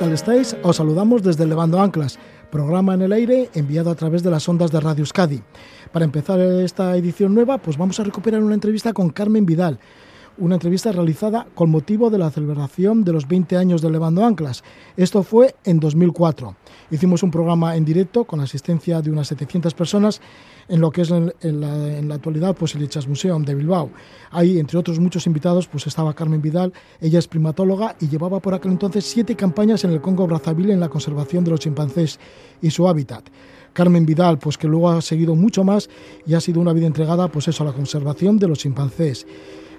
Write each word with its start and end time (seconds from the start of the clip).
¿qué 0.00 0.06
tal 0.06 0.14
estáis? 0.14 0.56
Os 0.62 0.76
saludamos 0.76 1.22
desde 1.22 1.44
Levando 1.44 1.78
Anclas, 1.78 2.18
programa 2.50 2.94
en 2.94 3.02
el 3.02 3.12
aire 3.12 3.50
enviado 3.52 3.90
a 3.90 3.94
través 3.94 4.22
de 4.22 4.30
las 4.30 4.48
ondas 4.48 4.70
de 4.72 4.80
Radio 4.80 5.02
Euskadi. 5.02 5.42
Para 5.92 6.06
empezar 6.06 6.40
esta 6.40 6.96
edición 6.96 7.34
nueva, 7.34 7.58
pues 7.58 7.76
vamos 7.76 8.00
a 8.00 8.04
recuperar 8.04 8.42
una 8.42 8.54
entrevista 8.54 8.94
con 8.94 9.10
Carmen 9.10 9.44
Vidal, 9.44 9.78
una 10.40 10.56
entrevista 10.56 10.90
realizada 10.90 11.46
con 11.54 11.70
motivo 11.70 12.10
de 12.10 12.18
la 12.18 12.30
celebración 12.30 13.04
de 13.04 13.12
los 13.12 13.28
20 13.28 13.56
años 13.56 13.82
de 13.82 13.90
Levando 13.90 14.24
Anclas. 14.24 14.64
Esto 14.96 15.22
fue 15.22 15.54
en 15.64 15.78
2004. 15.78 16.56
Hicimos 16.90 17.22
un 17.22 17.30
programa 17.30 17.76
en 17.76 17.84
directo 17.84 18.24
con 18.24 18.38
la 18.38 18.46
asistencia 18.46 19.00
de 19.02 19.10
unas 19.10 19.28
700 19.28 19.74
personas 19.74 20.20
en 20.68 20.80
lo 20.80 20.90
que 20.90 21.02
es 21.02 21.10
en, 21.10 21.60
la, 21.60 22.14
actualidad 22.14 22.56
pues 22.56 22.74
el 22.74 22.82
Echas 22.82 23.06
Museum 23.06 23.44
de 23.44 23.54
Bilbao. 23.54 23.90
Ahí, 24.30 24.58
entre 24.58 24.78
otros 24.78 24.98
muchos 24.98 25.26
invitados, 25.26 25.68
pues 25.68 25.86
estaba 25.86 26.14
Carmen 26.14 26.40
Vidal, 26.40 26.72
ella 27.00 27.18
es 27.18 27.28
primatóloga 27.28 27.96
y 28.00 28.08
llevaba 28.08 28.40
por 28.40 28.54
aquel 28.54 28.72
entonces 28.72 29.04
siete 29.04 29.36
campañas 29.36 29.84
en 29.84 29.90
el 29.90 30.00
Congo 30.00 30.26
Brazzaville 30.26 30.72
en 30.72 30.80
la 30.80 30.88
conservación 30.88 31.44
de 31.44 31.50
los 31.50 31.60
chimpancés 31.60 32.18
y 32.62 32.70
su 32.70 32.88
hábitat. 32.88 33.28
Carmen 33.72 34.06
Vidal, 34.06 34.38
pues 34.38 34.58
que 34.58 34.66
luego 34.66 34.90
ha 34.90 35.02
seguido 35.02 35.34
mucho 35.34 35.64
más 35.64 35.88
y 36.26 36.34
ha 36.34 36.40
sido 36.40 36.60
una 36.60 36.72
vida 36.72 36.86
entregada 36.86 37.28
pues 37.28 37.48
eso, 37.48 37.62
a 37.62 37.66
la 37.66 37.72
conservación 37.72 38.38
de 38.38 38.48
los 38.48 38.58
chimpancés. 38.58 39.26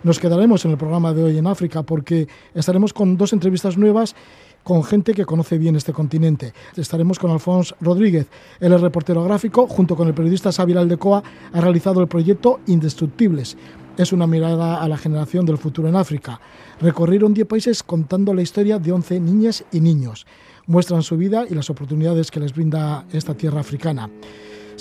Nos 0.03 0.17
quedaremos 0.17 0.65
en 0.65 0.71
el 0.71 0.77
programa 0.77 1.13
de 1.13 1.23
hoy 1.23 1.37
en 1.37 1.45
África 1.45 1.83
porque 1.83 2.27
estaremos 2.55 2.91
con 2.91 3.17
dos 3.17 3.33
entrevistas 3.33 3.77
nuevas 3.77 4.15
con 4.63 4.83
gente 4.83 5.13
que 5.13 5.25
conoce 5.25 5.59
bien 5.59 5.75
este 5.75 5.93
continente. 5.93 6.53
Estaremos 6.75 7.19
con 7.19 7.29
Alfonso 7.29 7.75
Rodríguez, 7.81 8.27
él 8.59 8.73
es 8.73 8.81
reportero 8.81 9.23
gráfico, 9.23 9.67
junto 9.67 9.95
con 9.95 10.07
el 10.07 10.15
periodista 10.15 10.51
Xavier 10.51 10.79
Aldecoa, 10.79 11.21
ha 11.53 11.61
realizado 11.61 12.01
el 12.01 12.07
proyecto 12.07 12.61
Indestructibles. 12.65 13.57
Es 13.95 14.11
una 14.11 14.25
mirada 14.25 14.81
a 14.81 14.87
la 14.87 14.97
generación 14.97 15.45
del 15.45 15.59
futuro 15.59 15.87
en 15.87 15.95
África. 15.95 16.39
Recorrieron 16.79 17.35
10 17.35 17.47
países 17.47 17.83
contando 17.83 18.33
la 18.33 18.41
historia 18.41 18.79
de 18.79 18.91
11 18.91 19.19
niñas 19.19 19.63
y 19.71 19.81
niños. 19.81 20.25
Muestran 20.65 21.03
su 21.03 21.15
vida 21.15 21.45
y 21.47 21.53
las 21.53 21.69
oportunidades 21.69 22.31
que 22.31 22.39
les 22.39 22.55
brinda 22.55 23.05
esta 23.11 23.35
tierra 23.35 23.59
africana. 23.59 24.09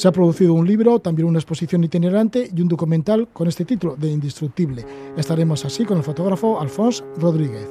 Se 0.01 0.09
ha 0.09 0.13
producido 0.13 0.55
un 0.55 0.67
libro, 0.67 0.99
también 0.99 1.29
una 1.29 1.41
exposición 1.41 1.85
itinerante 1.85 2.49
y 2.57 2.63
un 2.63 2.69
documental 2.69 3.29
con 3.35 3.49
este 3.49 3.67
título 3.67 3.97
de 3.97 4.11
Indestructible. 4.11 4.87
Estaremos 5.15 5.63
así 5.67 5.85
con 5.85 5.99
el 5.99 6.03
fotógrafo 6.03 6.59
Alfonso 6.59 7.05
Rodríguez. 7.19 7.69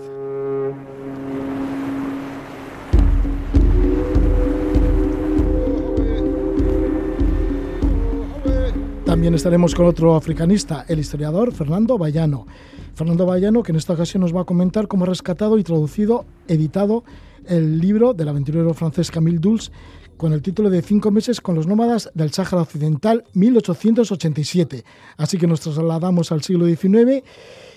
También 9.08 9.34
estaremos 9.34 9.74
con 9.74 9.88
otro 9.88 10.14
africanista, 10.14 10.86
el 10.88 11.00
historiador 11.00 11.52
Fernando 11.52 11.98
Bayano. 11.98 12.46
Fernando 12.94 13.26
Bayano, 13.26 13.64
que 13.64 13.72
en 13.72 13.78
esta 13.78 13.94
ocasión 13.94 14.22
nos 14.22 14.36
va 14.36 14.42
a 14.42 14.46
comentar 14.46 14.88
cómo 14.88 15.06
ha 15.06 15.08
rescatado 15.08 15.58
y 15.58 15.64
traducido, 15.64 16.26
editado 16.48 17.04
el 17.48 17.80
libro 17.80 18.14
del 18.14 18.28
aventurero 18.28 18.72
francés 18.76 19.10
Camille 19.10 19.40
Dulce 19.40 19.72
con 20.20 20.34
el 20.34 20.42
título 20.42 20.70
de 20.70 20.82
Cinco 20.82 21.12
meses 21.12 21.40
con 21.40 21.56
los 21.56 21.66
nómadas 21.66 22.12
del 22.14 22.34
Sáhara 22.34 22.64
Occidental 22.64 23.24
1887. 23.36 24.84
Así 25.16 25.38
que 25.38 25.48
nos 25.48 25.62
trasladamos 25.62 26.34
al 26.34 26.44
siglo 26.44 26.66
XIX 26.66 27.24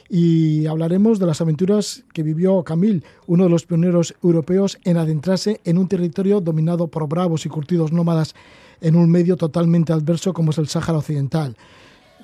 y 0.09 0.67
hablaremos 0.67 1.21
de 1.21 1.27
las 1.27 1.41
aventuras 1.41 2.03
que 2.13 2.25
vivió 2.25 2.65
Camille, 2.65 3.05
uno 3.29 3.45
de 3.45 3.51
los 3.51 3.65
pioneros 3.65 4.17
europeos 4.25 4.77
en 4.83 4.97
adentrarse 4.97 5.61
en 5.65 5.79
un 5.79 5.87
territorio 5.87 6.41
dominado 6.41 6.89
por 6.89 7.09
bravos 7.09 7.47
y 7.47 7.49
curtidos 7.49 7.93
nómadas 7.93 8.35
en 8.81 8.97
un 8.97 9.09
medio 9.09 9.37
totalmente 9.37 9.93
adverso 9.93 10.33
como 10.33 10.51
es 10.51 10.59
el 10.59 10.67
Sáhara 10.67 10.99
Occidental 10.99 11.57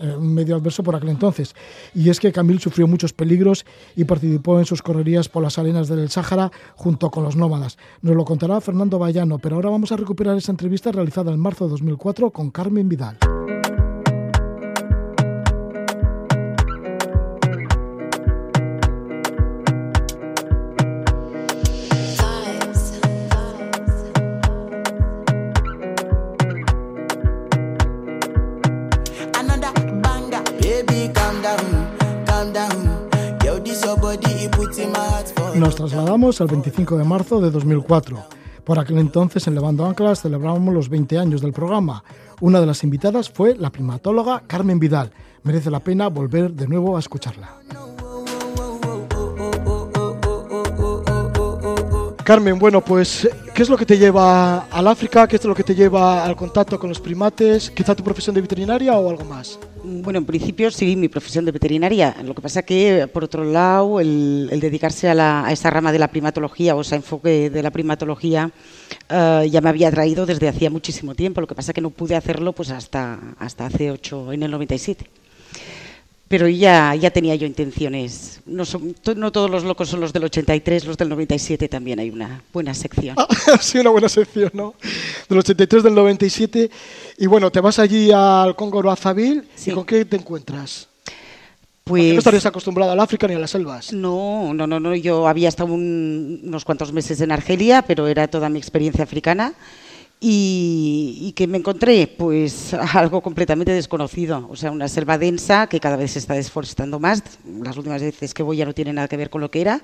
eh, 0.00 0.16
medio 0.18 0.56
adverso 0.56 0.82
por 0.82 0.96
aquel 0.96 1.10
entonces. 1.10 1.54
Y 1.94 2.10
es 2.10 2.20
que 2.20 2.32
Camille 2.32 2.60
sufrió 2.60 2.86
muchos 2.86 3.12
peligros 3.12 3.64
y 3.96 4.04
participó 4.04 4.58
en 4.58 4.64
sus 4.64 4.82
correrías 4.82 5.28
por 5.28 5.42
las 5.42 5.58
arenas 5.58 5.88
del 5.88 6.08
Sáhara 6.10 6.50
junto 6.74 7.10
con 7.10 7.24
los 7.24 7.36
nómadas. 7.36 7.78
Nos 8.02 8.16
lo 8.16 8.24
contará 8.24 8.60
Fernando 8.60 8.98
Bayano, 8.98 9.38
pero 9.38 9.56
ahora 9.56 9.70
vamos 9.70 9.92
a 9.92 9.96
recuperar 9.96 10.36
esa 10.36 10.52
entrevista 10.52 10.92
realizada 10.92 11.32
en 11.32 11.40
marzo 11.40 11.64
de 11.64 11.70
2004 11.70 12.30
con 12.30 12.50
Carmen 12.50 12.88
Vidal. 12.88 13.18
Nos 35.54 35.74
trasladamos 35.74 36.40
al 36.40 36.46
25 36.46 36.96
de 36.96 37.04
marzo 37.04 37.40
de 37.40 37.50
2004. 37.50 38.16
Por 38.64 38.78
aquel 38.78 38.98
entonces, 38.98 39.46
en 39.46 39.54
Levando 39.54 39.84
Anclas, 39.86 40.22
celebrábamos 40.22 40.72
los 40.72 40.88
20 40.88 41.18
años 41.18 41.40
del 41.40 41.52
programa. 41.52 42.04
Una 42.40 42.60
de 42.60 42.66
las 42.66 42.84
invitadas 42.84 43.28
fue 43.30 43.54
la 43.56 43.70
primatóloga 43.70 44.42
Carmen 44.46 44.78
Vidal. 44.78 45.10
Merece 45.42 45.70
la 45.70 45.80
pena 45.80 46.08
volver 46.08 46.52
de 46.52 46.68
nuevo 46.68 46.96
a 46.96 47.00
escucharla. 47.00 47.56
Carmen, 52.24 52.58
bueno, 52.58 52.82
pues, 52.82 53.28
¿qué 53.58 53.64
es 53.64 53.68
lo 53.68 53.76
que 53.76 53.86
te 53.86 53.98
lleva 53.98 54.68
al 54.70 54.86
África? 54.86 55.26
¿Qué 55.26 55.34
es 55.34 55.44
lo 55.44 55.52
que 55.52 55.64
te 55.64 55.74
lleva 55.74 56.24
al 56.24 56.36
contacto 56.36 56.78
con 56.78 56.90
los 56.90 57.00
primates? 57.00 57.72
¿Quizá 57.72 57.92
tu 57.96 58.04
profesión 58.04 58.32
de 58.32 58.40
veterinaria 58.40 58.96
o 58.96 59.10
algo 59.10 59.24
más? 59.24 59.58
Bueno, 59.82 60.20
en 60.20 60.26
principio 60.26 60.70
sí, 60.70 60.94
mi 60.94 61.08
profesión 61.08 61.44
de 61.44 61.50
veterinaria. 61.50 62.14
Lo 62.22 62.36
que 62.36 62.40
pasa 62.40 62.62
que, 62.62 63.08
por 63.12 63.24
otro 63.24 63.42
lado, 63.42 63.98
el, 63.98 64.48
dedicarse 64.60 65.08
a, 65.08 65.48
esa 65.50 65.70
rama 65.70 65.90
de 65.90 65.98
la 65.98 66.06
primatología 66.06 66.76
o 66.76 66.82
ese 66.82 66.94
enfoque 66.94 67.50
de 67.50 67.60
la 67.64 67.72
primatología 67.72 68.48
eh, 69.08 69.48
ya 69.50 69.60
me 69.60 69.70
había 69.70 69.88
atraído 69.88 70.24
desde 70.24 70.46
hacía 70.46 70.70
muchísimo 70.70 71.16
tiempo. 71.16 71.40
Lo 71.40 71.48
que 71.48 71.56
pasa 71.56 71.72
que 71.72 71.80
no 71.80 71.90
pude 71.90 72.14
hacerlo 72.14 72.52
pues 72.52 72.70
hasta, 72.70 73.18
hasta 73.40 73.66
hace 73.66 73.90
ocho, 73.90 74.32
en 74.32 74.44
el 74.44 74.52
97 74.52 75.04
pero 76.28 76.46
ya, 76.46 76.94
ya 76.94 77.10
tenía 77.10 77.34
yo 77.34 77.46
intenciones. 77.46 78.40
No, 78.44 78.64
no 79.16 79.32
todos 79.32 79.50
los 79.50 79.64
locos 79.64 79.88
son 79.88 80.00
los 80.00 80.12
del 80.12 80.24
83, 80.24 80.84
los 80.84 80.96
del 80.98 81.08
97 81.08 81.68
también 81.68 81.98
hay 81.98 82.10
una 82.10 82.42
buena 82.52 82.74
sección. 82.74 83.16
Ah, 83.18 83.26
sí, 83.60 83.78
una 83.78 83.90
buena 83.90 84.10
sección, 84.10 84.50
¿no? 84.52 84.74
Del 85.28 85.38
83, 85.38 85.82
del 85.82 85.94
97. 85.94 86.70
Y 87.16 87.26
bueno, 87.26 87.50
te 87.50 87.60
vas 87.60 87.78
allí 87.78 88.10
al 88.12 88.54
Congo 88.54 88.80
Brazzaville 88.82 89.42
y 89.64 89.70
¿con 89.70 89.86
qué 89.86 90.04
te 90.04 90.16
encuentras? 90.16 90.88
Pues, 91.84 92.12
no 92.12 92.18
estarías 92.18 92.44
acostumbrada 92.44 92.92
al 92.92 93.00
África 93.00 93.26
ni 93.26 93.34
a 93.34 93.38
las 93.38 93.50
selvas. 93.50 93.94
No, 93.94 94.52
no, 94.52 94.66
no, 94.66 94.78
no. 94.78 94.94
Yo 94.94 95.26
había 95.26 95.48
estado 95.48 95.72
unos 95.72 96.62
cuantos 96.66 96.92
meses 96.92 97.22
en 97.22 97.32
Argelia, 97.32 97.80
pero 97.80 98.06
era 98.06 98.28
toda 98.28 98.50
mi 98.50 98.58
experiencia 98.58 99.04
africana 99.04 99.54
y, 100.20 101.32
que 101.36 101.46
me 101.46 101.58
encontré 101.58 102.06
pues 102.06 102.74
algo 102.74 103.20
completamente 103.20 103.72
desconocido, 103.72 104.48
o 104.50 104.56
sea, 104.56 104.70
una 104.70 104.88
selva 104.88 105.18
densa 105.18 105.68
que 105.68 105.80
cada 105.80 105.96
vez 105.96 106.12
se 106.12 106.18
está 106.18 106.34
desforestando 106.34 106.98
más. 106.98 107.22
Las 107.62 107.76
últimas 107.76 108.02
veces 108.02 108.34
que 108.34 108.42
voy 108.42 108.56
ya 108.56 108.64
no 108.64 108.74
tiene 108.74 108.92
nada 108.92 109.08
que 109.08 109.16
ver 109.16 109.30
con 109.30 109.40
lo 109.40 109.50
que 109.50 109.60
era. 109.60 109.80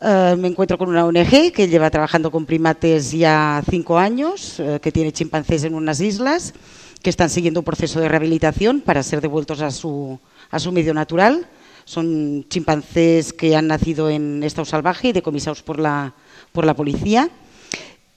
Eh, 0.00 0.34
me 0.36 0.48
encuentro 0.48 0.76
con 0.76 0.88
una 0.88 1.06
ONG 1.06 1.52
que 1.52 1.68
lleva 1.68 1.90
trabajando 1.90 2.30
con 2.30 2.44
primates 2.44 3.12
ya 3.12 3.62
cinco 3.70 3.98
años, 3.98 4.58
eh, 4.58 4.80
que 4.82 4.92
tiene 4.92 5.12
chimpancés 5.12 5.64
en 5.64 5.74
unas 5.74 6.00
islas, 6.00 6.52
que 7.02 7.10
están 7.10 7.30
siguiendo 7.30 7.60
un 7.60 7.64
proceso 7.64 8.00
de 8.00 8.08
rehabilitación 8.08 8.80
para 8.80 9.02
ser 9.02 9.20
devueltos 9.20 9.60
a 9.60 9.70
su, 9.70 10.18
a 10.50 10.58
su 10.58 10.72
medio 10.72 10.92
natural. 10.92 11.46
Son 11.84 12.44
chimpancés 12.48 13.32
que 13.32 13.54
han 13.54 13.68
nacido 13.68 14.10
en 14.10 14.42
estado 14.42 14.64
salvaje 14.64 15.08
y 15.08 15.12
decomisados 15.12 15.62
por 15.62 15.78
la, 15.78 16.14
por 16.50 16.66
la 16.66 16.74
policía 16.74 17.30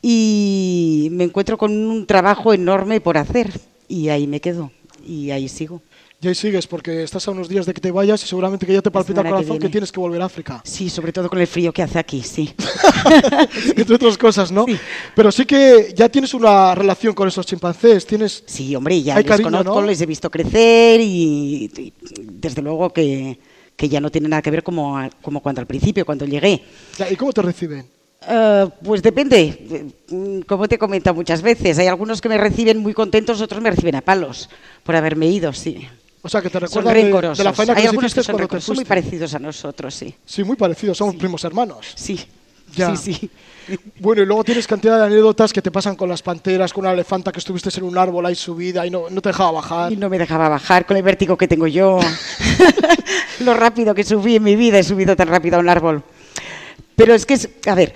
y 0.02 1.10
me 1.12 1.26
encuentro 1.26 1.58
con 1.58 1.72
un 1.72 2.06
trabajo 2.06 2.54
enorme 2.54 3.02
por 3.02 3.18
hacer 3.18 3.52
y 3.88 4.10
ahí 4.10 4.28
me 4.28 4.40
quedo 4.40 4.72
y 5.06 5.32
ahí 5.32 5.50
sigo. 5.50 5.82
Y 6.22 6.28
ahí 6.28 6.36
sigues 6.36 6.68
porque 6.68 7.04
estás 7.04 7.26
a 7.30 7.32
unos 7.32 7.48
días 7.48 7.66
de 7.66 7.74
que 7.74 7.80
te 7.80 7.92
vayas 7.92 8.22
y 8.26 8.28
seguramente 8.28 8.66
que 8.66 8.74
ya 8.74 8.82
te 8.82 8.92
palpita 8.92 9.22
el 9.22 9.30
corazón 9.30 9.58
que, 9.58 9.70
tienes 9.70 9.90
que 9.90 10.02
volver 10.02 10.22
a 10.22 10.26
África. 10.26 10.62
Sí, 10.66 10.90
sobre 10.90 11.14
todo 11.14 11.30
con 11.30 11.40
el 11.40 11.48
frío 11.48 11.72
que 11.72 11.82
hace 11.82 11.98
aquí, 11.98 12.22
sí. 12.22 12.54
Entre 13.76 13.96
otras 13.96 14.18
cosas, 14.18 14.52
¿no? 14.52 14.66
Pero 15.16 15.32
sí 15.32 15.46
que 15.46 15.94
ya 15.96 16.10
tienes 16.10 16.34
una 16.34 16.76
relación 16.76 17.14
con 17.14 17.30
esos 17.30 17.46
chimpancés, 17.46 18.06
tienes... 18.06 18.44
Sí, 18.46 18.76
hombre, 18.76 19.02
ya 19.02 19.22
les 19.22 19.42
conozco, 19.42 19.82
les 19.82 20.02
he 20.02 20.06
visto 20.06 20.30
crecer 20.30 21.00
y, 21.00 21.94
desde 22.22 22.62
luego 22.62 22.92
que, 22.92 23.40
que, 23.78 23.88
ya 23.88 24.02
no 24.02 24.12
tiene 24.12 24.28
nada 24.28 24.42
que 24.42 24.52
ver 24.52 24.62
como, 24.62 25.00
como 25.22 25.42
cuando 25.42 25.62
al 25.62 25.68
principio, 25.68 26.06
cuando 26.06 26.26
llegué. 26.26 26.62
¿Y 27.10 27.16
cómo 27.16 27.32
te 27.32 27.44
reciben? 27.44 27.99
Eh, 28.28 28.68
pues 28.84 29.02
depende, 29.02 29.94
como 30.46 30.68
te 30.68 30.76
he 30.76 30.78
comentado 30.78 31.16
muchas 31.16 31.42
veces, 31.42 31.80
hay 31.80 31.88
algunos 31.88 32.20
que 32.20 32.28
me 32.28 32.38
reciben 32.38 32.78
muy 32.78 32.94
contentos, 32.94 33.40
otros 33.42 33.62
me 33.62 33.72
reciben 33.72 33.96
a 33.96 34.02
palos 34.02 34.50
por 34.84 34.96
haberme 34.96 35.28
ido, 35.28 35.54
sí. 35.54 35.88
O 36.22 36.28
sea, 36.28 36.42
que 36.42 36.50
te 36.50 36.60
recuerdan 36.60 36.94
de, 36.94 37.04
de, 37.04 37.44
la 37.44 37.54
faena 37.54 37.74
que 37.74 37.82
hay 37.82 37.88
algunos 37.88 38.14
que 38.14 38.22
son, 38.22 38.62
son 38.62 38.76
muy 38.76 38.84
parecidos 38.84 39.34
a 39.36 39.40
nosotros, 39.40 39.96
sí. 39.96 40.14
Sí, 40.26 40.44
muy 40.44 40.58
parecidos, 40.58 40.98
somos 40.98 41.16
primos 41.16 41.44
hermanos. 41.46 41.94
Sí, 41.96 42.20
sí, 42.76 42.98
sí. 42.98 43.30
Bueno, 44.00 44.24
y 44.24 44.26
luego 44.26 44.44
tienes 44.44 44.66
cantidad 44.66 44.98
de 44.98 45.06
anécdotas 45.06 45.54
que 45.54 45.62
te 45.62 45.70
pasan 45.70 45.96
con 45.96 46.10
las 46.10 46.24
panteras, 46.24 46.74
con 46.74 46.86
una 46.86 46.94
elefanta 46.94 47.32
que 47.32 47.38
estuviste 47.38 47.70
en 47.78 47.84
un 47.84 48.00
árbol 48.00 48.26
ahí 48.26 48.34
subida 48.34 48.84
y 48.84 48.90
no, 48.90 49.12
no 49.12 49.22
te 49.22 49.30
dejaba 49.30 49.52
bajar. 49.52 49.92
Y 49.92 49.96
no 49.96 50.10
me 50.10 50.18
dejaba 50.18 50.50
bajar 50.50 50.88
con 50.88 50.98
el 50.98 51.04
vértigo 51.04 51.38
que 51.38 51.48
tengo 51.48 51.68
yo. 51.68 52.00
Lo 53.42 53.54
rápido 53.54 53.94
que 53.94 54.04
subí 54.04 54.38
en 54.38 54.44
mi 54.44 54.56
vida, 54.56 54.80
he 54.80 54.84
subido 54.84 55.16
tan 55.16 55.28
rápido 55.28 55.58
a 55.58 55.60
un 55.60 55.70
árbol. 55.70 56.04
Pero 57.00 57.14
es 57.14 57.26
que, 57.26 57.40
a 57.66 57.76
ver, 57.76 57.94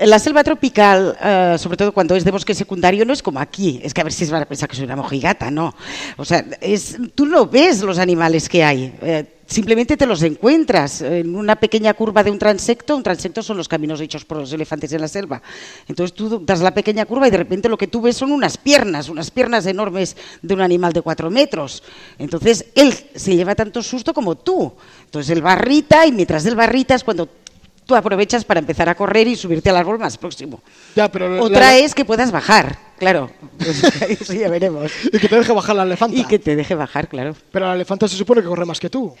la 0.00 0.18
selva 0.18 0.42
tropical, 0.42 1.14
eh, 1.22 1.56
sobre 1.58 1.76
todo 1.76 1.92
cuando 1.92 2.16
es 2.16 2.24
de 2.24 2.30
bosque 2.30 2.54
secundario, 2.54 3.04
no 3.04 3.12
es 3.12 3.22
como 3.22 3.40
aquí. 3.40 3.78
Es 3.82 3.92
que 3.92 4.00
a 4.00 4.04
ver 4.04 4.12
si 4.14 4.24
van 4.24 4.40
a 4.40 4.46
pensar 4.46 4.66
que 4.66 4.74
soy 4.74 4.86
una 4.86 4.96
mojigata, 4.96 5.50
no. 5.50 5.74
O 6.16 6.24
sea, 6.24 6.46
es, 6.62 6.96
tú 7.14 7.26
no 7.26 7.44
ves 7.44 7.82
los 7.82 7.98
animales 7.98 8.48
que 8.48 8.64
hay. 8.64 8.94
Eh, 9.02 9.40
simplemente 9.46 9.98
te 9.98 10.06
los 10.06 10.22
encuentras 10.22 11.02
en 11.02 11.36
una 11.36 11.56
pequeña 11.56 11.92
curva 11.92 12.24
de 12.24 12.30
un 12.30 12.38
transecto. 12.38 12.96
Un 12.96 13.02
transecto 13.02 13.42
son 13.42 13.58
los 13.58 13.68
caminos 13.68 14.00
hechos 14.00 14.24
por 14.24 14.38
los 14.38 14.50
elefantes 14.50 14.94
en 14.94 15.02
la 15.02 15.08
selva. 15.08 15.42
Entonces 15.86 16.16
tú 16.16 16.42
das 16.42 16.60
la 16.60 16.72
pequeña 16.72 17.04
curva 17.04 17.28
y 17.28 17.30
de 17.30 17.36
repente 17.36 17.68
lo 17.68 17.76
que 17.76 17.88
tú 17.88 18.00
ves 18.00 18.16
son 18.16 18.32
unas 18.32 18.56
piernas, 18.56 19.10
unas 19.10 19.30
piernas 19.30 19.66
enormes 19.66 20.16
de 20.40 20.54
un 20.54 20.62
animal 20.62 20.94
de 20.94 21.02
cuatro 21.02 21.30
metros. 21.30 21.82
Entonces 22.18 22.64
él 22.74 22.94
se 23.14 23.36
lleva 23.36 23.54
tanto 23.54 23.82
susto 23.82 24.14
como 24.14 24.36
tú. 24.36 24.72
Entonces 25.04 25.36
él 25.36 25.42
barrita 25.42 26.06
y 26.06 26.12
mientras 26.12 26.46
él 26.46 26.56
barrita 26.56 26.94
es 26.94 27.04
cuando 27.04 27.28
tú 27.88 27.96
aprovechas 27.96 28.44
para 28.44 28.60
empezar 28.60 28.86
a 28.90 28.94
correr 28.94 29.26
y 29.26 29.34
subirte 29.34 29.70
al 29.70 29.76
árbol 29.78 29.98
más 29.98 30.18
próximo. 30.18 30.60
Ya, 30.94 31.10
pero 31.10 31.42
Otra 31.42 31.78
es 31.78 31.94
que 31.94 32.04
puedas 32.04 32.30
bajar, 32.30 32.78
claro. 32.98 33.30
Pues 33.58 33.82
eso 34.20 34.34
ya 34.34 34.50
veremos. 34.50 34.92
Y 35.06 35.18
que 35.18 35.26
te 35.26 35.36
deje 35.36 35.52
bajar 35.52 35.74
la 35.74 35.84
elefanta. 35.84 36.16
Y 36.16 36.24
que 36.24 36.38
te 36.38 36.54
deje 36.54 36.74
bajar, 36.74 37.08
claro. 37.08 37.34
Pero 37.50 37.66
la 37.66 37.74
elefanta 37.74 38.06
se 38.06 38.16
supone 38.16 38.42
que 38.42 38.48
corre 38.48 38.66
más 38.66 38.78
que 38.78 38.90
tú. 38.90 39.14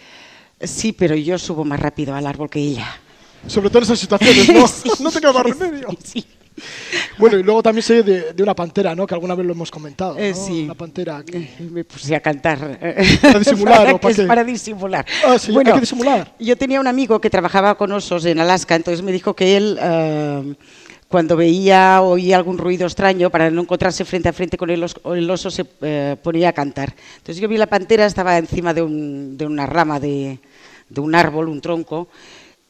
Sí, 0.60 0.92
pero 0.92 1.16
yo 1.16 1.38
subo 1.38 1.64
más 1.64 1.80
rápido 1.80 2.14
al 2.14 2.26
árbol 2.26 2.50
que 2.50 2.58
ella. 2.60 3.00
Sobre 3.46 3.70
todo 3.70 3.78
en 3.78 3.84
esas 3.84 3.98
situaciones, 3.98 4.48
¿no? 4.50 4.66
no 5.00 5.10
te 5.10 5.20
queda 5.20 5.32
más 5.32 5.44
remedio. 5.44 5.88
Sí. 6.04 6.26
Bueno, 7.18 7.36
y 7.38 7.42
luego 7.42 7.62
también 7.62 7.82
sé 7.82 8.02
de, 8.02 8.32
de, 8.32 8.42
una 8.42 8.54
pantera, 8.54 8.94
¿no? 8.94 9.06
Que 9.06 9.14
alguna 9.14 9.34
vez 9.34 9.44
lo 9.44 9.52
hemos 9.52 9.70
comentado. 9.70 10.14
¿no? 10.14 10.20
Eh, 10.20 10.34
sí. 10.34 10.64
Una 10.64 10.74
pantera. 10.74 11.22
Que... 11.24 11.38
Eh, 11.38 11.68
Me 11.70 11.84
puse 11.84 12.14
a 12.14 12.20
cantar. 12.20 12.78
¿Para 13.20 13.38
disimular 13.38 13.78
para, 13.84 13.94
o 13.94 14.00
para 14.00 14.14
qué? 14.14 14.22
para 14.24 14.44
disimular. 14.44 15.06
Ah, 15.26 15.38
sí, 15.38 15.52
bueno, 15.52 15.70
hay 15.70 15.74
que 15.74 15.80
disimular. 15.80 16.34
Yo 16.38 16.56
tenía 16.56 16.80
un 16.80 16.86
amigo 16.86 17.20
que 17.20 17.30
trabajaba 17.30 17.76
con 17.76 17.90
osos 17.92 18.24
en 18.24 18.38
Alaska, 18.38 18.76
entonces 18.76 19.02
me 19.02 19.12
dijo 19.12 19.34
que 19.34 19.56
él. 19.56 19.78
eh, 19.80 20.54
cuando 21.08 21.36
veía 21.36 22.02
o 22.02 22.10
oía 22.10 22.36
algún 22.36 22.58
ruido 22.58 22.86
extraño, 22.86 23.30
para 23.30 23.50
no 23.50 23.62
encontrarse 23.62 24.04
frente 24.04 24.28
a 24.28 24.32
frente 24.34 24.58
con 24.58 24.68
el 24.68 24.84
oso, 24.84 25.14
el 25.14 25.28
oso 25.30 25.50
se 25.50 25.64
eh, 25.80 26.16
ponía 26.22 26.50
a 26.50 26.52
cantar. 26.52 26.94
Entonces 27.16 27.40
yo 27.40 27.48
vi 27.48 27.56
la 27.56 27.66
pantera, 27.66 28.04
estaba 28.04 28.36
encima 28.36 28.74
de, 28.74 28.82
un, 28.82 29.38
de 29.38 29.46
una 29.46 29.64
rama 29.64 29.98
de, 29.98 30.38
de 30.90 31.00
un 31.00 31.14
árbol, 31.14 31.48
un 31.48 31.62
tronco, 31.62 32.08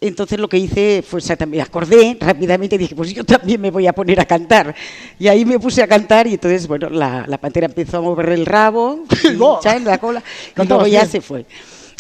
entonces 0.00 0.38
lo 0.38 0.48
que 0.48 0.58
hice 0.58 1.02
fue, 1.06 1.18
o 1.18 1.20
sea, 1.20 1.36
me 1.46 1.60
acordé 1.60 2.16
rápidamente 2.20 2.76
y 2.76 2.78
dije, 2.78 2.94
pues 2.94 3.12
yo 3.12 3.24
también 3.24 3.60
me 3.60 3.70
voy 3.70 3.86
a 3.86 3.92
poner 3.92 4.20
a 4.20 4.24
cantar. 4.24 4.74
Y 5.18 5.26
ahí 5.26 5.44
me 5.44 5.58
puse 5.58 5.82
a 5.82 5.88
cantar 5.88 6.26
y 6.26 6.34
entonces, 6.34 6.68
bueno, 6.68 6.88
la, 6.88 7.24
la 7.26 7.38
pantera 7.38 7.66
empezó 7.66 7.98
a 7.98 8.00
mover 8.00 8.28
el 8.30 8.46
rabo, 8.46 9.04
no. 9.36 9.60
en 9.64 9.84
la 9.84 9.98
cola, 9.98 10.22
y 10.56 10.66
luego 10.66 10.86
ya 10.86 11.00
bien. 11.00 11.10
se 11.10 11.20
fue. 11.20 11.46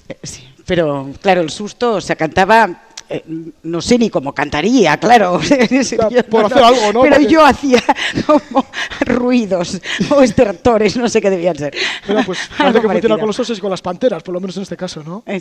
Eh, 0.08 0.16
sí, 0.22 0.44
pero 0.64 1.10
claro, 1.20 1.40
el 1.40 1.50
susto, 1.50 1.94
o 1.94 2.00
sea, 2.00 2.16
cantaba... 2.16 2.84
eh, 3.10 3.24
no 3.62 3.80
sé 3.80 3.98
ni 3.98 4.10
cómo 4.10 4.32
cantaría, 4.34 4.96
claro. 4.98 5.40
Por 6.30 6.44
hacer 6.44 6.62
algo, 6.62 6.92
¿no? 6.92 7.02
Pero 7.02 7.16
Porque- 7.16 7.26
yo 7.26 7.44
hacía 7.44 7.82
como 8.26 8.66
ruidos 9.00 9.80
o 10.10 10.22
estertores, 10.22 10.96
no 10.96 11.08
sé 11.08 11.20
qué 11.20 11.30
debían 11.30 11.56
ser. 11.56 11.74
Pero 12.06 12.20
pues 12.24 12.38
parece 12.58 12.80
que 12.80 12.88
funciona 12.88 13.18
con 13.18 13.26
los 13.26 13.38
osos 13.40 13.58
y 13.58 13.60
con 13.60 13.70
las 13.70 13.82
panteras, 13.82 14.22
por 14.22 14.34
lo 14.34 14.40
menos 14.40 14.56
en 14.56 14.62
este 14.62 14.76
caso, 14.76 15.02
¿no? 15.02 15.22
Eh, 15.26 15.40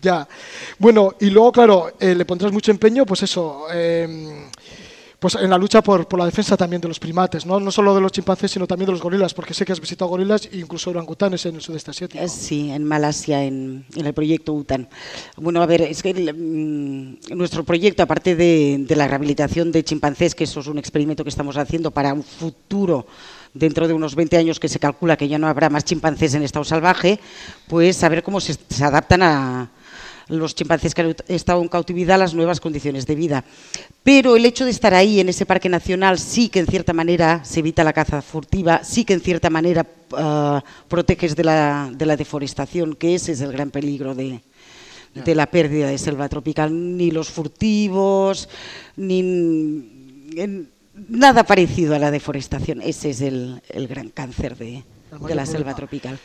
Ya. 0.00 0.26
Bueno, 0.78 1.14
y 1.20 1.30
luego, 1.30 1.52
claro, 1.52 1.92
eh, 2.00 2.14
le 2.14 2.24
pondrás 2.24 2.50
mucho 2.52 2.70
empeño, 2.72 3.06
pues 3.06 3.22
eso, 3.22 3.66
pues 5.22 5.36
en 5.36 5.50
la 5.50 5.56
lucha 5.56 5.82
por, 5.82 6.08
por 6.08 6.18
la 6.18 6.26
defensa 6.26 6.56
también 6.56 6.82
de 6.82 6.88
los 6.88 6.98
primates, 6.98 7.46
¿no? 7.46 7.60
No 7.60 7.70
solo 7.70 7.94
de 7.94 8.00
los 8.00 8.10
chimpancés, 8.10 8.50
sino 8.50 8.66
también 8.66 8.86
de 8.86 8.92
los 8.92 9.00
gorilas, 9.00 9.32
porque 9.32 9.54
sé 9.54 9.64
que 9.64 9.70
has 9.70 9.80
visitado 9.80 10.08
gorilas 10.08 10.48
e 10.50 10.58
incluso 10.58 10.90
orangutanes 10.90 11.46
en 11.46 11.54
el 11.54 11.60
sudeste 11.60 11.92
asiático. 11.92 12.24
Eh, 12.24 12.28
Sí, 12.28 12.72
en 12.72 12.82
Malasia, 12.82 13.44
en, 13.44 13.84
el 13.94 14.12
proyecto 14.14 14.52
UTAN. 14.52 14.88
Bueno, 15.36 15.62
a 15.62 15.66
ver, 15.66 15.82
es 15.82 16.02
que 16.02 16.12
mm, 16.12 17.36
nuestro 17.36 17.62
proyecto, 17.62 18.02
aparte 18.02 18.34
de, 18.34 18.78
de 18.80 18.96
la 18.96 19.06
rehabilitación 19.06 19.70
de 19.70 19.84
chimpancés, 19.84 20.34
que 20.34 20.42
eso 20.42 20.58
es 20.58 20.66
un 20.66 20.78
experimento 20.78 21.22
que 21.22 21.30
estamos 21.30 21.56
haciendo 21.56 21.92
para 21.92 22.12
un 22.12 22.24
futuro, 22.24 23.06
dentro 23.54 23.86
de 23.86 23.94
unos 23.94 24.16
20 24.16 24.36
años 24.38 24.58
que 24.58 24.68
se 24.68 24.80
calcula 24.80 25.16
que 25.16 25.28
ya 25.28 25.38
no 25.38 25.46
habrá 25.46 25.70
más 25.70 25.84
chimpancés 25.84 26.34
en 26.34 26.42
estado 26.42 26.64
salvaje, 26.64 27.20
pues 27.68 27.96
saber 27.96 28.24
cómo 28.24 28.40
se, 28.40 28.54
se 28.54 28.84
adaptan 28.84 29.22
a 29.22 29.70
los 30.32 30.54
chimpancés 30.54 30.94
que 30.94 31.02
han 31.02 31.16
estado 31.28 31.60
en 31.62 31.68
cautividad 31.68 32.18
las 32.18 32.34
nuevas 32.34 32.60
condiciones 32.60 33.06
de 33.06 33.14
vida. 33.14 33.44
Pero 34.02 34.36
el 34.36 34.44
hecho 34.44 34.64
de 34.64 34.70
estar 34.70 34.94
ahí, 34.94 35.20
en 35.20 35.28
ese 35.28 35.46
parque 35.46 35.68
nacional, 35.68 36.18
sí 36.18 36.48
que 36.48 36.60
en 36.60 36.66
cierta 36.66 36.92
manera 36.92 37.44
se 37.44 37.60
evita 37.60 37.84
la 37.84 37.92
caza 37.92 38.22
furtiva, 38.22 38.82
sí 38.82 39.04
que 39.04 39.12
en 39.12 39.20
cierta 39.20 39.50
manera 39.50 39.86
ah, 40.16 40.62
proteges 40.88 41.36
de 41.36 41.44
la, 41.44 41.90
de 41.92 42.06
la 42.06 42.16
deforestación, 42.16 42.94
que 42.94 43.14
ese 43.14 43.32
es 43.32 43.40
el 43.40 43.52
gran 43.52 43.70
peligro 43.70 44.14
de, 44.14 44.40
de 45.14 45.34
la 45.34 45.46
pérdida 45.46 45.88
de 45.88 45.98
selva 45.98 46.28
tropical. 46.28 46.96
Ni 46.96 47.10
los 47.10 47.28
furtivos, 47.28 48.48
ni 48.96 49.22
nada 51.08 51.44
parecido 51.44 51.94
a 51.94 51.98
la 51.98 52.10
deforestación. 52.10 52.80
Ese 52.82 53.10
es 53.10 53.20
el, 53.20 53.62
el 53.68 53.86
gran 53.86 54.08
cáncer 54.08 54.56
de, 54.56 54.82
de 55.26 55.34
la 55.34 55.46
selva 55.46 55.74
tropical. 55.74 56.18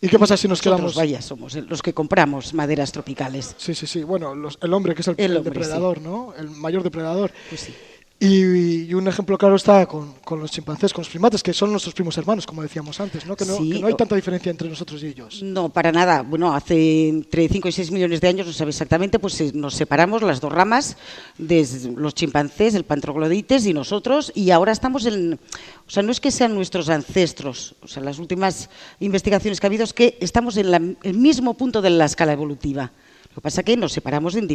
¿Y 0.00 0.08
qué 0.08 0.18
pasa 0.18 0.36
si 0.36 0.46
nos 0.46 0.58
Nosotros, 0.58 0.76
quedamos? 0.76 0.94
vaya, 0.94 1.20
somos 1.20 1.54
los 1.56 1.82
que 1.82 1.92
compramos 1.92 2.54
maderas 2.54 2.92
tropicales. 2.92 3.54
Sí, 3.58 3.74
sí, 3.74 3.86
sí. 3.86 4.04
Bueno, 4.04 4.34
los- 4.34 4.58
el 4.62 4.72
hombre, 4.72 4.94
que 4.94 5.02
es 5.02 5.08
el, 5.08 5.16
El 5.18 5.42
depredador, 5.42 6.00
¿no? 6.00 6.32
El 6.38 6.50
mayor 6.50 6.84
depredador. 6.84 7.32
Pues 7.48 7.62
sí. 7.62 7.74
Y, 8.20 8.86
y 8.90 8.94
un 8.94 9.06
ejemplo 9.06 9.38
claro 9.38 9.54
está 9.54 9.86
con, 9.86 10.14
con 10.24 10.40
los 10.40 10.50
chimpancés, 10.50 10.92
con 10.92 11.02
los 11.02 11.08
primates, 11.08 11.40
que 11.40 11.52
son 11.52 11.70
nuestros 11.70 11.94
primos 11.94 12.18
hermanos, 12.18 12.46
como 12.46 12.62
decíamos 12.62 12.98
antes, 12.98 13.24
¿no? 13.26 13.36
Que 13.36 13.44
no, 13.44 13.56
Sí, 13.56 13.70
que 13.70 13.78
no 13.78 13.86
hay 13.86 13.94
tanta 13.94 14.16
diferencia 14.16 14.50
entre 14.50 14.68
nosotros 14.68 15.00
y 15.04 15.06
ellos. 15.06 15.40
No, 15.44 15.68
para 15.68 15.92
nada. 15.92 16.22
Bueno, 16.22 16.52
hace 16.52 17.08
entre 17.08 17.48
5 17.48 17.68
y 17.68 17.72
6 17.72 17.92
millones 17.92 18.20
de 18.20 18.26
años, 18.26 18.48
no 18.48 18.52
sabe 18.52 18.70
exactamente, 18.70 19.20
pues 19.20 19.40
eh, 19.40 19.52
nos 19.54 19.74
separamos 19.74 20.22
las 20.22 20.40
dos 20.40 20.50
ramas, 20.52 20.96
de 21.38 21.64
los 21.96 22.12
chimpancés, 22.14 22.74
el 22.74 22.82
pantroglodites 22.82 23.64
y 23.66 23.72
nosotros, 23.72 24.32
y 24.34 24.50
ahora 24.50 24.72
estamos 24.72 25.06
en... 25.06 25.34
O 25.86 25.90
sea, 25.90 26.02
no 26.02 26.10
es 26.10 26.18
que 26.20 26.32
sean 26.32 26.56
nuestros 26.56 26.88
ancestros, 26.88 27.76
o 27.82 27.86
sea, 27.86 28.02
las 28.02 28.18
últimas 28.18 28.68
investigaciones 28.98 29.60
que 29.60 29.66
ha 29.66 29.68
habido 29.68 29.84
es 29.84 29.92
que 29.92 30.18
estamos 30.20 30.56
en 30.56 30.72
la- 30.72 30.82
el 31.04 31.14
mismo 31.16 31.54
punto 31.54 31.80
de 31.82 31.90
la 31.90 32.06
escala 32.06 32.32
evolutiva. 32.32 32.90
Lo 33.38 33.40
que 33.40 33.44
pasa 33.44 33.60
es 33.60 33.66
que 33.66 33.76
nos 33.76 33.92
separamos 33.92 34.34
en, 34.34 34.48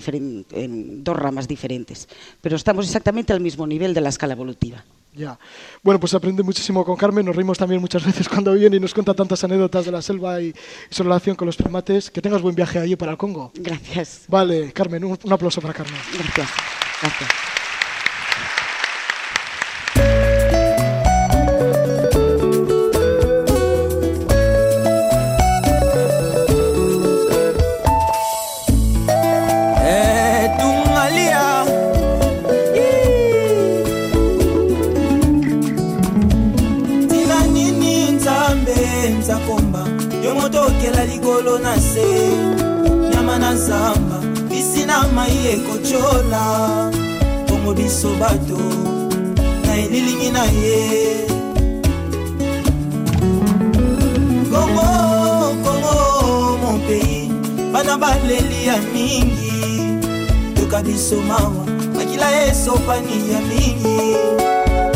en 0.51 1.05
dos 1.05 1.15
ramas 1.15 1.47
diferentes, 1.47 2.05
pero 2.41 2.57
estamos 2.57 2.85
exactamente 2.85 3.31
al 3.31 3.39
mismo 3.39 3.65
nivel 3.65 3.93
de 3.93 4.01
la 4.01 4.09
escala 4.09 4.33
evolutiva. 4.33 4.83
Ya. 5.13 5.39
Bueno, 5.81 6.01
pues 6.01 6.13
aprende 6.13 6.43
muchísimo 6.43 6.83
con 6.83 6.97
Carmen. 6.97 7.25
Nos 7.25 7.33
reímos 7.33 7.57
también 7.57 7.79
muchas 7.79 8.03
veces 8.05 8.27
cuando 8.27 8.51
viene 8.51 8.75
y 8.75 8.79
nos 8.81 8.93
cuenta 8.93 9.13
tantas 9.13 9.41
anécdotas 9.45 9.85
de 9.85 9.91
la 9.93 10.01
selva 10.01 10.41
y, 10.41 10.47
y 10.47 10.53
su 10.89 11.03
relación 11.03 11.37
con 11.37 11.45
los 11.45 11.55
primates. 11.55 12.11
Que 12.11 12.21
tengas 12.21 12.41
buen 12.41 12.55
viaje 12.55 12.77
allí 12.77 12.97
para 12.97 13.13
el 13.13 13.17
Congo. 13.17 13.53
Gracias, 13.55 14.25
Vale, 14.27 14.73
Carmen, 14.73 15.05
un, 15.05 15.17
un 15.23 15.31
aplauso 15.31 15.61
para 15.61 15.73
Carmen. 15.73 16.01
gracias, 16.11 16.49
gracias. 17.01 17.52
Ekotyola 45.53 46.43
bongo 47.47 47.73
biso 47.73 48.09
bato 48.19 48.57
na 49.65 49.71
elilingi 49.77 50.29
na 50.31 50.43
ye. 50.61 50.81
Kongo 54.51 54.87
kongo 55.63 56.57
mon 56.61 56.77
pays 56.87 57.29
bana 57.73 57.97
baleli 57.97 58.65
ya 58.65 58.77
mingi. 58.93 59.53
Yoka 60.59 60.81
biso 60.81 61.21
mawa 61.21 61.65
makila 61.95 62.27
esopani 62.47 63.17
ya 63.31 63.39
mingi. 63.49 63.99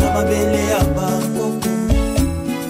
Na 0.00 0.06
mabele 0.14 0.62
ya 0.72 0.80
bakoko 0.96 1.66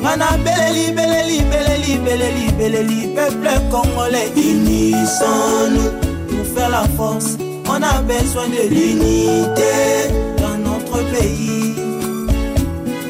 nga 0.02 0.16
na 0.16 0.36
beleli 0.44 0.92
beleli 0.92 1.38
beleli 1.50 1.92
beleli 2.04 2.44
beleli 2.58 3.00
peuple 3.14 3.54
congolais 3.70 4.30
unissons-nous 4.36 5.92
pour 6.28 6.46
faire 6.54 6.70
la 6.70 6.84
force 6.96 7.36
on 7.68 7.82
a 7.82 8.02
besoin 8.02 8.48
de 8.48 8.62
l'unité 8.68 10.08
dans 10.38 10.58
notre 10.58 10.98
pays. 11.12 11.74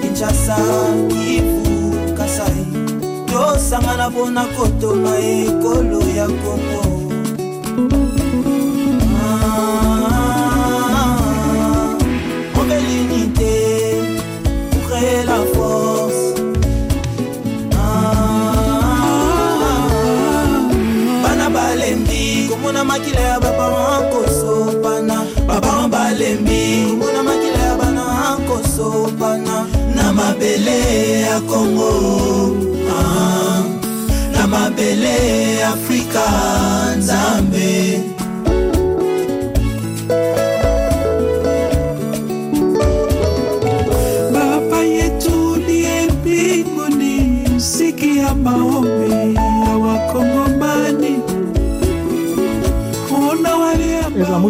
Kinshasa 0.03 0.57
kivu 1.09 1.93
kasai 2.17 2.67
tosangana 3.27 4.11
mpona 4.11 4.45
kotonga 4.45 5.19
ekolo 5.19 6.01
ya 6.17 6.27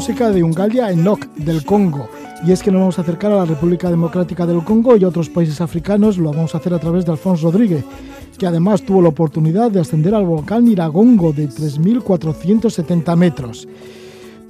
música 0.08 0.30
de 0.30 0.42
Ungalia 0.42 0.90
Enoch 0.90 1.22
del 1.34 1.66
Congo. 1.66 2.08
Y 2.42 2.52
es 2.52 2.62
que 2.62 2.70
nos 2.70 2.80
vamos 2.80 2.98
a 2.98 3.02
acercar 3.02 3.30
a 3.30 3.36
la 3.36 3.44
República 3.44 3.90
Democrática 3.90 4.46
del 4.46 4.64
Congo 4.64 4.96
y 4.96 5.04
a 5.04 5.08
otros 5.08 5.28
países 5.28 5.60
africanos. 5.60 6.16
Lo 6.16 6.32
vamos 6.32 6.54
a 6.54 6.58
hacer 6.58 6.72
a 6.72 6.78
través 6.78 7.04
de 7.04 7.12
Alfonso 7.12 7.50
Rodríguez, 7.50 7.84
que 8.38 8.46
además 8.46 8.80
tuvo 8.80 9.02
la 9.02 9.10
oportunidad 9.10 9.70
de 9.70 9.80
ascender 9.80 10.14
al 10.14 10.24
volcán 10.24 10.66
Iragongo 10.66 11.34
de 11.34 11.50
3.470 11.50 13.16
metros. 13.16 13.68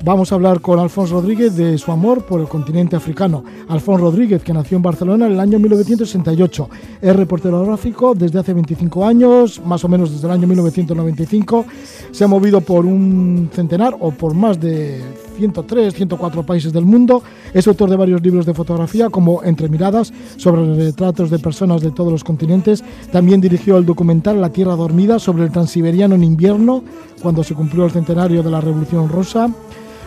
Vamos 0.04 0.30
a 0.30 0.36
hablar 0.36 0.60
con 0.60 0.78
Alfonso 0.78 1.14
Rodríguez 1.14 1.56
de 1.56 1.76
su 1.76 1.90
amor 1.90 2.24
por 2.24 2.40
el 2.40 2.46
continente 2.46 2.94
africano. 2.94 3.42
Alfonso 3.66 4.04
Rodríguez, 4.04 4.44
que 4.44 4.52
nació 4.52 4.76
en 4.76 4.82
Barcelona 4.84 5.26
en 5.26 5.32
el 5.32 5.40
año 5.40 5.58
1968, 5.58 6.70
es 7.02 7.16
reportero 7.16 7.64
gráfico 7.64 8.14
desde 8.14 8.38
hace 8.38 8.54
25 8.54 9.04
años, 9.04 9.60
más 9.64 9.84
o 9.84 9.88
menos 9.88 10.12
desde 10.12 10.28
el 10.28 10.34
año 10.34 10.46
1995. 10.46 11.66
Se 12.12 12.22
ha 12.22 12.28
movido 12.28 12.60
por 12.60 12.86
un 12.86 13.50
centenar 13.52 13.96
o 13.98 14.12
por 14.12 14.34
más 14.34 14.60
de 14.60 15.02
103, 15.38 15.94
104 15.94 16.42
países 16.42 16.72
del 16.72 16.84
mundo. 16.84 17.22
Es 17.54 17.68
autor 17.68 17.88
de 17.88 17.96
varios 17.96 18.20
libros 18.20 18.44
de 18.44 18.54
fotografía 18.54 19.08
como 19.08 19.42
Entre 19.44 19.68
Miradas, 19.68 20.12
sobre 20.36 20.74
retratos 20.74 21.30
de 21.30 21.38
personas 21.38 21.80
de 21.80 21.92
todos 21.92 22.10
los 22.10 22.24
continentes. 22.24 22.82
También 23.12 23.40
dirigió 23.40 23.78
el 23.78 23.86
documental 23.86 24.40
La 24.40 24.50
Tierra 24.50 24.74
Dormida 24.74 25.18
sobre 25.18 25.44
el 25.44 25.52
transiberiano 25.52 26.16
en 26.16 26.24
invierno, 26.24 26.82
cuando 27.22 27.44
se 27.44 27.54
cumplió 27.54 27.84
el 27.84 27.92
centenario 27.92 28.42
de 28.42 28.50
la 28.50 28.60
Revolución 28.60 29.08
Rosa. 29.08 29.48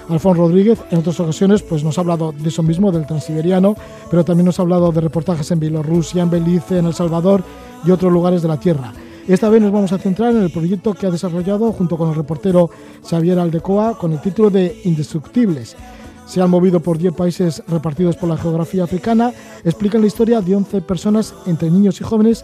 Alfonso 0.10 0.42
Rodríguez 0.42 0.80
en 0.90 1.00
otras 1.00 1.20
ocasiones 1.22 1.62
pues 1.62 1.86
nos 1.86 1.98
ha 1.98 2.02
hablado 2.02 2.34
de 2.34 2.50
eso 2.50 2.64
mismo, 2.64 2.92
del 2.92 3.06
transiberiano, 3.06 3.76
pero 4.10 4.26
también 4.26 4.46
nos 4.46 4.60
ha 4.60 4.64
hablado 4.64 4.92
de 4.92 5.00
reportajes 5.00 5.50
en 5.52 5.62
Bielorrusia, 5.62 6.24
en 6.24 6.30
Belice, 6.30 6.80
en 6.80 6.88
El 6.88 6.94
Salvador 6.94 7.44
y 7.86 7.92
otros 7.92 8.12
lugares 8.12 8.42
de 8.42 8.50
la 8.50 8.60
Tierra. 8.60 8.92
Esta 9.28 9.50
vez 9.50 9.62
nos 9.62 9.72
vamos 9.72 9.92
a 9.92 10.00
centrar 10.00 10.32
en 10.32 10.42
el 10.42 10.52
proyecto 10.52 10.94
que 10.96 11.06
ha 11.06 11.12
desarrollado 11.12 11.72
junto 11.72 11.96
con 11.96 12.10
el 12.10 12.16
reportero 12.16 12.72
Xavier 13.08 13.38
Aldecoa 13.38 13.98
con 13.98 14.14
el 14.14 14.20
título 14.20 14.50
de 14.50 14.82
Indestructibles. 14.84 15.78
Se 16.26 16.42
han 16.42 16.50
movido 16.50 16.80
por 16.80 16.98
10 16.98 17.14
países 17.14 17.64
repartidos 17.68 18.16
por 18.18 18.30
la 18.30 18.38
geografía 18.38 18.84
africana, 18.84 19.32
explican 19.64 20.02
la 20.02 20.08
historia 20.08 20.42
de 20.42 20.56
11 20.56 20.82
personas 20.82 21.36
entre 21.46 21.70
niños 21.70 22.02
y 22.02 22.04
jóvenes 22.04 22.44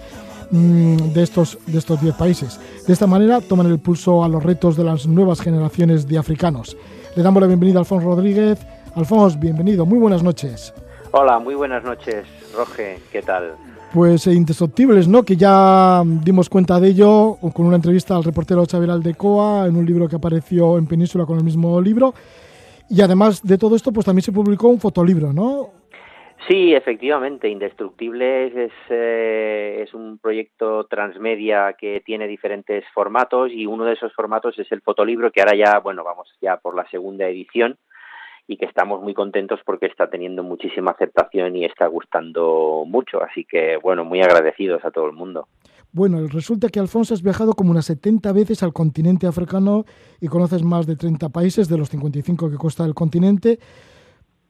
mm, 0.51 1.13
de 1.13 1.23
estos, 1.23 1.57
de 1.65 1.79
estos 1.79 1.99
10 1.99 2.15
países. 2.15 2.59
De 2.85 2.93
esta 2.93 3.07
manera 3.07 3.41
toman 3.41 3.67
el 3.67 3.79
pulso 3.79 4.23
a 4.23 4.29
los 4.29 4.43
retos 4.43 4.77
de 4.77 4.83
las 4.83 5.07
nuevas 5.07 5.41
generaciones 5.41 6.07
de 6.07 6.19
africanos. 6.19 6.77
Le 7.15 7.23
damos 7.23 7.41
la 7.41 7.47
bienvenida 7.47 7.79
a 7.79 7.81
Alfonso 7.81 8.07
Rodríguez. 8.07 8.59
Alfonso, 8.95 9.37
bienvenido, 9.39 9.85
muy 9.85 9.97
buenas 9.97 10.21
noches. 10.21 10.73
Hola, 11.11 11.39
muy 11.39 11.55
buenas 11.55 11.83
noches, 11.83 12.25
Roge, 12.55 12.99
¿qué 13.11 13.23
tal? 13.23 13.55
Pues 13.93 14.27
eh, 14.27 14.33
Indestructibles, 14.33 15.07
¿no? 15.07 15.23
Que 15.23 15.37
ya 15.37 16.03
dimos 16.05 16.49
cuenta 16.49 16.79
de 16.79 16.89
ello 16.89 17.37
con 17.53 17.65
una 17.65 17.77
entrevista 17.77 18.15
al 18.15 18.23
reportero 18.23 18.65
Xavier 18.69 18.91
Aldecoa 18.91 19.65
en 19.67 19.77
un 19.77 19.85
libro 19.85 20.07
que 20.07 20.17
apareció 20.17 20.77
en 20.77 20.87
Península 20.87 21.25
con 21.25 21.37
el 21.37 21.43
mismo 21.43 21.79
libro. 21.81 22.13
Y 22.89 23.01
además 23.01 23.41
de 23.43 23.57
todo 23.57 23.75
esto, 23.75 23.91
pues 23.91 24.05
también 24.05 24.23
se 24.23 24.31
publicó 24.31 24.67
un 24.67 24.79
fotolibro, 24.79 25.33
¿no? 25.33 25.71
Sí, 26.47 26.73
efectivamente, 26.73 27.49
Indestructibles 27.49 28.55
es, 28.55 28.71
eh, 28.89 29.83
es 29.85 29.93
un 29.93 30.17
proyecto 30.17 30.85
transmedia 30.85 31.73
que 31.73 32.01
tiene 32.05 32.27
diferentes 32.27 32.85
formatos 32.93 33.51
y 33.51 33.65
uno 33.65 33.83
de 33.83 33.93
esos 33.93 34.13
formatos 34.13 34.57
es 34.59 34.71
el 34.71 34.81
fotolibro 34.81 35.31
que 35.31 35.41
ahora 35.41 35.57
ya, 35.57 35.79
bueno, 35.79 36.05
vamos 36.05 36.29
ya 36.41 36.57
por 36.57 36.75
la 36.75 36.87
segunda 36.89 37.27
edición 37.27 37.77
y 38.47 38.57
que 38.57 38.65
estamos 38.65 39.01
muy 39.01 39.13
contentos 39.13 39.59
porque 39.65 39.87
está 39.87 40.09
teniendo 40.09 40.41
muchísima 40.41 40.91
aceptación 40.91 41.55
y 41.55 41.65
está 41.65 41.87
gustando 41.87 42.83
mucho, 42.87 43.21
así 43.21 43.45
que 43.45 43.77
bueno, 43.77 44.05
muy 44.05 44.21
agradecidos 44.21 44.83
a 44.85 44.91
todo 44.91 45.05
el 45.05 45.13
mundo. 45.13 45.47
Bueno, 45.91 46.25
resulta 46.27 46.69
que 46.69 46.79
Alfonso 46.79 47.13
has 47.13 47.23
viajado 47.23 47.53
como 47.53 47.71
unas 47.71 47.85
70 47.85 48.31
veces 48.31 48.63
al 48.63 48.73
continente 48.73 49.25
africano 49.25 49.85
y 50.21 50.27
conoces 50.27 50.63
más 50.63 50.85
de 50.85 50.95
30 50.95 51.29
países 51.29 51.69
de 51.69 51.77
los 51.77 51.89
55 51.89 52.49
que 52.49 52.57
consta 52.57 52.85
el 52.85 52.93
continente. 52.93 53.59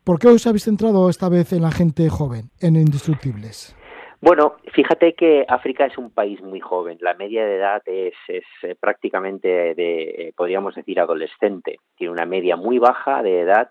¿Por 0.04 0.20
qué 0.20 0.27
os 0.27 0.48
habéis 0.48 0.63
centrado 0.63 1.10
esta 1.10 1.30
vez 1.30 1.54
en 1.54 1.62
la 1.62 1.72
gente 1.72 2.10
joven, 2.10 2.50
en 2.62 2.75
Indestructibles? 2.75 3.75
Bueno, 4.20 4.56
fíjate 4.74 5.13
que 5.13 5.46
África 5.48 5.86
es 5.86 5.98
un 5.98 6.10
país 6.10 6.42
muy 6.42 6.60
joven. 6.60 6.98
La 7.01 7.13
media 7.13 7.46
de 7.46 7.56
edad 7.58 7.84
es, 7.86 8.16
es 8.27 8.44
eh, 8.63 8.75
prácticamente 8.80 9.75
de, 9.75 10.01
eh, 10.04 10.34
podríamos 10.36 10.74
decir, 10.74 11.00
adolescente. 11.00 11.77
Tiene 11.96 12.13
una 12.13 12.25
media 12.25 12.56
muy 12.56 12.80
baja 12.80 13.22
de 13.22 13.42
edad 13.42 13.70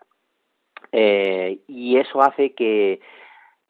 eh, 0.93 1.59
y 1.67 1.99
eso 1.99 2.23
hace 2.23 2.55
que 2.55 3.01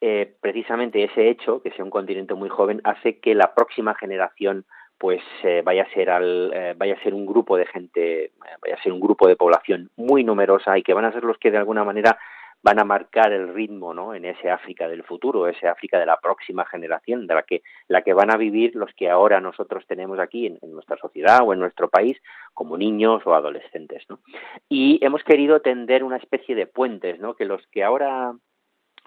eh, 0.01 0.33
precisamente 0.41 1.03
ese 1.03 1.29
hecho, 1.29 1.61
que 1.61 1.71
sea 1.71 1.85
un 1.85 1.91
continente 1.91 2.33
muy 2.33 2.49
joven, 2.49 2.81
hace 2.83 3.19
que 3.19 3.35
la 3.35 3.53
próxima 3.53 3.95
generación 3.95 4.65
pues 4.97 5.21
eh, 5.43 5.61
vaya 5.63 5.83
a 5.83 5.93
ser 5.93 6.09
al, 6.09 6.51
eh, 6.53 6.73
vaya 6.75 6.95
a 6.95 7.03
ser 7.03 7.13
un 7.13 7.25
grupo 7.25 7.57
de 7.57 7.65
gente, 7.67 8.25
eh, 8.25 8.31
vaya 8.61 8.75
a 8.75 8.83
ser 8.83 8.91
un 8.91 8.99
grupo 8.99 9.27
de 9.27 9.35
población 9.35 9.89
muy 9.95 10.23
numerosa 10.23 10.77
y 10.77 10.83
que 10.83 10.93
van 10.93 11.05
a 11.05 11.11
ser 11.11 11.23
los 11.23 11.37
que 11.37 11.51
de 11.51 11.57
alguna 11.57 11.83
manera 11.83 12.17
van 12.63 12.79
a 12.79 12.83
marcar 12.83 13.31
el 13.31 13.53
ritmo 13.53 13.93
¿no? 13.93 14.13
en 14.13 14.25
ese 14.25 14.49
África 14.49 14.87
del 14.87 15.03
futuro, 15.03 15.47
ese 15.47 15.67
África 15.67 15.99
de 15.99 16.05
la 16.05 16.19
próxima 16.19 16.65
generación, 16.65 17.27
de 17.27 17.35
la 17.35 17.43
que, 17.43 17.61
la 17.87 18.01
que 18.01 18.13
van 18.13 18.31
a 18.31 18.37
vivir 18.37 18.75
los 18.75 18.93
que 18.93 19.09
ahora 19.09 19.39
nosotros 19.39 19.85
tenemos 19.87 20.19
aquí 20.19 20.47
en, 20.47 20.59
nuestra 20.71 20.97
sociedad 20.97 21.39
o 21.43 21.53
en 21.53 21.59
nuestro 21.59 21.89
país 21.89 22.17
como 22.53 22.77
niños 22.77 23.21
o 23.25 23.33
adolescentes. 23.33 24.03
¿no? 24.09 24.19
Y 24.69 25.03
hemos 25.03 25.23
querido 25.23 25.61
tender 25.61 26.03
una 26.03 26.17
especie 26.17 26.55
de 26.55 26.67
puentes, 26.67 27.19
¿no? 27.19 27.35
que 27.35 27.45
los 27.45 27.65
que 27.67 27.83
ahora 27.83 28.33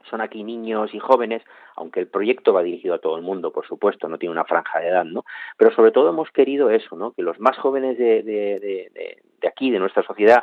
son 0.09 0.23
aquí 0.23 0.43
niños 0.43 0.95
y 0.95 0.99
jóvenes, 0.99 1.43
aunque 1.77 2.01
el 2.01 2.09
proyecto 2.09 2.55
va 2.55 2.63
dirigido 2.63 2.95
a 2.95 3.01
todo 3.01 3.17
el 3.17 3.23
mundo, 3.23 3.53
por 3.53 3.67
supuesto, 3.67 4.09
no 4.09 4.19
tiene 4.19 4.33
una 4.33 4.47
franja 4.47 4.81
de 4.81 4.89
edad, 4.89 5.05
¿no? 5.05 5.25
Pero 5.59 5.75
sobre 5.75 5.91
todo 5.91 6.09
hemos 6.09 6.31
querido 6.31 6.71
eso, 6.71 6.97
¿no? 6.97 7.13
Que 7.13 7.23
los 7.23 7.39
más 7.39 7.59
jóvenes 7.59 7.99
de, 7.99 8.23
de 8.23 9.49
aquí, 9.49 9.71
de 9.71 9.79
nuestra 9.79 10.03
sociedad, 10.03 10.43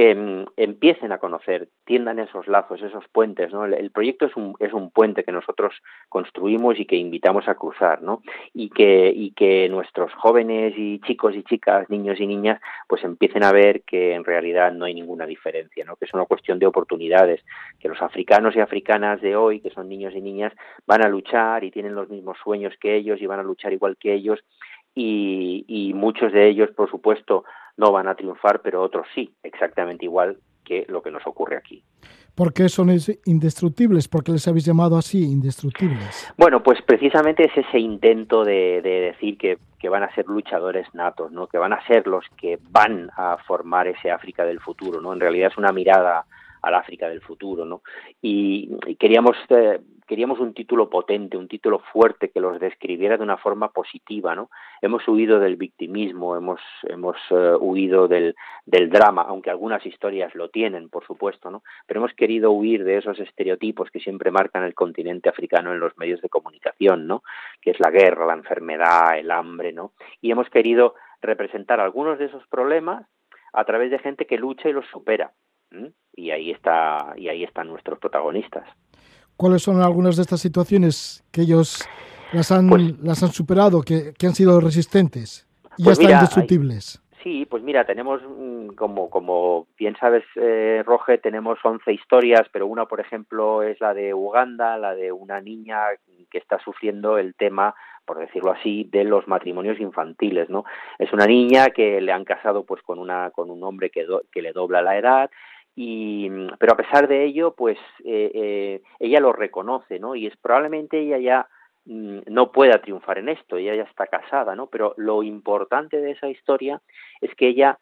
eh, 0.00 0.44
empiecen 0.56 1.10
a 1.10 1.18
conocer, 1.18 1.70
tiendan 1.84 2.20
esos 2.20 2.46
lazos, 2.46 2.80
esos 2.82 3.08
puentes, 3.08 3.52
¿no? 3.52 3.64
El, 3.64 3.74
el, 3.74 3.90
proyecto 3.90 4.26
es 4.26 4.36
un, 4.36 4.54
es 4.60 4.72
un 4.72 4.92
puente 4.92 5.24
que 5.24 5.32
nosotros 5.32 5.74
construimos 6.08 6.78
y 6.78 6.86
que 6.86 6.94
invitamos 6.94 7.48
a 7.48 7.56
cruzar, 7.56 8.00
¿no? 8.00 8.22
Y 8.54 8.70
que, 8.70 9.12
y 9.12 9.32
que 9.32 9.68
nuestros 9.68 10.14
jóvenes 10.14 10.74
y 10.76 11.00
chicos 11.00 11.34
y 11.34 11.42
chicas, 11.42 11.90
niños 11.90 12.20
y 12.20 12.28
niñas, 12.28 12.60
pues 12.86 13.02
empiecen 13.02 13.42
a 13.42 13.50
ver 13.50 13.82
que 13.82 14.14
en 14.14 14.22
realidad 14.22 14.70
no 14.70 14.84
hay 14.84 14.94
ninguna 14.94 15.26
diferencia, 15.26 15.84
¿no? 15.84 15.96
Que 15.96 16.04
es 16.04 16.14
una 16.14 16.26
cuestión 16.26 16.60
de 16.60 16.66
oportunidades, 16.66 17.44
que 17.80 17.88
los 17.88 18.00
africanos 18.00 18.54
y 18.54 18.60
africanas 18.60 19.20
de 19.20 19.34
hoy, 19.34 19.60
que 19.60 19.70
son 19.70 19.88
niños 19.88 20.14
y 20.14 20.20
niñas, 20.20 20.52
van 20.86 21.04
a 21.04 21.08
luchar 21.08 21.64
y 21.64 21.72
tienen 21.72 21.96
los 21.96 22.08
mismos 22.08 22.38
sueños 22.44 22.72
que 22.80 22.94
ellos 22.94 23.20
y 23.20 23.26
van 23.26 23.40
a 23.40 23.42
luchar 23.42 23.72
igual 23.72 23.96
que 23.96 24.14
ellos 24.14 24.38
y, 24.94 25.64
y 25.66 25.92
muchos 25.92 26.32
de 26.32 26.48
ellos, 26.48 26.70
por 26.70 26.88
supuesto, 26.88 27.44
no 27.78 27.92
van 27.92 28.08
a 28.08 28.14
triunfar, 28.14 28.60
pero 28.60 28.82
otros 28.82 29.06
sí, 29.14 29.32
exactamente 29.42 30.04
igual 30.04 30.38
que 30.64 30.84
lo 30.88 31.00
que 31.00 31.10
nos 31.10 31.26
ocurre 31.26 31.56
aquí. 31.56 31.82
¿Por 32.34 32.52
qué 32.52 32.68
son 32.68 32.90
indestructibles? 33.24 34.06
¿Por 34.06 34.22
qué 34.22 34.32
les 34.32 34.46
habéis 34.46 34.64
llamado 34.64 34.96
así, 34.96 35.24
indestructibles? 35.24 36.32
Bueno, 36.36 36.62
pues 36.62 36.80
precisamente 36.82 37.44
es 37.44 37.66
ese 37.66 37.80
intento 37.80 38.44
de, 38.44 38.80
de 38.82 39.00
decir 39.00 39.36
que, 39.38 39.58
que, 39.80 39.88
van 39.88 40.04
a 40.04 40.14
ser 40.14 40.26
luchadores 40.28 40.86
natos, 40.94 41.32
¿no? 41.32 41.48
que 41.48 41.58
van 41.58 41.72
a 41.72 41.84
ser 41.86 42.06
los 42.06 42.24
que 42.36 42.58
van 42.70 43.10
a 43.16 43.38
formar 43.46 43.88
ese 43.88 44.12
África 44.12 44.44
del 44.44 44.60
futuro. 44.60 45.00
¿no? 45.00 45.12
En 45.12 45.18
realidad 45.18 45.50
es 45.50 45.58
una 45.58 45.72
mirada 45.72 46.26
al 46.62 46.74
África 46.74 47.08
del 47.08 47.22
futuro. 47.22 47.64
¿no? 47.64 47.82
Y, 48.22 48.70
y 48.86 48.94
queríamos 48.94 49.36
eh, 49.48 49.80
queríamos 50.08 50.40
un 50.40 50.54
título 50.54 50.88
potente, 50.88 51.36
un 51.36 51.46
título 51.46 51.80
fuerte 51.92 52.30
que 52.30 52.40
los 52.40 52.58
describiera 52.58 53.18
de 53.18 53.22
una 53.22 53.36
forma 53.36 53.68
positiva, 53.68 54.34
¿no? 54.34 54.50
Hemos 54.80 55.06
huido 55.06 55.38
del 55.38 55.56
victimismo, 55.56 56.34
hemos, 56.34 56.60
hemos 56.84 57.16
uh, 57.30 57.56
huido 57.60 58.08
del, 58.08 58.34
del 58.64 58.88
drama, 58.88 59.22
aunque 59.28 59.50
algunas 59.50 59.84
historias 59.84 60.34
lo 60.34 60.48
tienen, 60.48 60.88
por 60.88 61.06
supuesto, 61.06 61.50
¿no? 61.50 61.62
Pero 61.86 62.00
hemos 62.00 62.14
querido 62.14 62.50
huir 62.50 62.84
de 62.84 62.96
esos 62.96 63.20
estereotipos 63.20 63.90
que 63.90 64.00
siempre 64.00 64.30
marcan 64.30 64.64
el 64.64 64.74
continente 64.74 65.28
africano 65.28 65.72
en 65.72 65.80
los 65.80 65.96
medios 65.98 66.22
de 66.22 66.30
comunicación, 66.30 67.06
¿no? 67.06 67.22
Que 67.60 67.72
es 67.72 67.78
la 67.78 67.90
guerra, 67.90 68.26
la 68.26 68.34
enfermedad, 68.34 69.18
el 69.18 69.30
hambre, 69.30 69.72
¿no? 69.72 69.92
Y 70.22 70.30
hemos 70.30 70.48
querido 70.48 70.94
representar 71.20 71.80
algunos 71.80 72.18
de 72.18 72.26
esos 72.26 72.46
problemas 72.48 73.06
a 73.52 73.64
través 73.64 73.90
de 73.90 73.98
gente 73.98 74.26
que 74.26 74.38
lucha 74.38 74.68
y 74.68 74.72
los 74.72 74.86
supera. 74.86 75.32
¿eh? 75.72 75.92
Y 76.14 76.30
ahí 76.30 76.50
está, 76.50 77.12
y 77.16 77.28
ahí 77.28 77.44
están 77.44 77.68
nuestros 77.68 77.98
protagonistas. 77.98 78.66
¿Cuáles 79.38 79.62
son 79.62 79.80
algunas 79.80 80.16
de 80.16 80.22
estas 80.22 80.40
situaciones 80.40 81.24
que 81.32 81.42
ellos 81.42 81.88
las 82.32 82.52
han, 82.52 82.68
pues, 82.68 82.98
las 83.00 83.22
han 83.22 83.30
superado, 83.30 83.82
que, 83.82 84.12
que, 84.18 84.26
han 84.26 84.34
sido 84.34 84.60
resistentes 84.60 85.48
y 85.78 85.84
pues 85.84 85.96
ya 85.96 86.02
están 86.02 86.06
mira, 86.06 86.18
indestructibles? 86.18 87.00
Hay, 87.00 87.08
Sí, 87.22 87.46
pues 87.46 87.62
mira, 87.62 87.84
tenemos, 87.84 88.20
mm, 88.22 88.68
como, 88.76 89.10
como 89.10 89.66
bien 89.76 89.96
sabes, 90.00 90.24
eh, 90.36 90.82
Roge, 90.86 91.18
tenemos 91.18 91.58
11 91.62 91.92
historias, 91.92 92.48
pero 92.52 92.66
una, 92.66 92.86
por 92.86 93.00
ejemplo, 93.00 93.62
es 93.62 93.80
la 93.80 93.92
de 93.92 94.14
Uganda, 94.14 94.78
la 94.78 94.94
de 94.94 95.10
una 95.10 95.40
niña 95.40 95.78
que 96.30 96.38
está 96.38 96.58
sufriendo 96.60 97.18
el 97.18 97.34
tema 97.34 97.74
por 98.08 98.18
decirlo 98.18 98.52
así, 98.52 98.88
de 98.90 99.04
los 99.04 99.28
matrimonios 99.28 99.78
infantiles, 99.78 100.48
¿no? 100.48 100.64
Es 100.98 101.12
una 101.12 101.26
niña 101.26 101.66
que 101.66 102.00
le 102.00 102.10
han 102.10 102.24
casado 102.24 102.64
pues 102.64 102.82
con 102.82 102.98
una 102.98 103.30
con 103.32 103.50
un 103.50 103.62
hombre 103.62 103.90
que, 103.90 104.06
que 104.32 104.40
le 104.40 104.52
dobla 104.52 104.80
la 104.80 104.96
edad 104.96 105.30
y 105.80 106.28
pero 106.58 106.72
a 106.72 106.76
pesar 106.76 107.06
de 107.06 107.24
ello, 107.24 107.54
pues 107.54 107.78
eh, 108.04 108.32
eh, 108.34 108.82
ella 108.98 109.20
lo 109.20 109.32
reconoce, 109.32 110.00
¿no? 110.00 110.16
Y 110.16 110.26
es 110.26 110.36
probablemente 110.36 110.98
ella 110.98 111.18
ya 111.18 111.48
mm, 111.84 112.22
no 112.26 112.50
pueda 112.50 112.82
triunfar 112.82 113.18
en 113.18 113.28
esto, 113.28 113.58
ella 113.58 113.76
ya 113.76 113.84
está 113.84 114.08
casada, 114.08 114.56
¿no? 114.56 114.66
Pero 114.66 114.94
lo 114.96 115.22
importante 115.22 115.98
de 115.98 116.10
esa 116.10 116.28
historia 116.28 116.82
es 117.20 117.32
que 117.36 117.46
ella 117.46 117.78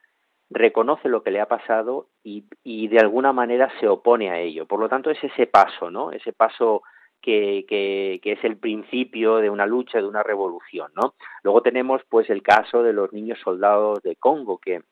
reconoce 0.51 1.09
lo 1.09 1.23
que 1.23 1.31
le 1.31 1.41
ha 1.41 1.49
pasado 1.49 2.09
y, 2.23 2.45
y 2.63 2.89
de 2.89 2.99
alguna 2.99 3.33
manera 3.33 3.73
se 3.81 3.89
opone 3.89 4.29
a 4.29 4.41
ello. 4.41 4.67
Por 4.67 4.79
lo 4.79 4.91
tanto, 4.91 5.11
es 5.11 5.25
ese 5.25 5.47
paso, 5.47 5.91
¿no? 5.91 6.13
Ese 6.13 6.35
paso 6.35 6.83
que, 7.23 7.65
que, 7.67 8.21
que, 8.23 8.33
es 8.33 8.45
el 8.45 8.59
principio 8.59 9.37
de 9.37 9.49
una 9.49 9.65
lucha, 9.65 9.97
de 9.97 10.07
una 10.07 10.23
revolución, 10.23 10.93
¿no? 10.95 11.15
Luego 11.43 11.63
tenemos, 11.63 12.03
pues, 12.11 12.29
el 12.29 12.43
caso 12.43 12.83
de 12.83 12.93
los 12.93 13.11
niños 13.15 13.39
soldados 13.43 14.03
de 14.03 14.17
Congo, 14.17 14.59
que 14.59 14.83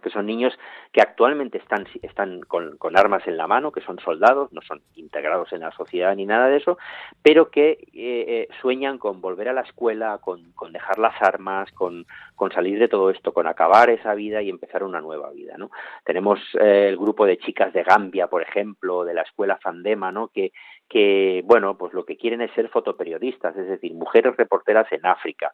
que 0.00 0.10
son 0.10 0.26
niños 0.26 0.52
que 0.92 1.00
actualmente 1.00 1.58
están, 1.58 1.86
están 2.02 2.40
con, 2.40 2.78
armas 2.96 3.26
en 3.26 3.36
la 3.36 3.46
mano, 3.46 3.72
que 3.72 3.80
son 3.80 3.98
soldados, 4.00 4.52
no 4.52 4.60
son 4.62 4.80
integrados 4.96 5.52
en 5.52 5.60
la 5.60 5.70
sociedad 5.72 6.14
ni 6.14 6.26
nada 6.26 6.48
de 6.48 6.56
eso, 6.56 6.78
pero 7.22 7.50
que 7.50 7.70
eh, 7.70 7.88
eh, 7.92 8.48
sueñan 8.60 8.98
con 8.98 9.20
volver 9.20 9.48
a 9.48 9.52
la 9.52 9.62
escuela, 9.62 10.18
con, 10.18 10.52
con 10.52 10.72
dejar 10.72 10.98
las 10.98 11.20
armas, 11.22 11.70
con, 11.72 12.06
con, 12.34 12.50
salir 12.52 12.78
de 12.78 12.88
todo 12.88 13.10
esto, 13.10 13.32
con 13.32 13.46
acabar 13.46 13.90
esa 13.90 14.14
vida 14.14 14.42
y 14.42 14.50
empezar 14.50 14.82
una 14.82 15.00
nueva 15.00 15.30
vida. 15.30 15.56
¿no? 15.56 15.70
Tenemos 16.04 16.40
eh, 16.60 16.88
el 16.88 16.96
grupo 16.96 17.26
de 17.26 17.38
chicas 17.38 17.72
de 17.72 17.82
Gambia, 17.82 18.26
por 18.28 18.42
ejemplo, 18.42 19.04
de 19.04 19.14
la 19.14 19.22
escuela 19.22 19.58
Fandema, 19.62 20.10
¿no? 20.12 20.28
que, 20.28 20.52
que, 20.88 21.42
bueno, 21.44 21.76
pues 21.76 21.92
lo 21.92 22.04
que 22.04 22.16
quieren 22.16 22.40
es 22.40 22.52
ser 22.52 22.68
fotoperiodistas, 22.68 23.56
es 23.56 23.68
decir, 23.68 23.92
mujeres 23.94 24.36
reporteras 24.36 24.90
en 24.92 25.06
África. 25.06 25.52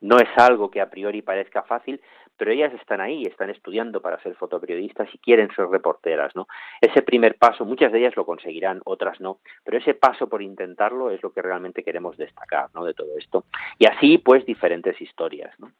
No 0.00 0.16
es 0.16 0.28
algo 0.36 0.68
que 0.68 0.80
a 0.80 0.90
priori 0.90 1.22
parezca 1.22 1.62
fácil, 1.62 2.00
pero 2.36 2.50
ellas 2.50 2.72
están 2.74 3.00
ahí, 3.00 3.22
están 3.22 3.50
estudiando 3.50 4.00
para 4.00 4.20
ser 4.22 4.34
fotoperiodistas 4.34 5.08
y 5.14 5.18
quieren 5.18 5.48
ser 5.54 5.66
reporteras, 5.68 6.34
¿no? 6.34 6.46
Ese 6.80 7.02
primer 7.02 7.36
paso, 7.36 7.64
muchas 7.64 7.92
de 7.92 8.00
ellas 8.00 8.16
lo 8.16 8.26
conseguirán, 8.26 8.80
otras 8.84 9.20
no, 9.20 9.38
pero 9.64 9.78
ese 9.78 9.94
paso 9.94 10.28
por 10.28 10.42
intentarlo 10.42 11.10
es 11.10 11.22
lo 11.22 11.32
que 11.32 11.42
realmente 11.42 11.82
queremos 11.82 12.16
destacar, 12.16 12.70
¿no? 12.74 12.84
De 12.84 12.94
todo 12.94 13.16
esto. 13.18 13.44
Y 13.78 13.86
así, 13.86 14.18
pues, 14.18 14.44
diferentes 14.46 15.00
historias, 15.00 15.54
¿no? 15.58 15.70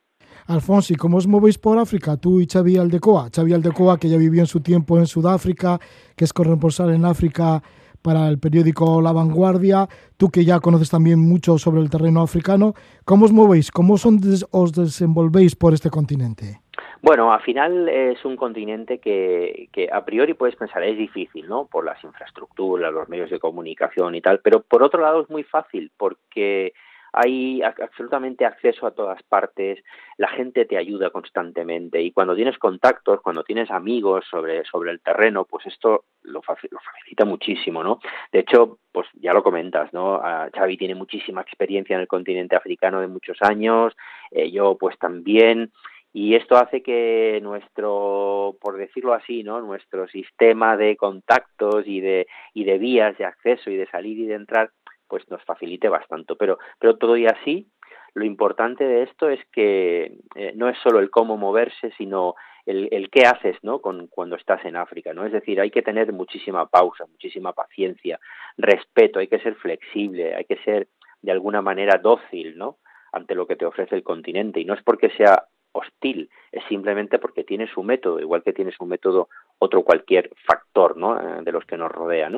Alfonso, 0.46 0.92
¿y 0.92 0.96
cómo 0.96 1.18
os 1.18 1.26
movéis 1.26 1.58
por 1.58 1.78
África, 1.78 2.16
tú 2.16 2.40
y 2.40 2.46
Xavi 2.46 2.76
Aldecoa? 2.76 3.28
Xavi 3.34 3.52
Aldecoa, 3.52 3.98
que 3.98 4.08
ya 4.08 4.16
vivió 4.16 4.40
en 4.40 4.46
su 4.46 4.60
tiempo 4.60 4.98
en 4.98 5.06
Sudáfrica, 5.06 5.78
que 6.16 6.24
es 6.24 6.32
corresponsal 6.32 6.92
en 6.94 7.04
África 7.04 7.62
para 8.02 8.28
el 8.28 8.38
periódico 8.38 9.00
La 9.00 9.12
Vanguardia, 9.12 9.86
tú 10.16 10.28
que 10.30 10.44
ya 10.44 10.60
conoces 10.60 10.90
también 10.90 11.20
mucho 11.20 11.58
sobre 11.58 11.80
el 11.80 11.90
terreno 11.90 12.20
africano, 12.20 12.74
¿cómo 13.04 13.24
os 13.24 13.32
movéis? 13.32 13.70
¿Cómo 13.70 13.96
son 13.96 14.18
os 14.50 14.72
desenvolvéis 14.72 15.56
por 15.56 15.72
este 15.72 15.90
continente? 15.90 16.60
Bueno, 17.00 17.32
al 17.32 17.42
final 17.42 17.88
es 17.88 18.24
un 18.24 18.36
continente 18.36 18.98
que, 18.98 19.68
que 19.72 19.88
a 19.92 20.04
priori 20.04 20.34
puedes 20.34 20.54
pensar 20.54 20.84
es 20.84 20.96
difícil, 20.96 21.48
¿no? 21.48 21.66
Por 21.66 21.84
las 21.84 22.02
infraestructuras, 22.04 22.92
los 22.92 23.08
medios 23.08 23.30
de 23.30 23.40
comunicación 23.40 24.14
y 24.14 24.20
tal, 24.20 24.40
pero 24.40 24.62
por 24.62 24.84
otro 24.84 25.00
lado 25.00 25.22
es 25.22 25.30
muy 25.30 25.42
fácil 25.42 25.90
porque 25.96 26.72
hay 27.12 27.62
absolutamente 27.62 28.46
acceso 28.46 28.86
a 28.86 28.92
todas 28.92 29.22
partes, 29.22 29.84
la 30.16 30.28
gente 30.28 30.64
te 30.64 30.78
ayuda 30.78 31.10
constantemente 31.10 32.00
y 32.00 32.10
cuando 32.10 32.34
tienes 32.34 32.56
contactos, 32.58 33.20
cuando 33.20 33.44
tienes 33.44 33.70
amigos 33.70 34.24
sobre, 34.30 34.64
sobre 34.64 34.92
el 34.92 35.00
terreno, 35.00 35.44
pues 35.44 35.66
esto 35.66 36.04
lo, 36.22 36.40
facilita 36.40 37.26
muchísimo, 37.26 37.84
¿no? 37.84 38.00
De 38.32 38.40
hecho, 38.40 38.78
pues 38.90 39.06
ya 39.14 39.34
lo 39.34 39.42
comentas, 39.42 39.92
¿no? 39.92 40.20
Xavi 40.54 40.78
tiene 40.78 40.94
muchísima 40.94 41.42
experiencia 41.42 41.94
en 41.94 42.00
el 42.00 42.08
continente 42.08 42.56
africano 42.56 43.00
de 43.00 43.08
muchos 43.08 43.36
años, 43.42 43.94
eh, 44.30 44.50
yo 44.50 44.78
pues 44.78 44.98
también, 44.98 45.70
y 46.14 46.34
esto 46.34 46.56
hace 46.56 46.82
que 46.82 47.40
nuestro 47.42 48.56
por 48.60 48.76
decirlo 48.76 49.14
así 49.14 49.42
no 49.42 49.60
nuestro 49.62 50.06
sistema 50.08 50.76
de 50.76 50.96
contactos 50.96 51.86
y 51.86 52.00
de 52.00 52.26
y 52.52 52.64
de 52.64 52.78
vías 52.78 53.16
de 53.16 53.24
acceso 53.24 53.70
y 53.70 53.76
de 53.76 53.86
salir 53.86 54.18
y 54.18 54.26
de 54.26 54.34
entrar 54.34 54.70
pues 55.12 55.30
nos 55.30 55.44
facilite 55.44 55.90
bastante. 55.90 56.34
Pero, 56.36 56.56
pero 56.78 56.96
todo 56.96 57.18
y 57.18 57.26
así, 57.26 57.68
lo 58.14 58.24
importante 58.24 58.82
de 58.82 59.02
esto 59.02 59.28
es 59.28 59.40
que 59.52 60.16
eh, 60.34 60.52
no 60.56 60.70
es 60.70 60.78
solo 60.78 61.00
el 61.00 61.10
cómo 61.10 61.36
moverse, 61.36 61.92
sino 61.98 62.34
el, 62.64 62.88
el 62.90 63.10
qué 63.10 63.26
haces, 63.26 63.58
¿no? 63.60 63.82
Con, 63.82 64.06
cuando 64.06 64.36
estás 64.36 64.64
en 64.64 64.74
África, 64.74 65.12
¿no? 65.12 65.26
Es 65.26 65.32
decir, 65.32 65.60
hay 65.60 65.70
que 65.70 65.82
tener 65.82 66.14
muchísima 66.14 66.64
pausa, 66.64 67.04
muchísima 67.04 67.52
paciencia, 67.52 68.18
respeto, 68.56 69.18
hay 69.18 69.28
que 69.28 69.40
ser 69.40 69.54
flexible, 69.56 70.34
hay 70.34 70.46
que 70.46 70.56
ser 70.64 70.88
de 71.20 71.32
alguna 71.32 71.60
manera 71.60 71.98
dócil, 71.98 72.56
¿no? 72.56 72.78
Ante 73.12 73.34
lo 73.34 73.46
que 73.46 73.56
te 73.56 73.66
ofrece 73.66 73.94
el 73.94 74.02
continente. 74.02 74.60
Y 74.60 74.64
no 74.64 74.72
es 74.72 74.82
porque 74.82 75.10
sea 75.10 75.44
hostil, 75.72 76.30
es 76.50 76.62
simplemente 76.68 77.18
porque 77.18 77.44
tiene 77.44 77.66
su 77.66 77.82
método, 77.82 78.20
igual 78.20 78.42
que 78.42 78.52
tiene 78.52 78.72
su 78.72 78.84
método 78.86 79.28
otro 79.58 79.82
cualquier 79.82 80.30
factor 80.46 80.96
¿no? 80.96 81.18
Eh, 81.18 81.42
de 81.42 81.52
los 81.52 81.64
que 81.64 81.76
nos 81.76 81.90
rodea. 81.90 82.30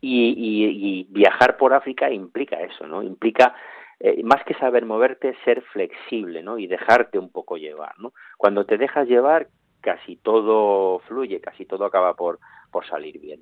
Y, 0.00 0.34
y, 0.36 1.06
viajar 1.10 1.56
por 1.56 1.72
África 1.72 2.10
implica 2.10 2.60
eso, 2.60 2.86
¿no? 2.86 3.02
implica 3.02 3.54
eh, 4.00 4.22
más 4.22 4.44
que 4.44 4.54
saber 4.54 4.84
moverte, 4.84 5.34
ser 5.44 5.62
flexible 5.72 6.42
¿no? 6.42 6.58
y 6.58 6.66
dejarte 6.66 7.18
un 7.18 7.30
poco 7.30 7.56
llevar. 7.56 7.94
Cuando 8.36 8.66
te 8.66 8.76
dejas 8.76 9.08
llevar, 9.08 9.48
casi 9.80 10.16
todo 10.16 10.98
fluye, 11.00 11.40
casi 11.40 11.64
todo 11.64 11.84
acaba 11.84 12.14
por, 12.14 12.38
por 12.70 12.86
salir 12.86 13.18
bien. 13.20 13.40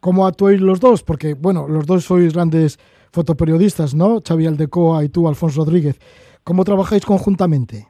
¿Cómo 0.00 0.26
actuáis 0.26 0.60
los 0.60 0.80
dos? 0.80 1.02
Porque, 1.02 1.34
bueno, 1.34 1.68
los 1.68 1.86
dos 1.86 2.04
sois 2.04 2.32
grandes 2.32 2.78
fotoperiodistas, 3.12 3.94
¿no? 3.94 4.20
Xavi 4.26 4.46
Aldecoa 4.46 5.04
y 5.04 5.10
tú, 5.10 5.28
Alfonso 5.28 5.64
Rodríguez. 5.64 5.98
¿Cómo 6.44 6.64
trabajáis 6.64 7.04
conjuntamente? 7.04 7.89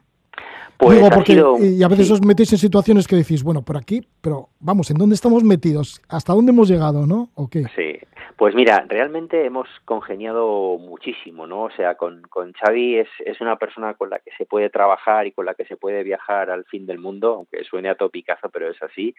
Pues 0.81 0.99
porque, 1.13 1.33
y 1.59 1.83
a 1.83 1.87
veces 1.87 2.09
os 2.09 2.25
metéis 2.25 2.51
en 2.53 2.57
situaciones 2.57 3.07
que 3.07 3.15
decís, 3.15 3.43
bueno, 3.43 3.61
por 3.61 3.77
aquí, 3.77 4.01
pero 4.19 4.49
vamos, 4.59 4.89
¿en 4.89 4.97
dónde 4.97 5.13
estamos 5.13 5.43
metidos? 5.43 6.01
¿Hasta 6.09 6.33
dónde 6.33 6.51
hemos 6.51 6.67
llegado, 6.67 7.05
no? 7.05 7.29
¿O 7.35 7.47
qué? 7.47 7.65
Sí, 7.75 7.99
pues 8.35 8.55
mira, 8.55 8.83
realmente 8.89 9.45
hemos 9.45 9.67
congeniado 9.85 10.79
muchísimo, 10.79 11.45
¿no? 11.45 11.65
O 11.65 11.69
sea, 11.69 11.93
con, 11.93 12.23
con 12.23 12.53
Xavi 12.53 12.97
es, 12.97 13.07
es 13.23 13.39
una 13.41 13.57
persona 13.57 13.93
con 13.93 14.09
la 14.09 14.17
que 14.17 14.31
se 14.35 14.47
puede 14.47 14.71
trabajar 14.71 15.27
y 15.27 15.33
con 15.33 15.45
la 15.45 15.53
que 15.53 15.65
se 15.65 15.77
puede 15.77 16.01
viajar 16.01 16.49
al 16.49 16.65
fin 16.65 16.87
del 16.87 16.97
mundo, 16.97 17.35
aunque 17.35 17.63
suene 17.63 17.89
a 17.89 17.95
topicazo, 17.95 18.49
pero 18.49 18.67
es 18.67 18.81
así, 18.81 19.13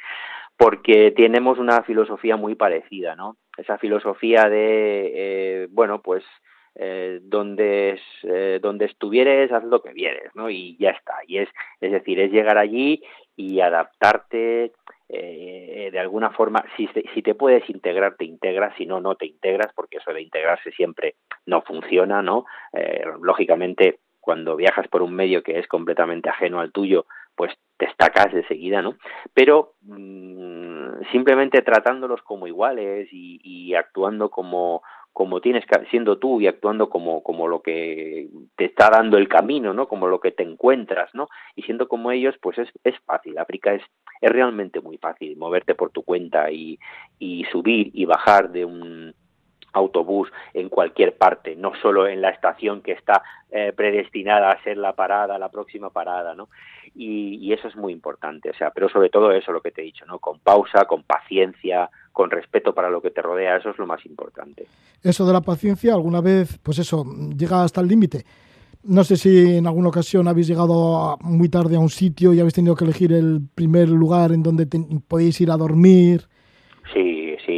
porque 0.57 1.12
tenemos 1.12 1.61
una 1.61 1.85
filosofía 1.85 2.37
muy 2.37 2.57
parecida, 2.57 3.14
¿no? 3.14 3.37
Esa 3.57 3.79
filosofía 3.79 4.48
de, 4.48 5.12
eh, 5.14 5.68
bueno, 5.70 6.03
pues 6.03 6.25
eh, 6.74 7.20
donde 7.22 8.00
eh, 8.22 8.58
donde 8.62 8.87
estuvieres 8.87 9.52
haz 9.52 9.64
lo 9.64 9.82
que 9.82 9.92
vieres 9.92 10.35
no 10.35 10.48
y 10.48 10.76
ya 10.78 10.90
está. 10.90 11.14
Y 11.26 11.38
es 11.38 11.48
es 11.80 11.92
decir 11.92 12.18
es 12.20 12.32
llegar 12.32 12.56
allí 12.58 13.02
y 13.37 13.61
adaptarte 13.61 14.72
eh, 15.08 15.90
de 15.92 15.98
alguna 15.98 16.30
forma 16.30 16.64
si 16.76 16.88
si 17.14 17.22
te 17.22 17.35
puedes 17.35 17.68
integrar 17.68 18.16
te 18.16 18.24
integras 18.24 18.74
si 18.76 18.87
no 18.87 19.00
no 19.00 19.16
te 19.16 19.26
integras 19.26 19.72
porque 19.74 19.98
eso 19.98 20.12
de 20.12 20.22
integrarse 20.22 20.70
siempre 20.72 21.16
no 21.44 21.61
funciona 21.62 22.22
no 22.22 22.46
eh, 22.72 23.04
lógicamente 23.20 23.98
cuando 24.20 24.56
viajas 24.56 24.88
por 24.88 25.02
un 25.02 25.14
medio 25.14 25.42
que 25.42 25.58
es 25.58 25.66
completamente 25.66 26.30
ajeno 26.30 26.61
al 26.61 26.72
tuyo 26.72 27.04
pues 27.35 27.52
te 27.78 27.87
destacas 27.87 28.32
de 28.32 28.46
seguida, 28.46 28.82
¿no? 28.82 28.96
Pero 29.32 29.74
mmm, 29.82 31.02
simplemente 31.11 31.62
tratándolos 31.62 32.20
como 32.22 32.46
iguales 32.46 33.08
y 33.11 33.74
actuando 33.74 34.28
como, 34.30 34.82
como 35.12 35.40
tienes 35.40 35.64
que, 35.66 35.85
siendo 35.90 36.18
tú 36.18 36.40
y 36.40 36.46
actuando 36.46 36.88
como, 36.88 37.22
como 37.22 37.46
lo 37.48 37.61
que 37.61 38.29
te 38.57 38.64
está 38.64 38.88
dando 38.90 39.18
el 39.18 39.29
camino, 39.29 39.75
¿no? 39.75 39.87
Como 39.87 40.09
lo 40.09 40.20
que 40.20 40.33
te 40.33 40.42
encuentras, 40.42 41.14
¿no? 41.14 41.29
Y 41.55 41.62
siendo 41.62 41.88
como 41.88 42.11
ellos, 42.11 42.35
pues 42.40 42.59
es, 42.59 42.68
es 42.85 42.94
fácil. 43.05 43.38
África 43.38 43.75
es, 43.75 43.83
es 44.20 44.31
realmente 44.31 44.81
muy 44.81 44.96
fácil 44.98 45.37
moverte 45.37 45.75
por 45.75 45.90
tu 45.90 46.03
cuenta 46.03 46.51
y, 46.51 46.79
y 47.18 47.44
subir 47.53 47.90
y 47.92 48.05
bajar 48.07 48.51
de 48.51 48.64
un 48.64 49.14
autobús 49.75 50.31
en 50.55 50.68
cualquier 50.68 51.16
parte, 51.16 51.57
no 51.57 51.72
solo 51.81 52.07
en 52.07 52.20
la 52.20 52.31
estación 52.31 52.83
que 52.83 52.92
está 52.92 53.22
eh, 53.51 53.72
predestinada 53.75 54.51
a 54.51 54.62
ser 54.62 54.77
la 54.77 54.94
parada, 54.94 55.38
la 55.38 55.51
próxima 55.51 55.90
parada, 55.90 56.35
¿no? 56.35 56.48
Y, 56.94 57.37
y, 57.40 57.52
eso 57.55 57.68
es 57.68 57.76
muy 57.76 57.92
importante, 57.92 58.50
o 58.50 58.55
sea, 58.55 58.70
pero 58.70 58.88
sobre 58.90 59.09
todo 59.09 59.33
eso, 59.33 59.50
lo 59.50 59.62
que 59.62 59.70
te 59.70 59.81
he 59.81 59.85
dicho, 59.85 60.05
¿no? 60.05 60.18
Con 60.18 60.40
pausa, 60.40 60.85
con 60.85 61.02
paciencia, 61.05 61.88
con 62.12 62.31
respeto 62.31 62.74
para 62.74 62.90
lo 62.90 63.00
que 63.00 63.11
te 63.11 63.22
rodea, 63.22 63.57
eso 63.57 63.70
es 63.70 63.78
lo 63.78 63.87
más 63.87 64.05
importante. 64.05 64.66
Eso 65.02 65.24
de 65.24 65.33
la 65.33 65.40
paciencia, 65.40 65.94
alguna 65.94 66.20
vez, 66.20 66.59
pues 66.62 66.78
eso, 66.78 67.05
llega 67.37 67.64
hasta 67.64 67.81
el 67.81 67.88
límite. 67.88 68.24
No 68.85 69.05
sé 69.05 69.16
si 69.16 69.57
en 69.57 69.66
alguna 69.66 69.88
ocasión 69.88 70.28
habéis 70.28 70.48
llegado 70.48 71.16
muy 71.22 71.48
tarde 71.48 71.76
a 71.76 71.81
un 71.81 71.88
sitio 71.88 72.35
y 72.35 72.40
habéis 72.40 72.55
tenido 72.55 72.74
que 72.74 72.85
elegir 72.85 73.12
el 73.12 73.40
primer 73.55 73.88
lugar 73.88 74.33
en 74.33 74.42
donde 74.42 74.66
podéis 75.07 75.40
ir 75.40 75.50
a 75.50 75.57
dormir. 75.57 76.28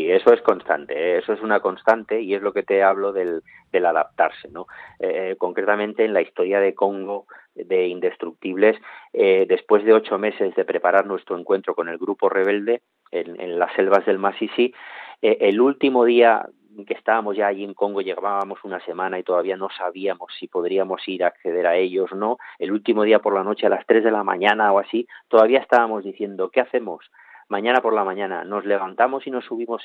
Sí, 0.04 0.10
eso 0.10 0.34
es 0.34 0.42
constante, 0.42 0.92
¿eh? 0.92 1.18
eso 1.18 1.32
es 1.32 1.40
una 1.40 1.60
constante 1.60 2.20
y 2.20 2.34
es 2.34 2.42
lo 2.42 2.52
que 2.52 2.62
te 2.62 2.82
hablo 2.82 3.12
del, 3.12 3.42
adaptarse, 3.72 4.48
¿no? 4.50 4.66
Eh, 4.98 5.34
concretamente 5.38 6.04
en 6.04 6.12
la 6.12 6.20
historia 6.20 6.60
de 6.60 6.74
Congo 6.74 7.26
de 7.54 7.88
Indestructibles, 7.88 8.76
eh, 9.14 9.46
después 9.48 9.82
de 9.84 9.94
ocho 9.94 10.18
meses 10.18 10.54
de 10.56 10.64
preparar 10.66 11.06
nuestro 11.06 11.38
encuentro 11.38 11.74
con 11.74 11.88
el 11.88 11.96
grupo 11.96 12.28
rebelde 12.28 12.82
en, 13.10 13.40
en 13.40 13.58
las 13.58 13.72
selvas 13.74 14.04
del 14.04 14.18
Masisi, 14.18 14.74
el 15.22 15.58
último 15.58 16.04
día 16.04 16.46
que 16.86 16.94
estábamos 16.94 17.36
ya 17.36 17.46
allí 17.46 17.64
en 17.64 17.72
Congo, 17.72 18.02
llevábamos 18.02 18.58
una 18.62 18.84
semana 18.84 19.18
y 19.18 19.22
todavía 19.22 19.56
no 19.56 19.70
sabíamos 19.70 20.32
si 20.38 20.48
podríamos 20.48 21.00
ir 21.08 21.24
a 21.24 21.28
acceder 21.28 21.66
a 21.66 21.76
ellos 21.76 22.12
o 22.12 22.16
no. 22.16 22.38
El 22.58 22.72
último 22.72 23.04
día 23.04 23.20
por 23.20 23.32
la 23.32 23.42
noche, 23.42 23.66
a 23.66 23.70
las 23.70 23.86
3 23.86 24.04
de 24.04 24.10
la 24.10 24.22
mañana 24.22 24.70
o 24.72 24.80
así, 24.80 25.06
todavía 25.28 25.60
estábamos 25.60 26.04
diciendo, 26.04 26.50
¿qué 26.50 26.60
hacemos? 26.60 27.10
Mañana 27.48 27.80
por 27.80 27.94
la 27.94 28.04
mañana, 28.04 28.44
¿nos 28.44 28.64
levantamos 28.64 29.26
y 29.26 29.30
nos 29.30 29.44
subimos 29.44 29.82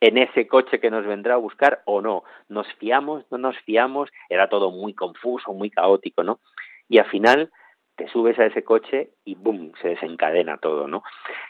en 0.00 0.18
ese 0.18 0.46
coche 0.46 0.80
que 0.80 0.90
nos 0.90 1.06
vendrá 1.06 1.34
a 1.34 1.38
buscar 1.38 1.82
o 1.84 2.00
no? 2.00 2.24
¿Nos 2.48 2.66
fiamos? 2.74 3.24
¿No 3.30 3.38
nos 3.38 3.58
fiamos? 3.60 4.10
Era 4.28 4.48
todo 4.48 4.70
muy 4.70 4.94
confuso, 4.94 5.52
muy 5.52 5.70
caótico, 5.70 6.22
¿no? 6.22 6.40
Y 6.88 6.98
al 6.98 7.06
final 7.06 7.50
te 7.96 8.08
subes 8.08 8.38
a 8.38 8.46
ese 8.46 8.62
coche 8.62 9.10
y 9.24 9.34
¡boom! 9.34 9.72
se 9.82 9.88
desencadena 9.88 10.58
todo, 10.58 10.86
¿no? 10.86 11.02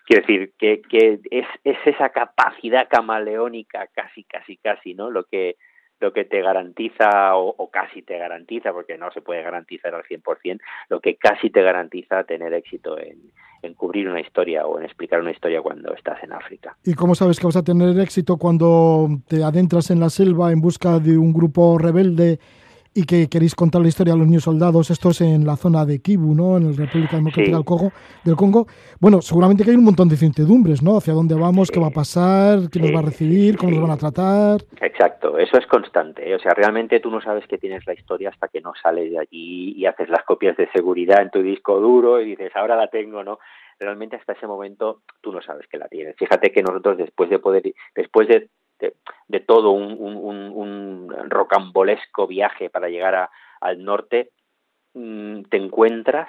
Quiero 0.07 0.27
decir 0.27 0.53
que, 0.59 0.81
que 0.81 1.20
es, 1.31 1.46
es 1.62 1.77
esa 1.85 2.09
capacidad 2.09 2.88
camaleónica 2.88 3.87
casi, 3.88 4.24
casi, 4.24 4.57
casi, 4.57 4.94
¿no? 4.94 5.11
Lo 5.11 5.24
que, 5.24 5.57
lo 6.00 6.12
que 6.12 6.24
te 6.24 6.42
garantiza 6.42 7.37
o, 7.37 7.70
casi 7.70 8.02
te 8.02 8.18
garantiza, 8.18 8.72
porque 8.72 8.96
no 8.96 9.11
se 9.12 9.20
puede 9.20 9.42
garantizar 9.42 9.94
al 9.94 10.04
100%, 10.04 10.61
lo 10.88 11.00
que 11.00 11.16
casi 11.16 11.50
te 11.50 11.62
garantiza 11.62 12.24
tener 12.24 12.54
éxito 12.54 12.98
en, 12.98 13.32
en, 13.62 13.74
cubrir 13.74 14.08
una 14.08 14.20
historia 14.20 14.66
o 14.66 14.78
en 14.78 14.84
explicar 14.84 15.20
una 15.20 15.32
historia 15.32 15.61
cuando 15.61 15.94
estás 15.94 16.22
en 16.22 16.32
África. 16.32 16.76
¿Y 16.84 16.94
cómo 16.94 17.14
sabes 17.14 17.38
que 17.40 17.46
vas 17.46 17.56
a 17.56 17.64
tener 17.64 17.98
éxito 17.98 18.37
cuando 18.37 19.08
te 19.26 19.42
adentras 19.42 19.90
en 19.90 20.00
la 20.00 20.11
selva 20.11 20.52
en 20.52 20.61
busca 20.61 20.98
de 20.98 21.18
un 21.18 21.32
grupo 21.32 21.78
rebelde 21.78 22.38
y 22.94 23.05
que 23.05 23.29
queréis 23.29 23.55
contar 23.55 23.83
la 23.83 23.88
historia 23.88 24.14
de 24.14 24.18
los 24.18 24.27
niños 24.27 24.44
soldados, 24.44 24.90
estos 24.90 25.20
en 25.20 25.46
la 25.46 25.57
zona 25.57 25.85
de 25.85 26.01
Kivu, 26.01 26.35
¿no? 26.35 26.57
En 26.57 26.70
la 26.70 26.77
República 26.77 27.16
Democrática 27.16 27.57
del, 27.57 27.64
Congo, 27.64 27.92
del 28.24 28.37
Congo. 28.37 28.66
Bueno, 29.01 29.20
seguramente 29.22 29.64
que 29.64 29.70
hay 29.70 29.77
un 29.77 29.85
montón 29.85 30.09
de 30.09 30.14
incertidumbres, 30.14 30.83
¿no? 30.83 30.96
Hacia 30.96 31.14
dónde 31.14 31.35
vamos, 31.35 31.70
qué 31.70 31.81
va 31.81 31.88
a 31.88 31.90
pasar, 31.90 32.70
quién 32.70 32.85
nos 32.85 32.94
va 32.94 33.01
a 33.01 33.11
recibir, 33.11 33.57
cómo 33.57 33.72
nos 33.72 33.83
van 33.83 33.90
a 33.92 33.96
tratar. 33.96 34.61
Exacto, 34.81 35.38
eso 35.38 35.59
es 35.59 35.66
constante. 35.66 36.29
¿eh? 36.29 36.35
O 36.35 36.38
sea, 36.38 36.53
realmente 36.55 37.01
tú 37.01 37.11
no 37.11 37.20
sabes 37.20 37.46
que 37.46 37.59
tienes 37.59 37.87
la 37.87 37.94
historia 37.94 38.31
hasta 38.31 38.48
que 38.48 38.61
no 38.61 38.72
sales 38.83 39.11
de 39.11 39.18
allí 39.18 39.74
y 39.77 39.87
haces 39.87 40.09
las 40.09 40.24
copias 40.24 40.57
de 40.57 40.68
seguridad 40.72 41.22
en 41.22 41.31
tu 41.31 41.42
disco 41.42 41.81
duro 41.81 42.20
y 42.20 42.24
dices, 42.24 42.51
ahora 42.55 42.77
la 42.77 42.88
tengo, 42.88 43.22
¿no? 43.22 43.38
Realmente 43.79 44.16
hasta 44.16 44.33
ese 44.33 44.46
momento 44.46 45.03
tú 45.20 45.31
no 45.31 45.40
sabes 45.40 45.66
que 45.68 45.79
la 45.79 45.87
tienes. 45.87 46.16
Fíjate 46.16 46.51
que 46.51 46.62
nosotros 46.62 46.98
después 46.98 47.31
de 47.31 47.38
poder, 47.38 47.62
después 47.94 48.27
de 48.27 48.48
de, 48.78 49.40
todo 49.40 49.70
un, 49.70 49.96
un, 49.98 51.08
rocambolesco 51.28 52.26
viaje 52.26 52.70
para 52.70 52.88
llegar 52.88 53.28
al 53.60 53.84
norte, 53.84 54.30
mm, 54.94 55.42
te 55.44 55.56
encuentras 55.56 56.28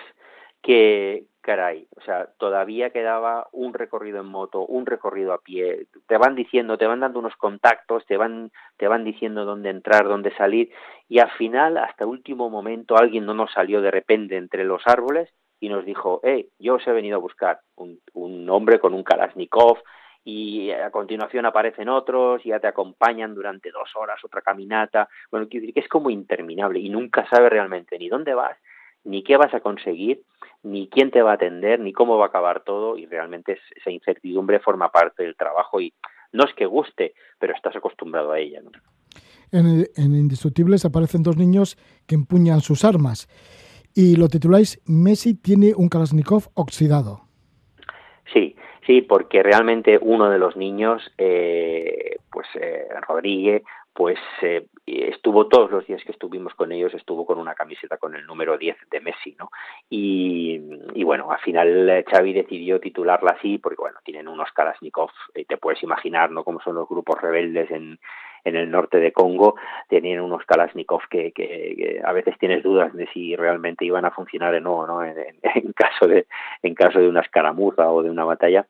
que, 0.62 1.25
caray, 1.41 1.88
o 1.95 2.01
sea, 2.01 2.27
todavía 2.38 2.89
quedaba 2.89 3.47
un 3.51 3.73
recorrido 3.73 4.19
en 4.19 4.27
moto, 4.27 4.65
un 4.65 4.85
recorrido 4.85 5.33
a 5.33 5.39
pie, 5.39 5.88
te 6.07 6.17
van 6.17 6.35
diciendo, 6.35 6.77
te 6.77 6.88
van 6.88 6.99
dando 6.99 7.19
unos 7.19 7.35
contactos, 7.38 8.05
te 8.05 8.17
van, 8.17 8.51
te 8.77 8.88
van 8.88 9.03
diciendo 9.03 9.45
dónde 9.45 9.69
entrar, 9.69 10.07
dónde 10.07 10.35
salir, 10.35 10.71
y 11.07 11.19
al 11.19 11.31
final, 11.31 11.77
hasta 11.77 12.05
último 12.05 12.49
momento, 12.49 12.97
alguien 12.97 13.25
no 13.25 13.33
nos 13.33 13.51
salió 13.51 13.81
de 13.81 13.91
repente 13.91 14.35
entre 14.38 14.63
los 14.63 14.81
árboles 14.85 15.29
y 15.62 15.69
nos 15.69 15.85
dijo, 15.85 16.19
hey, 16.23 16.49
yo 16.59 16.75
os 16.75 16.88
he 16.88 16.91
venido 16.91 17.17
a 17.17 17.21
buscar 17.21 17.59
un, 17.75 17.99
un 18.13 18.49
hombre 18.49 18.79
con 18.79 18.93
un 18.93 19.03
Kalashnikov, 19.03 19.77
y 20.23 20.71
a 20.71 20.91
continuación 20.91 21.45
aparecen 21.45 21.89
otros 21.89 22.45
y 22.45 22.49
ya 22.49 22.60
te 22.60 22.67
acompañan 22.67 23.34
durante 23.34 23.71
dos 23.71 23.89
horas 23.95 24.23
otra 24.23 24.41
caminata. 24.41 25.10
Bueno, 25.32 25.47
quiero 25.49 25.63
decir 25.63 25.73
que 25.73 25.79
es 25.82 25.88
como 25.88 26.10
interminable 26.10 26.79
y 26.79 26.89
nunca 26.89 27.27
sabes 27.29 27.49
realmente 27.49 27.97
ni 27.97 28.10
dónde 28.10 28.34
vas, 28.34 28.58
ni 29.03 29.23
qué 29.23 29.38
vas 29.38 29.53
a 29.53 29.62
conseguir, 29.62 30.21
ni 30.63 30.89
quién 30.89 31.12
te 31.12 31.21
va 31.21 31.32
a 31.32 31.36
atender, 31.36 31.79
ni 31.79 31.93
cómo 31.93 32.17
va 32.17 32.25
a 32.25 32.27
acabar 32.27 32.63
todo 32.63 32.97
y 32.97 33.05
realmente 33.05 33.58
esa 33.75 33.91
incertidumbre 33.91 34.60
forma 34.60 34.91
parte 34.91 35.23
del 35.23 35.36
trabajo 35.36 35.79
y 35.79 35.93
no 36.32 36.43
es 36.43 36.53
que 36.53 36.65
guste, 36.65 37.13
pero 37.39 37.53
estás 37.55 37.75
acostumbrado 37.75 38.32
a 38.32 38.39
ella. 38.39 38.62
En, 39.51 39.88
en 39.95 40.15
Indestructibles 40.15 40.86
aparecen 40.86 41.23
dos 41.23 41.38
niños 41.38 41.77
que 42.05 42.15
empuñan 42.15 42.62
sus 42.62 42.86
armas 42.86 43.27
y 43.95 44.15
lo 44.15 44.27
tituláis 44.27 44.79
Messi 44.86 45.34
tiene 45.34 45.73
un 45.75 45.89
Kalashnikov 45.89 46.49
oxidado. 46.53 47.28
Sí, 48.89 49.04
porque 49.04 49.43
realmente 49.43 49.99
uno 50.02 50.32
de 50.32 50.39
los 50.39 50.58
niños, 50.58 51.13
eh, 51.15 52.17
pues 52.32 52.47
eh, 52.56 52.88
Rodríguez, 53.08 53.62
pues 53.93 54.17
eh, 54.41 54.65
estuvo 54.88 55.47
todos 55.47 55.69
los 55.69 55.86
días 55.86 56.04
que 56.04 56.12
estuvimos 56.12 56.56
con 56.56 56.71
ellos, 56.71 56.95
estuvo 56.95 57.23
con 57.23 57.38
una 57.38 57.54
camiseta 57.54 57.97
con 57.97 58.15
el 58.15 58.25
número 58.25 58.58
10 58.58 58.78
de 58.89 58.99
Messi, 58.99 59.36
¿no? 59.38 59.52
Y, 59.91 60.60
y 60.95 61.04
bueno, 61.04 61.32
al 61.32 61.38
final 61.38 62.04
Xavi 62.10 62.34
decidió 62.34 62.80
titularla 62.80 63.34
así 63.38 63.60
porque, 63.60 63.80
bueno, 63.80 63.99
tienen 64.04 64.28
unos 64.28 64.52
Kalashnikov, 64.54 65.12
te 65.47 65.58
puedes 65.58 65.84
imaginar, 65.84 66.32
¿no?, 66.32 66.43
cómo 66.43 66.60
son 66.60 66.73
los 66.73 66.89
grupos 66.89 67.21
rebeldes 67.21 67.69
en, 67.69 67.99
en 68.43 68.56
el 68.56 68.69
norte 68.71 68.99
de 68.99 69.12
Congo 69.12 69.56
tenían 69.88 70.21
unos 70.21 70.45
Kalashnikov 70.45 71.02
que, 71.10 71.32
que, 71.32 72.02
a 72.04 72.12
veces 72.13 72.38
tienes 72.39 72.63
dudas 72.63 72.93
de 72.93 73.08
si 73.08 73.36
realmente 73.36 73.86
iban 73.86 74.06
a 74.06 74.12
funcionar 74.12 74.54
o 74.56 74.60
no, 74.60 74.88
¿no? 74.88 75.04
En, 75.04 75.15
en, 75.17 75.73
caso 75.75 76.08
de 76.08 76.28
en 76.63 76.75
caso 76.75 76.99
de 76.99 77.10
una 77.10 77.21
escaramuza 77.21 77.89
o 77.91 78.04
de 78.04 78.10
una 78.10 78.23
batalla 78.23 78.67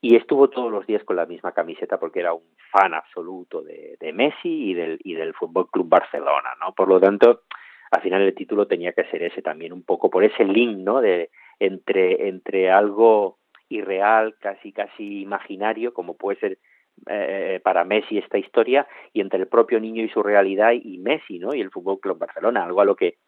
y 0.00 0.16
estuvo 0.16 0.50
todos 0.50 0.70
los 0.70 0.86
días 0.86 1.04
con 1.04 1.16
la 1.16 1.26
misma 1.26 1.52
camiseta 1.52 1.98
porque 1.98 2.20
era 2.20 2.34
un 2.34 2.42
fan 2.72 2.92
absoluto 2.92 3.62
de, 3.62 3.96
de 4.00 4.12
Messi 4.12 4.70
y 4.70 4.74
del 4.74 4.98
y 5.04 5.14
del 5.14 5.34
Fútbol 5.34 5.70
Club 5.70 5.88
Barcelona, 5.88 6.50
¿no? 6.60 6.72
Por 6.74 6.88
lo 6.88 7.00
tanto, 7.00 7.42
al 7.90 8.02
final 8.02 8.22
el 8.22 8.34
título 8.34 8.66
tenía 8.66 8.92
que 8.92 9.04
ser 9.04 9.22
ese 9.22 9.42
también 9.42 9.72
un 9.72 9.84
poco 9.84 10.10
por 10.10 10.24
ese 10.24 10.44
link, 10.44 10.78
¿no? 10.78 11.00
De 11.00 11.30
entre 11.60 12.28
entre 12.28 12.70
algo 12.70 13.38
irreal, 13.68 14.34
casi 14.40 14.72
casi 14.72 15.22
imaginario, 15.22 15.94
como 15.94 16.16
puede 16.16 16.38
ser 16.40 16.58
eh, 17.06 17.60
para 17.62 17.84
Messi 17.84 18.18
esta 18.18 18.38
historia 18.38 18.86
y 19.12 19.20
entre 19.20 19.40
el 19.40 19.48
propio 19.48 19.80
niño 19.80 20.04
y 20.04 20.08
su 20.08 20.22
realidad 20.22 20.72
y 20.72 20.98
Messi, 20.98 21.38
¿no? 21.38 21.54
Y 21.54 21.60
el 21.60 21.70
Fútbol 21.70 22.00
Club 22.00 22.18
Barcelona, 22.18 22.64
algo 22.64 22.80
a 22.80 22.84
lo 22.84 22.96
que 22.96 23.18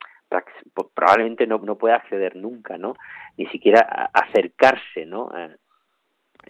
probablemente 0.94 1.46
no, 1.46 1.58
no 1.58 1.76
pueda 1.76 1.96
acceder 1.96 2.36
nunca, 2.36 2.78
¿no? 2.78 2.94
Ni 3.36 3.46
siquiera 3.46 4.10
acercarse, 4.12 5.06
¿no? 5.06 5.30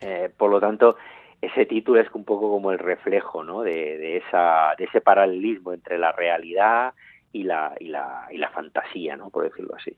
Eh, 0.01 0.31
por 0.37 0.51
lo 0.51 0.61
tanto, 0.61 0.97
ese 1.41 1.67
título 1.67 2.01
es 2.01 2.09
un 2.15 2.25
poco 2.25 2.51
como 2.51 2.73
el 2.73 2.79
reflejo, 2.79 3.45
¿no? 3.45 3.63
De, 3.63 3.99
de, 3.99 4.17
esa, 4.19 4.75
de 4.79 4.85
ese 4.85 5.01
paralelismo 5.01 5.73
entre 5.73 5.99
la 5.99 6.13
realidad 6.13 6.95
y 7.33 7.43
la, 7.43 7.75
y 7.79 7.89
la, 7.89 8.27
y 8.31 8.39
la 8.39 8.51
fantasía, 8.51 9.17
¿no? 9.17 9.31
Por 9.31 9.45
decirlo 9.45 9.75
así. 9.77 9.97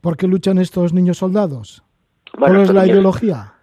¿Por 0.00 0.16
qué 0.16 0.26
luchan 0.26 0.58
estos 0.58 0.92
niños 0.92 1.18
soldados? 1.18 1.84
¿Cuál 2.36 2.60
es 2.60 2.72
la 2.72 2.86
ideología? 2.86 3.54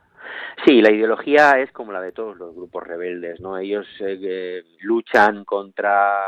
Sí, 0.65 0.81
la 0.81 0.91
ideología 0.91 1.59
es 1.59 1.71
como 1.71 1.91
la 1.91 2.01
de 2.01 2.11
todos 2.11 2.37
los 2.37 2.53
grupos 2.53 2.83
rebeldes, 2.83 3.39
¿no? 3.39 3.57
Ellos 3.57 3.87
eh, 3.99 4.63
luchan 4.81 5.43
contra 5.45 6.21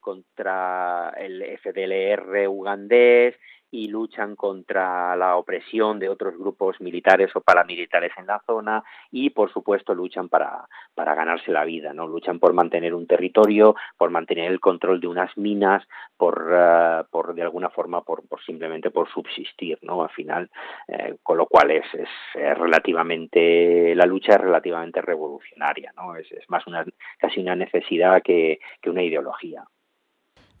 contra 0.00 1.10
el 1.18 1.42
FDLR 1.58 2.48
ugandés 2.48 3.36
y 3.70 3.88
luchan 3.88 4.36
contra 4.36 5.14
la 5.16 5.36
opresión 5.36 5.98
de 5.98 6.08
otros 6.08 6.36
grupos 6.36 6.80
militares 6.80 7.34
o 7.34 7.40
paramilitares 7.40 8.12
en 8.16 8.26
la 8.26 8.42
zona 8.46 8.82
y 9.10 9.30
por 9.30 9.52
supuesto 9.52 9.94
luchan 9.94 10.28
para, 10.28 10.66
para 10.94 11.14
ganarse 11.14 11.52
la 11.52 11.64
vida, 11.64 11.92
¿no? 11.92 12.06
Luchan 12.06 12.38
por 12.38 12.52
mantener 12.52 12.94
un 12.94 13.06
territorio, 13.06 13.76
por 13.96 14.10
mantener 14.10 14.50
el 14.50 14.60
control 14.60 15.00
de 15.00 15.06
unas 15.06 15.36
minas, 15.36 15.86
por, 16.16 16.52
uh, 16.52 17.04
por 17.10 17.34
de 17.34 17.42
alguna 17.42 17.70
forma 17.70 18.02
por, 18.02 18.22
simplemente 18.44 18.90
por 18.90 19.08
subsistir, 19.08 19.78
¿no? 19.82 20.02
Al 20.02 20.10
final, 20.10 20.50
eh, 20.88 21.16
con 21.22 21.36
lo 21.36 21.46
cual 21.46 21.70
es, 21.70 21.86
es, 21.94 22.08
es, 22.34 22.58
relativamente 22.58 23.94
la 23.94 24.06
lucha 24.06 24.34
es 24.34 24.40
relativamente 24.40 25.00
revolucionaria, 25.00 25.92
¿no? 25.96 26.16
Es, 26.16 26.30
es 26.32 26.48
más 26.48 26.66
una 26.66 26.84
casi 27.18 27.40
una 27.40 27.54
necesidad 27.54 28.22
que, 28.22 28.58
que 28.80 28.90
una 28.90 29.02
ideología. 29.02 29.64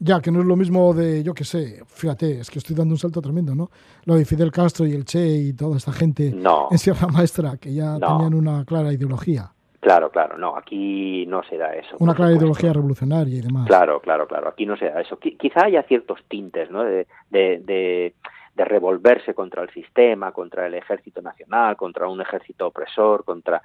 Ya, 0.02 0.20
que 0.22 0.30
no 0.30 0.40
es 0.40 0.46
lo 0.46 0.56
mismo 0.56 0.94
de, 0.94 1.22
yo 1.22 1.34
qué 1.34 1.44
sé, 1.44 1.82
fíjate, 1.86 2.40
es 2.40 2.50
que 2.50 2.58
estoy 2.58 2.74
dando 2.74 2.94
un 2.94 2.98
salto 2.98 3.20
tremendo, 3.20 3.54
¿no? 3.54 3.68
Lo 4.06 4.14
de 4.14 4.24
Fidel 4.24 4.50
Castro 4.50 4.86
y 4.86 4.94
el 4.94 5.04
Che 5.04 5.20
y 5.20 5.52
toda 5.52 5.76
esta 5.76 5.92
gente 5.92 6.32
no, 6.34 6.68
en 6.70 6.78
Sierra 6.78 7.06
Maestra, 7.06 7.58
que 7.60 7.74
ya 7.74 7.98
no. 7.98 8.06
tenían 8.16 8.32
una 8.32 8.64
clara 8.64 8.94
ideología. 8.94 9.52
Claro, 9.80 10.10
claro, 10.10 10.38
no, 10.38 10.56
aquí 10.56 11.26
no 11.26 11.42
se 11.42 11.58
da 11.58 11.74
eso. 11.74 11.96
Una 11.98 12.14
clara 12.14 12.32
ideología 12.32 12.72
revolucionaria 12.72 13.36
y 13.36 13.42
demás. 13.42 13.66
Claro, 13.66 14.00
claro, 14.00 14.26
claro, 14.26 14.48
aquí 14.48 14.64
no 14.64 14.74
se 14.78 14.86
da 14.86 15.02
eso. 15.02 15.18
Qu 15.18 15.36
quizá 15.36 15.66
haya 15.66 15.82
ciertos 15.82 16.20
tintes, 16.28 16.70
¿no? 16.70 16.82
De, 16.82 17.06
de, 17.28 17.60
de, 17.60 18.14
de, 18.54 18.64
revolverse 18.64 19.34
contra 19.34 19.62
el 19.62 19.70
sistema, 19.70 20.32
contra 20.32 20.66
el 20.66 20.74
ejército 20.74 21.20
nacional, 21.20 21.76
contra 21.76 22.08
un 22.08 22.22
ejército 22.22 22.68
opresor, 22.68 23.24
contra... 23.24 23.60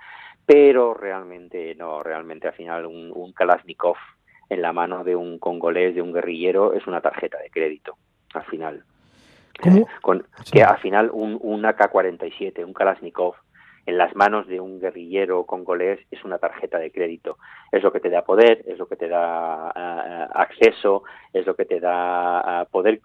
Pero 0.46 0.94
realmente, 0.94 1.76
no, 1.76 2.04
realmente 2.04 2.48
al 2.50 2.54
final 2.54 2.86
un, 2.86 3.12
un 3.14 3.32
Kalashnikov 3.32 3.96
en 4.50 4.62
la 4.62 4.74
mano 4.74 5.04
de 5.04 5.16
un 5.16 5.40
congolés, 5.40 5.96
de 5.96 6.02
un 6.02 6.14
guerrillero, 6.14 6.74
es 6.74 6.88
una 6.88 7.02
tarjeta 7.02 7.38
de 7.40 7.50
crédito, 7.50 7.98
al 8.34 8.44
final. 8.46 8.84
¿Cómo? 9.62 9.88
Con, 10.02 10.26
sí. 10.44 10.52
Que 10.52 10.64
al 10.64 10.78
final 10.80 11.10
un, 11.12 11.38
un 11.42 11.66
AK-47, 11.66 12.66
un 12.66 12.74
Kalashnikov, 12.74 13.36
en 13.86 13.98
las 13.98 14.16
manos 14.16 14.48
de 14.48 14.60
un 14.60 14.80
guerrillero 14.80 15.46
congolés 15.46 16.00
es 16.10 16.24
una 16.24 16.40
tarjeta 16.40 16.80
de 16.80 16.92
crédito. 16.92 17.38
Es 17.72 17.84
lo 17.84 17.92
que 17.92 18.00
te 18.00 18.10
da 18.10 18.24
poder, 18.24 18.64
es 18.66 18.80
lo 18.80 18.88
que 18.88 18.96
te 18.96 19.08
da 19.08 19.72
eh, 19.76 20.28
acceso, 20.34 21.04
es 21.32 21.46
lo 21.46 21.56
que 21.56 21.66
te 21.66 21.80
da 21.80 22.64
eh, 22.64 22.68
poder 22.72 23.02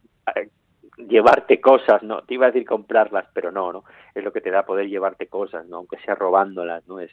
llevarte 1.09 1.61
cosas, 1.61 2.03
no, 2.03 2.23
te 2.23 2.35
iba 2.35 2.47
a 2.47 2.51
decir 2.51 2.67
comprarlas, 2.67 3.27
pero 3.33 3.51
no, 3.51 3.73
no, 3.73 3.85
es 4.15 4.25
lo 4.25 4.33
que 4.33 4.41
te 4.41 4.51
da 4.51 4.65
poder 4.65 4.89
llevarte 4.89 5.27
cosas, 5.27 5.67
no, 5.67 5.79
aunque 5.79 5.99
sea 5.99 6.15
robándolas, 6.15 6.87
no, 6.89 7.01
es, 7.01 7.11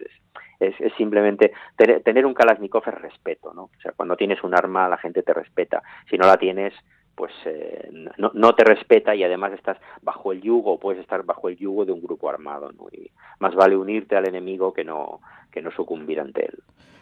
es, 0.59 0.73
es 0.79 0.93
simplemente 0.97 1.51
tener, 1.75 2.01
tener, 2.03 2.25
un 2.25 2.33
Kalashnikov 2.33 2.83
es 2.87 3.01
respeto, 3.01 3.53
no, 3.53 3.63
o 3.63 3.81
sea, 3.81 3.93
cuando 3.95 4.15
tienes 4.15 4.43
un 4.43 4.55
arma 4.55 4.89
la 4.89 4.97
gente 4.97 5.23
te 5.23 5.33
respeta, 5.33 5.81
si 6.09 6.17
no 6.17 6.27
la 6.27 6.37
tienes, 6.37 6.73
pues 7.15 7.33
eh, 7.45 7.89
no, 8.17 8.31
no, 8.33 8.53
te 8.53 8.63
respeta 8.63 9.15
y 9.15 9.23
además 9.23 9.51
estás 9.53 9.77
bajo 10.03 10.31
el 10.31 10.39
yugo 10.39 10.79
puedes 10.79 11.01
estar 11.01 11.23
bajo 11.23 11.49
el 11.49 11.57
yugo 11.57 11.83
de 11.83 11.91
un 11.91 12.01
grupo 12.01 12.29
armado, 12.29 12.71
¿no? 12.71 12.85
y 12.91 13.09
más 13.39 13.55
vale 13.55 13.75
unirte 13.75 14.15
al 14.15 14.27
enemigo 14.27 14.71
que 14.71 14.83
no, 14.83 15.19
que 15.51 15.63
no 15.63 15.71
sucumbir 15.71 16.19
ante 16.19 16.45
él. 16.45 16.59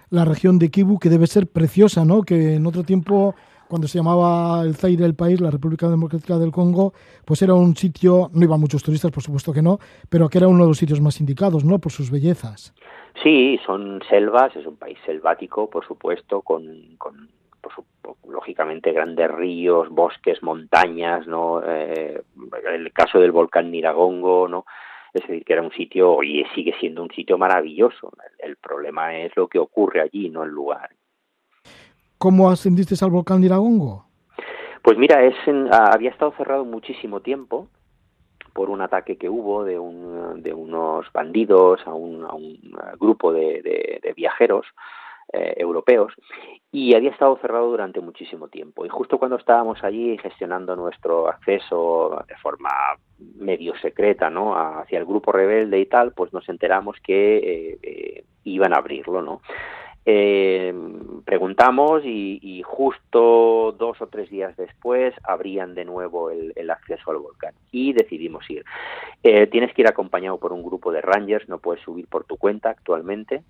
La 0.09 0.23
región 0.23 0.59
de 0.59 0.69
Kivu 0.69 0.99
que 0.99 1.09
debe 1.09 1.27
ser 1.27 1.47
preciosa, 1.47 2.05
¿no? 2.05 2.21
Que 2.21 2.55
en 2.55 2.65
otro 2.67 2.83
tiempo 2.83 3.35
cuando 3.75 3.89
se 3.89 3.97
llamaba 3.97 4.63
el 4.63 4.73
Zaire 4.73 5.03
del 5.03 5.15
país, 5.15 5.41
la 5.41 5.51
República 5.51 5.89
Democrática 5.89 6.37
del 6.37 6.49
Congo, 6.49 6.93
pues 7.25 7.41
era 7.41 7.55
un 7.55 7.75
sitio, 7.75 8.29
no 8.33 8.45
iban 8.45 8.57
muchos 8.57 8.81
turistas, 8.81 9.11
por 9.11 9.21
supuesto 9.21 9.51
que 9.51 9.61
no, 9.61 9.79
pero 10.09 10.29
que 10.29 10.37
era 10.37 10.47
uno 10.47 10.63
de 10.63 10.69
los 10.69 10.77
sitios 10.77 11.01
más 11.01 11.19
indicados, 11.19 11.65
¿no? 11.65 11.77
Por 11.79 11.91
sus 11.91 12.09
bellezas. 12.09 12.73
Sí, 13.21 13.59
son 13.65 14.01
selvas, 14.07 14.55
es 14.55 14.65
un 14.65 14.77
país 14.77 14.97
selvático, 15.05 15.69
por 15.69 15.85
supuesto, 15.85 16.41
con, 16.41 16.95
con 16.97 17.27
lógicamente 18.29 18.93
grandes 18.93 19.29
ríos, 19.29 19.89
bosques, 19.89 20.41
montañas, 20.41 21.27
¿no? 21.27 21.61
Eh, 21.61 22.21
el 22.73 22.93
caso 22.93 23.19
del 23.19 23.33
volcán 23.33 23.71
Niragongo, 23.71 24.47
¿no? 24.47 24.63
Es 25.13 25.27
decir, 25.27 25.43
que 25.43 25.51
era 25.51 25.63
un 25.63 25.73
sitio, 25.73 26.23
y 26.23 26.45
sigue 26.55 26.73
siendo 26.79 27.03
un 27.03 27.11
sitio 27.11 27.37
maravilloso. 27.37 28.13
el 28.39 28.55
problema 28.55 29.17
es 29.17 29.35
lo 29.35 29.49
que 29.49 29.59
ocurre 29.59 29.99
allí, 29.99 30.29
no 30.29 30.45
el 30.45 30.51
lugar. 30.51 30.91
¿Cómo 32.17 32.49
ascendiste 32.49 32.95
al 33.03 33.11
volcán 33.11 33.43
Iragongo? 33.43 34.05
Pues 34.81 34.97
mira, 34.97 35.23
es 35.23 35.35
ah, 35.71 35.89
había 35.93 36.11
estado 36.11 36.33
cerrado 36.37 36.63
muchísimo 36.63 37.19
tiempo 37.19 37.67
por 38.53 38.69
un 38.69 38.81
ataque 38.81 39.17
que 39.17 39.29
hubo 39.29 39.65
de, 39.65 39.77
un, 39.77 40.41
de 40.41 40.53
unos 40.53 41.11
bandidos 41.11 41.81
a 41.85 41.93
un, 41.93 42.23
a 42.23 42.33
un 42.33 42.57
grupo 42.97 43.33
de, 43.33 43.61
de, 44.01 44.13
viajeros 44.13 44.65
eh, 45.33 45.55
europeos 45.57 46.13
y 46.71 46.95
había 46.95 47.09
estado 47.09 47.37
cerrado 47.41 47.69
durante 47.69 47.99
muchísimo 47.99 48.47
tiempo. 48.47 48.85
Y 48.85 48.89
justo 48.89 49.17
cuando 49.17 49.35
estábamos 49.35 49.83
allí 49.83 50.17
gestionando 50.19 50.75
nuestro 50.77 51.27
acceso 51.27 52.23
de 52.27 52.35
forma 52.37 52.69
medio 53.37 53.75
secreta 53.81 54.29
¿no? 54.29 54.55
hacia 54.55 54.99
el 54.99 55.05
grupo 55.05 55.33
rebelde 55.33 55.79
y 55.79 55.87
tal, 55.87 56.13
pues 56.13 56.31
nos 56.31 56.47
enteramos 56.47 56.95
que 57.03 57.37
eh, 57.37 57.79
eh, 57.81 58.23
iban 58.45 58.73
a 58.73 58.77
abrirlo. 58.77 59.21
¿no? 59.21 59.41
Eh, 60.07 60.71
preguntamos 61.25 62.03
y, 62.05 62.61
justo 62.63 63.71
dos 63.71 63.99
o 64.01 64.07
tres 64.07 64.29
días 64.29 64.55
después 64.55 65.15
abrían 65.23 65.73
de 65.73 65.83
nuevo 65.83 66.29
el, 66.29 66.69
acceso 66.69 67.09
al 67.09 67.17
volcán 67.17 67.53
y 67.71 67.93
decidimos 67.93 68.47
ir. 68.49 68.63
Eh, 69.23 69.47
tienes 69.47 69.73
que 69.73 69.81
ir 69.81 69.87
acompañado 69.87 70.37
por 70.37 70.53
un 70.53 70.63
grupo 70.63 70.91
de 70.91 71.01
rangers, 71.01 71.49
no 71.49 71.57
puedes 71.57 71.83
subir 71.83 72.07
por 72.07 72.25
tu 72.25 72.37
cuenta 72.37 72.69
actualmente. 72.69 73.43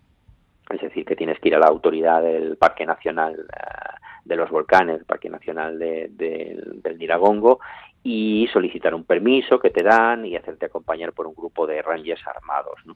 Es 0.70 0.82
decir, 0.82 1.06
que 1.06 1.16
tienes 1.16 1.40
que 1.40 1.50
ir 1.50 1.56
a 1.56 1.60
la 1.60 1.68
autoridad 1.68 2.24
del 2.24 2.58
Parque 2.58 2.86
Nacional 2.86 3.36
eh, 3.36 3.96
de 4.24 4.36
los 4.36 4.50
Volcanes, 4.50 5.04
Parque 5.04 5.30
Nacional 5.30 5.78
de, 5.78 6.10
del 6.10 6.98
Niragongo, 6.98 7.60
y 8.02 8.48
solicitar 8.54 8.94
un 8.94 9.04
permiso 9.04 9.60
que 9.60 9.72
te 9.72 9.84
dan 9.84 10.26
y 10.26 10.36
hacerte 10.36 10.68
acompañar 10.68 11.12
por 11.14 11.28
un 11.28 11.36
grupo 11.36 11.68
de 11.68 11.82
rangers 11.82 12.26
armados. 12.28 12.80
¿no? 12.86 12.96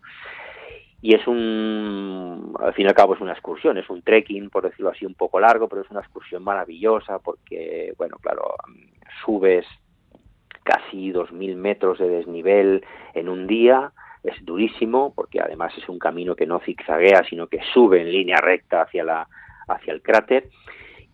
Y 1.01 1.15
es 1.15 1.25
un, 1.27 2.53
al 2.59 2.73
fin 2.73 2.85
y 2.85 2.89
al 2.89 2.95
cabo 2.95 3.15
es 3.15 3.21
una 3.21 3.31
excursión, 3.31 3.77
es 3.77 3.89
un 3.89 4.01
trekking, 4.01 4.49
por 4.49 4.63
decirlo 4.63 4.89
así, 4.89 5.05
un 5.05 5.13
poco 5.13 5.39
largo, 5.39 5.69
pero 5.69 5.81
es 5.81 5.91
una 5.91 6.01
excursión 6.01 6.43
maravillosa 6.43 7.19
porque, 7.19 7.93
bueno, 7.97 8.17
claro, 8.21 8.55
subes 9.23 9.65
casi 10.63 11.11
2.000 11.11 11.55
metros 11.55 11.99
de 11.99 12.09
desnivel 12.09 12.83
en 13.13 13.29
un 13.29 13.47
día, 13.47 13.91
es 14.23 14.43
durísimo 14.43 15.13
porque 15.15 15.39
además 15.39 15.73
es 15.77 15.87
un 15.87 15.99
camino 15.99 16.35
que 16.35 16.45
no 16.45 16.59
zigzaguea, 16.59 17.23
sino 17.29 17.47
que 17.47 17.61
sube 17.73 18.01
en 18.01 18.11
línea 18.11 18.37
recta 18.37 18.81
hacia, 18.81 19.05
la, 19.05 19.27
hacia 19.67 19.93
el 19.93 20.01
cráter 20.01 20.49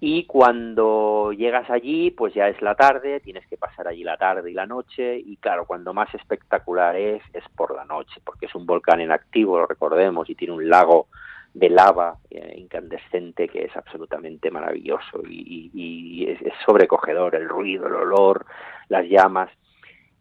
y 0.07 0.25
cuando 0.25 1.31
llegas 1.31 1.67
allí, 1.71 2.11
pues 2.11 2.31
ya 2.35 2.47
es 2.47 2.61
la 2.61 2.75
tarde, 2.75 3.21
tienes 3.21 3.43
que 3.47 3.57
pasar 3.57 3.87
allí 3.87 4.03
la 4.03 4.17
tarde 4.17 4.51
y 4.51 4.53
la 4.53 4.67
noche, 4.67 5.17
y 5.17 5.35
claro, 5.37 5.65
cuando 5.65 5.95
más 5.95 6.13
espectacular 6.13 6.95
es, 6.95 7.23
es 7.33 7.43
por 7.55 7.75
la 7.75 7.85
noche, 7.85 8.21
porque 8.23 8.45
es 8.45 8.53
un 8.53 8.67
volcán 8.67 9.01
en 9.01 9.11
activo, 9.11 9.57
lo 9.57 9.65
recordemos, 9.65 10.29
y 10.29 10.35
tiene 10.35 10.53
un 10.53 10.69
lago 10.69 11.07
de 11.55 11.71
lava 11.71 12.19
eh, 12.29 12.53
incandescente 12.55 13.47
que 13.47 13.63
es 13.63 13.75
absolutamente 13.75 14.51
maravilloso 14.51 15.23
y, 15.27 16.27
es, 16.29 16.37
sobrecogedor 16.67 17.33
el 17.33 17.49
ruido, 17.49 17.87
el 17.87 17.95
olor, 17.95 18.45
las 18.89 19.07
llamas 19.09 19.49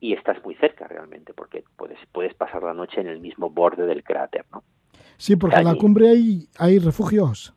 y 0.01 0.15
estás 0.15 0.43
muy 0.45 0.55
cerca 0.55 0.89
realmente 0.89 1.35
porque 1.35 1.63
puedes 1.77 1.99
puedes 2.11 2.33
pasar 2.33 2.63
la 2.63 2.73
noche 2.73 3.03
en 3.03 3.09
el 3.09 3.21
mismo 3.21 3.51
borde 3.51 3.85
del 3.85 4.03
cráter, 4.03 4.47
¿no? 4.51 4.65
Sí, 5.19 5.37
porque 5.37 5.57
en 5.57 5.65
la 5.65 5.75
cumbre 5.75 6.09
hay 6.09 6.49
hay 6.57 6.79
refugios. 6.79 7.55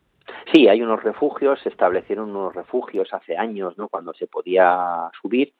Sí, 0.53 0.67
hay 0.67 0.81
unos 0.81 1.03
refugios, 1.03 1.59
se 1.61 1.69
establecieron 1.69 2.29
unos 2.29 2.55
refugios 2.55 3.13
hace 3.13 3.37
años, 3.37 3.77
¿no? 3.77 3.87
Cuando 3.87 4.13
se 4.13 4.27
podía 4.27 5.09
subir 5.21 5.53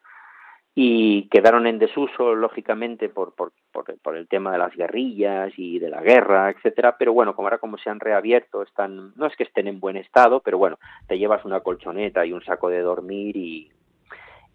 y 0.80 1.28
quedaron 1.30 1.66
en 1.66 1.80
desuso, 1.80 2.36
lógicamente, 2.36 3.10
por, 3.10 3.34
por, 3.34 3.52
por, 3.72 4.16
el 4.16 4.28
tema 4.28 4.52
de 4.52 4.60
las 4.60 4.76
guerrillas 4.76 5.52
y 5.58 5.80
de 5.80 5.90
la 5.90 6.02
guerra, 6.02 6.52
etcétera. 6.52 6.98
Pero 7.00 7.14
bueno, 7.14 7.36
como 7.36 7.48
ahora 7.48 7.58
como 7.58 7.80
se 7.80 7.90
han 7.90 8.00
reabierto, 8.00 8.62
están, 8.62 9.12
no 9.16 9.26
es 9.26 9.36
que 9.36 9.46
estén 9.46 9.68
en 9.68 9.80
buen 9.80 9.98
estado, 9.98 10.40
pero 10.42 10.60
bueno, 10.60 10.78
te 11.08 11.18
llevas 11.18 11.44
una 11.46 11.62
colchoneta 11.62 12.24
y 12.28 12.32
un 12.32 12.44
saco 12.44 12.70
de 12.70 12.82
dormir 12.82 13.36
y, 13.36 13.72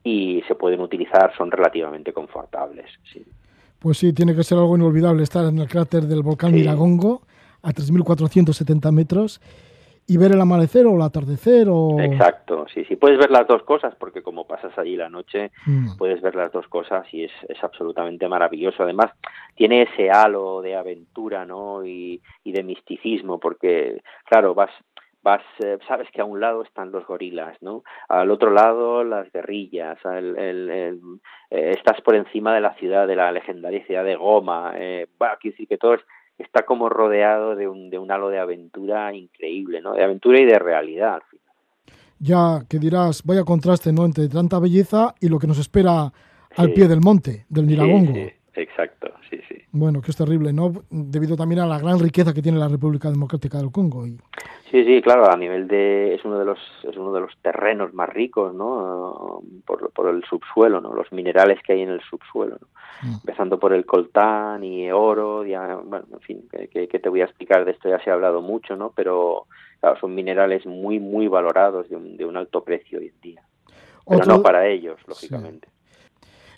y 0.05 0.43
se 0.47 0.55
pueden 0.55 0.81
utilizar, 0.81 1.37
son 1.37 1.51
relativamente 1.51 2.13
confortables. 2.13 2.87
Sí. 3.13 3.25
Pues 3.81 3.99
sí, 3.99 4.13
tiene 4.13 4.37
que 4.37 4.45
ser 4.45 4.59
algo 4.59 4.77
inolvidable 4.77 5.25
estar 5.25 5.45
en 5.45 5.59
el 5.59 5.67
cráter 5.67 6.05
del 6.05 6.23
volcán 6.23 6.53
Miragongo 6.53 7.23
a 7.63 7.71
3.470 7.73 8.93
metros 8.93 9.41
y 10.07 10.17
ver 10.17 10.33
el 10.33 10.41
amanecer 10.41 10.87
o 10.87 10.97
el 10.97 11.03
atardecer 11.03 11.69
o 11.71 11.99
exacto 12.01 12.67
sí 12.73 12.85
sí 12.85 12.97
puedes 12.97 13.19
ver 13.19 13.31
las 13.31 13.47
dos 13.47 13.63
cosas 13.63 13.95
porque 13.97 14.23
como 14.23 14.47
pasas 14.47 14.77
allí 14.79 14.97
la 14.97 15.09
noche 15.09 15.51
mm. 15.67 15.97
puedes 15.97 16.21
ver 16.21 16.35
las 16.35 16.53
dos 16.53 16.67
cosas 16.69 17.07
y 17.13 17.25
es, 17.25 17.33
es 17.49 17.63
absolutamente 17.63 18.29
maravilloso. 18.29 18.83
Además 18.83 19.11
tiene 19.55 19.83
ese 19.83 20.11
halo 20.11 20.63
de 20.63 20.77
aventura 20.77 21.45
no 21.45 21.85
y, 21.85 22.21
y 22.45 22.53
de 22.53 22.63
misticismo 22.63 23.39
porque 23.39 24.03
claro 24.25 24.55
vas 24.55 24.71
vas 25.23 25.43
eh, 25.65 25.79
sabes 25.87 26.11
que 26.11 26.21
a 26.21 26.25
un 26.25 26.41
lado 26.41 26.63
están 26.63 26.91
los 26.91 27.07
gorilas 27.07 27.57
no 27.61 27.85
al 28.09 28.31
otro 28.31 28.51
lado 28.51 29.05
las 29.05 29.31
guerrillas 29.31 29.99
el, 30.05 30.37
el, 30.37 31.01
eh, 31.51 31.75
estás 31.77 32.01
por 32.01 32.17
encima 32.17 32.55
de 32.55 32.61
la 32.61 32.75
ciudad 32.75 33.07
de 33.07 33.17
la 33.17 33.31
legendaria 33.31 33.85
ciudad 33.87 34.05
de 34.05 34.17
Goma 34.17 34.73
eh, 34.77 35.07
bueno, 35.19 35.35
quiero 35.41 35.53
decir 35.53 35.69
que 35.69 35.79
todo 35.79 35.95
es 35.95 36.01
está 36.39 36.65
como 36.65 36.89
rodeado 36.89 37.57
de 37.57 37.69
un, 37.69 37.91
de 37.91 37.99
un 37.99 38.11
halo 38.11 38.29
de 38.29 38.39
aventura 38.39 39.15
increíble, 39.15 39.81
¿no? 39.81 39.95
De 39.95 40.03
aventura 40.03 40.41
y 40.41 40.45
de 40.45 40.59
realidad 40.59 41.15
al 41.15 41.23
final. 41.23 41.47
Ya 42.19 42.65
que 42.69 42.79
dirás, 42.79 43.23
vaya 43.25 43.45
contraste, 43.45 43.93
¿no? 43.93 44.05
Entre 44.05 44.29
tanta 44.29 44.59
belleza 44.59 45.15
y 45.21 45.29
lo 45.29 45.39
que 45.39 45.47
nos 45.47 45.59
espera 45.59 46.13
al 46.57 46.73
pie 46.73 46.87
del 46.87 47.01
monte, 47.01 47.47
del 47.49 47.67
Miragongo. 47.67 48.15
Sí, 48.15 48.31
exacto, 48.55 49.11
sí, 49.31 49.41
sí. 49.49 49.57
Bueno, 49.71 50.01
que 50.01 50.11
es 50.11 50.17
terrible, 50.17 50.53
¿no? 50.53 50.73
Debido 50.91 51.37
también 51.37 51.61
a 51.61 51.67
la 51.67 51.79
gran 51.79 51.99
riqueza 51.99 52.33
que 52.33 52.43
tiene 52.43 52.59
la 52.59 52.69
República 52.69 53.11
Democrática 53.11 53.59
del 53.59 53.71
Congo. 53.71 54.07
Y... 54.07 54.19
Sí, 54.71 54.85
sí, 54.85 55.03
claro, 55.03 55.31
a 55.31 55.37
nivel 55.37 55.69
de 55.69 56.15
es 56.15 56.25
uno 56.25 56.39
de 56.39 56.45
los 56.45 56.59
es 56.83 56.97
uno 56.97 57.13
de 57.13 57.21
los 57.21 57.37
terrenos 57.43 57.93
más 57.93 58.09
ricos, 58.09 58.55
¿no? 58.55 59.43
Por, 59.67 59.91
por 59.93 60.09
el 60.09 60.25
subsuelo, 60.25 60.81
¿no? 60.81 60.95
Los 60.95 61.13
minerales 61.13 61.59
que 61.63 61.75
hay 61.75 61.83
en 61.83 61.91
el 61.91 62.01
subsuelo, 62.01 62.57
¿no? 62.61 62.69
Mm. 63.03 63.15
Empezando 63.17 63.59
por 63.59 63.73
el 63.73 63.85
coltán 63.85 64.65
y 64.65 64.91
oro, 64.91 65.45
ya, 65.45 65.77
bueno, 65.77 66.07
en 66.13 66.21
fin, 66.21 66.49
que, 66.51 66.87
te 66.87 67.09
voy 67.09 67.21
a 67.21 67.25
explicar 67.25 67.65
de 67.65 67.73
esto 67.73 67.89
ya 67.89 68.03
se 68.03 68.11
ha 68.11 68.15
hablado 68.15 68.41
mucho, 68.41 68.77
¿no? 68.77 68.93
Pero 68.95 69.47
claro, 69.81 69.99
son 70.01 70.15
minerales 70.15 70.65
muy 70.67 71.01
muy 71.01 71.29
valorados 71.29 71.89
de 71.91 71.97
un, 71.97 72.17
de 72.17 72.25
un 72.25 72.37
alto 72.37 72.65
precio 72.65 72.99
hoy 72.99 73.09
en 73.09 73.21
día. 73.21 73.43
Pero 74.07 74.25
no 74.25 74.43
para 74.43 74.67
ellos, 74.67 74.99
lógicamente. 75.07 75.69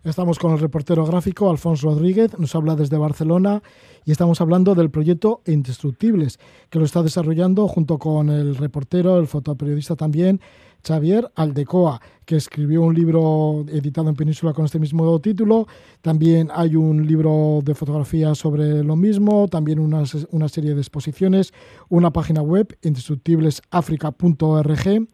Estamos 0.05 0.39
con 0.39 0.53
el 0.53 0.59
reportero 0.59 1.07
gráfico 1.07 1.49
Alfonso 1.49 1.89
Rodríguez, 1.89 2.39
nos 2.39 2.55
habla 2.55 2.77
desde 2.77 2.99
Barcelona 2.99 3.63
y 4.05 4.13
estamos 4.13 4.43
hablando 4.43 4.75
del 4.75 4.91
proyecto 4.91 5.41
Indestructibles, 5.47 6.39
que 6.69 6.79
lo 6.79 6.85
está 6.85 7.03
desarrollando 7.03 7.67
junto 7.69 7.99
con 7.99 8.29
el 8.29 8.55
reportero, 8.55 9.19
el 9.19 9.27
fotoperiodista 9.27 9.97
también, 9.97 10.43
Xavier 10.87 11.31
Aldecoa, 11.35 12.03
que 12.27 12.37
escribió 12.37 12.83
un 12.83 12.95
libro 12.95 13.65
editado 13.69 14.11
en 14.11 14.15
Península 14.15 14.53
con 14.53 14.67
este 14.67 14.79
mismo 14.79 15.19
título. 15.21 15.67
También 16.03 16.51
hay 16.55 16.77
un 16.77 17.07
libro 17.07 17.61
de 17.65 17.75
fotografía 17.75 18.35
sobre 18.35 18.85
lo 18.85 18.97
mismo, 18.97 19.49
también 19.49 19.79
una, 19.79 20.03
una 20.33 20.51
serie 20.51 20.75
de 20.75 20.83
exposiciones, 20.83 21.55
una 21.89 22.13
página 22.13 22.43
web, 22.43 22.77
indestructiblesafrica.org. 22.83 25.09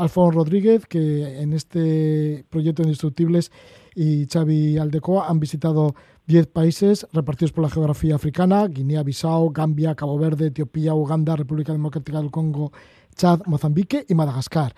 Alfonso 0.00 0.38
Rodríguez, 0.38 0.86
que 0.86 1.40
en 1.40 1.52
este 1.52 2.44
proyecto 2.50 2.82
Indestructibles 2.82 3.52
y 3.94 4.26
Xavi 4.26 4.78
Aldecoa 4.78 5.28
han 5.28 5.40
visitado 5.40 5.94
10 6.26 6.46
países 6.46 7.06
repartidos 7.12 7.52
por 7.52 7.64
la 7.64 7.70
geografía 7.70 8.14
africana, 8.14 8.66
Guinea-Bissau, 8.66 9.50
Gambia, 9.50 9.94
Cabo 9.94 10.18
Verde, 10.18 10.46
Etiopía, 10.46 10.94
Uganda, 10.94 11.36
República 11.36 11.72
Democrática 11.72 12.18
del 12.18 12.30
Congo, 12.30 12.72
Chad, 13.14 13.40
Mozambique 13.46 14.04
y 14.08 14.14
Madagascar. 14.14 14.72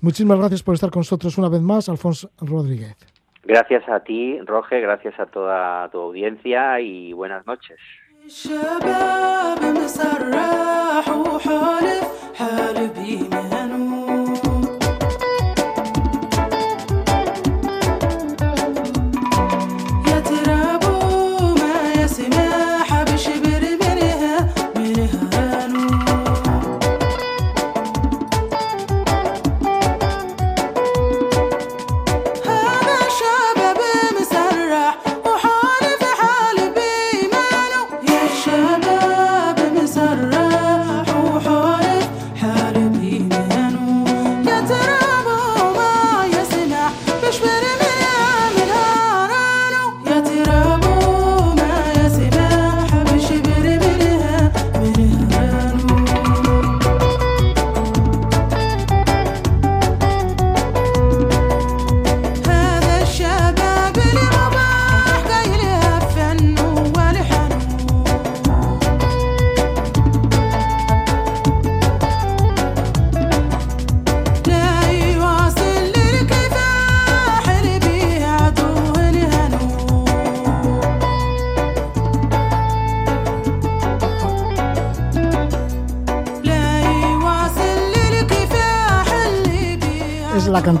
Muchísimas 0.00 0.38
gracias 0.38 0.62
por 0.62 0.74
estar 0.74 0.90
con 0.90 1.00
nosotros 1.00 1.36
una 1.38 1.48
vez 1.48 1.60
más, 1.60 1.88
Alfonso 1.88 2.30
Rodríguez. 2.40 2.96
Gracias 3.44 3.88
a 3.88 4.00
ti, 4.00 4.38
Roge, 4.40 4.80
gracias 4.80 5.18
a 5.18 5.26
toda 5.26 5.88
tu 5.90 5.98
audiencia 5.98 6.80
y 6.80 7.12
buenas 7.12 7.44
noches. 7.46 7.78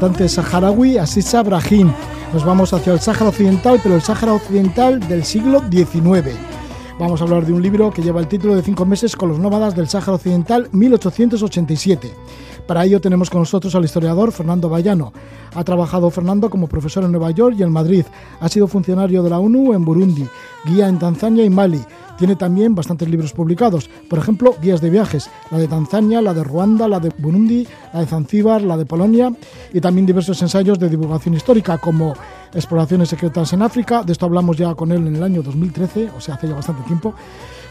Cantante 0.02 0.28
saharaui 0.28 0.98
Asisa 0.98 1.44
Brahim. 1.44 1.92
Nos 2.32 2.44
vamos 2.44 2.72
hacia 2.72 2.92
el 2.92 2.98
Sáhara 2.98 3.28
Occidental, 3.28 3.78
pero 3.80 3.94
el 3.94 4.02
Sáhara 4.02 4.32
Occidental 4.32 4.98
del 4.98 5.24
siglo 5.24 5.62
XIX. 5.70 6.36
Vamos 6.98 7.20
a 7.20 7.24
hablar 7.24 7.46
de 7.46 7.52
un 7.52 7.62
libro 7.62 7.92
que 7.92 8.02
lleva 8.02 8.18
el 8.18 8.26
título 8.26 8.56
de 8.56 8.62
Cinco 8.62 8.84
meses 8.84 9.14
con 9.14 9.28
los 9.28 9.38
nómadas 9.38 9.76
del 9.76 9.88
Sáhara 9.88 10.14
Occidental 10.14 10.68
1887. 10.72 12.12
Para 12.72 12.86
ello 12.86 13.02
tenemos 13.02 13.28
con 13.28 13.42
nosotros 13.42 13.74
al 13.74 13.84
historiador 13.84 14.32
Fernando 14.32 14.70
Bayano. 14.70 15.12
Ha 15.54 15.62
trabajado 15.62 16.10
Fernando 16.10 16.48
como 16.48 16.68
profesor 16.68 17.04
en 17.04 17.12
Nueva 17.12 17.30
York 17.30 17.54
y 17.58 17.62
en 17.62 17.70
Madrid. 17.70 18.06
Ha 18.40 18.48
sido 18.48 18.66
funcionario 18.66 19.22
de 19.22 19.28
la 19.28 19.40
ONU 19.40 19.74
en 19.74 19.84
Burundi, 19.84 20.26
guía 20.64 20.88
en 20.88 20.98
Tanzania 20.98 21.44
y 21.44 21.50
Mali 21.50 21.82
tiene 22.16 22.36
también 22.36 22.74
bastantes 22.74 23.08
libros 23.10 23.32
publicados, 23.32 23.90
por 24.08 24.18
ejemplo, 24.18 24.54
guías 24.62 24.80
de 24.80 24.88
viajes, 24.88 25.28
la 25.50 25.58
de 25.58 25.68
Tanzania, 25.68 26.22
la 26.22 26.32
de 26.32 26.44
Ruanda, 26.44 26.88
la 26.88 27.00
de 27.00 27.10
Burundi, 27.18 27.66
la 27.92 28.00
de 28.00 28.06
Zanzíbar, 28.06 28.62
la 28.62 28.76
de 28.76 28.86
Polonia 28.86 29.32
y 29.72 29.80
también 29.80 30.06
diversos 30.06 30.40
ensayos 30.40 30.78
de 30.78 30.88
divulgación 30.88 31.34
histórica 31.34 31.76
como 31.76 32.14
Exploraciones 32.54 33.08
secretas 33.08 33.52
en 33.54 33.62
África, 33.62 34.02
de 34.02 34.12
esto 34.12 34.26
hablamos 34.26 34.58
ya 34.58 34.74
con 34.74 34.92
él 34.92 35.06
en 35.06 35.16
el 35.16 35.22
año 35.22 35.42
2013, 35.42 36.10
o 36.14 36.20
sea, 36.20 36.34
hace 36.34 36.48
ya 36.48 36.54
bastante 36.54 36.82
tiempo. 36.82 37.14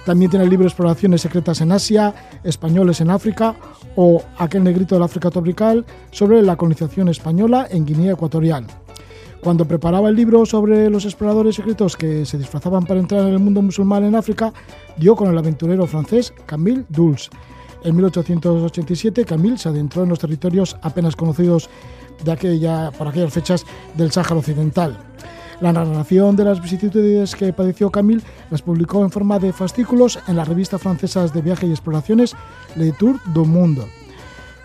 También 0.05 0.31
tiene 0.31 0.45
el 0.45 0.49
libro 0.49 0.67
Exploraciones 0.67 1.21
secretas 1.21 1.61
en 1.61 1.71
Asia, 1.71 2.13
Españoles 2.43 3.01
en 3.01 3.11
África 3.11 3.55
o 3.95 4.23
Aquel 4.37 4.63
negrito 4.63 4.95
del 4.95 5.03
África 5.03 5.29
tropical 5.29 5.85
sobre 6.11 6.41
la 6.41 6.55
colonización 6.55 7.09
española 7.09 7.67
en 7.69 7.85
Guinea 7.85 8.13
Ecuatorial. 8.13 8.65
Cuando 9.41 9.65
preparaba 9.65 10.09
el 10.09 10.15
libro 10.15 10.45
sobre 10.45 10.89
los 10.89 11.05
exploradores 11.05 11.55
secretos 11.55 11.97
que 11.97 12.25
se 12.25 12.37
disfrazaban 12.37 12.85
para 12.85 12.99
entrar 12.99 13.21
en 13.21 13.33
el 13.33 13.39
mundo 13.39 13.61
musulmán 13.61 14.03
en 14.03 14.15
África, 14.15 14.53
dio 14.97 15.15
con 15.15 15.29
el 15.29 15.37
aventurero 15.37 15.87
francés 15.87 16.33
Camille 16.45 16.85
Dulce. 16.89 17.29
En 17.83 17.95
1887, 17.95 19.25
Camille 19.25 19.57
se 19.57 19.69
adentró 19.69 20.03
en 20.03 20.09
los 20.09 20.19
territorios 20.19 20.77
apenas 20.83 21.15
conocidos 21.15 21.69
de 22.23 22.31
aquella, 22.31 22.91
por 22.91 23.07
aquellas 23.07 23.33
fechas 23.33 23.65
del 23.95 24.11
Sáhara 24.11 24.35
Occidental. 24.35 25.10
La 25.61 25.71
narración 25.71 26.35
de 26.35 26.43
las 26.43 26.59
vicisitudes 26.59 27.35
que 27.35 27.53
padeció 27.53 27.91
Camille 27.91 28.23
las 28.49 28.63
publicó 28.63 29.03
en 29.03 29.11
forma 29.11 29.37
de 29.37 29.53
fascículos 29.53 30.17
en 30.27 30.35
las 30.35 30.47
revistas 30.47 30.81
francesas 30.81 31.33
de 31.33 31.43
viaje 31.43 31.67
y 31.67 31.69
exploraciones 31.69 32.35
Le 32.75 32.91
Tour 32.93 33.19
du 33.31 33.45
Monde. 33.45 33.83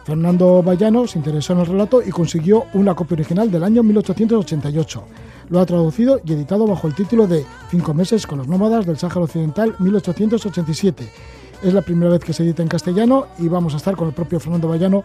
Fernando 0.05 0.63
Bayano 0.63 1.07
se 1.07 1.19
interesó 1.19 1.53
en 1.53 1.59
el 1.59 1.67
relato 1.67 2.01
y 2.03 2.09
consiguió 2.09 2.65
una 2.73 2.95
copia 2.95 3.17
original 3.17 3.51
del 3.51 3.65
año 3.65 3.83
1888. 3.83 5.05
Lo 5.51 5.61
ha 5.61 5.67
traducido 5.67 6.19
y 6.25 6.33
editado 6.33 6.67
bajo 6.67 6.89
el 6.89 6.95
título 6.95 7.27
de 7.27 7.45
Cinco 7.71 7.93
meses 7.93 8.27
con 8.27 8.39
los 8.39 8.49
nómadas 8.49 8.87
del 8.87 8.97
Sáhara 8.97 9.21
Occidental 9.21 9.77
1887. 9.79 11.07
Es 11.63 11.75
la 11.75 11.83
primera 11.83 12.11
vez 12.11 12.25
que 12.25 12.33
se 12.33 12.43
edita 12.43 12.63
en 12.63 12.69
castellano 12.69 13.27
y 13.39 13.49
vamos 13.49 13.75
a 13.75 13.77
estar 13.77 13.97
con 13.97 14.09
el 14.09 14.15
propio 14.15 14.41
Fernando 14.41 14.69
Bayano 14.69 15.05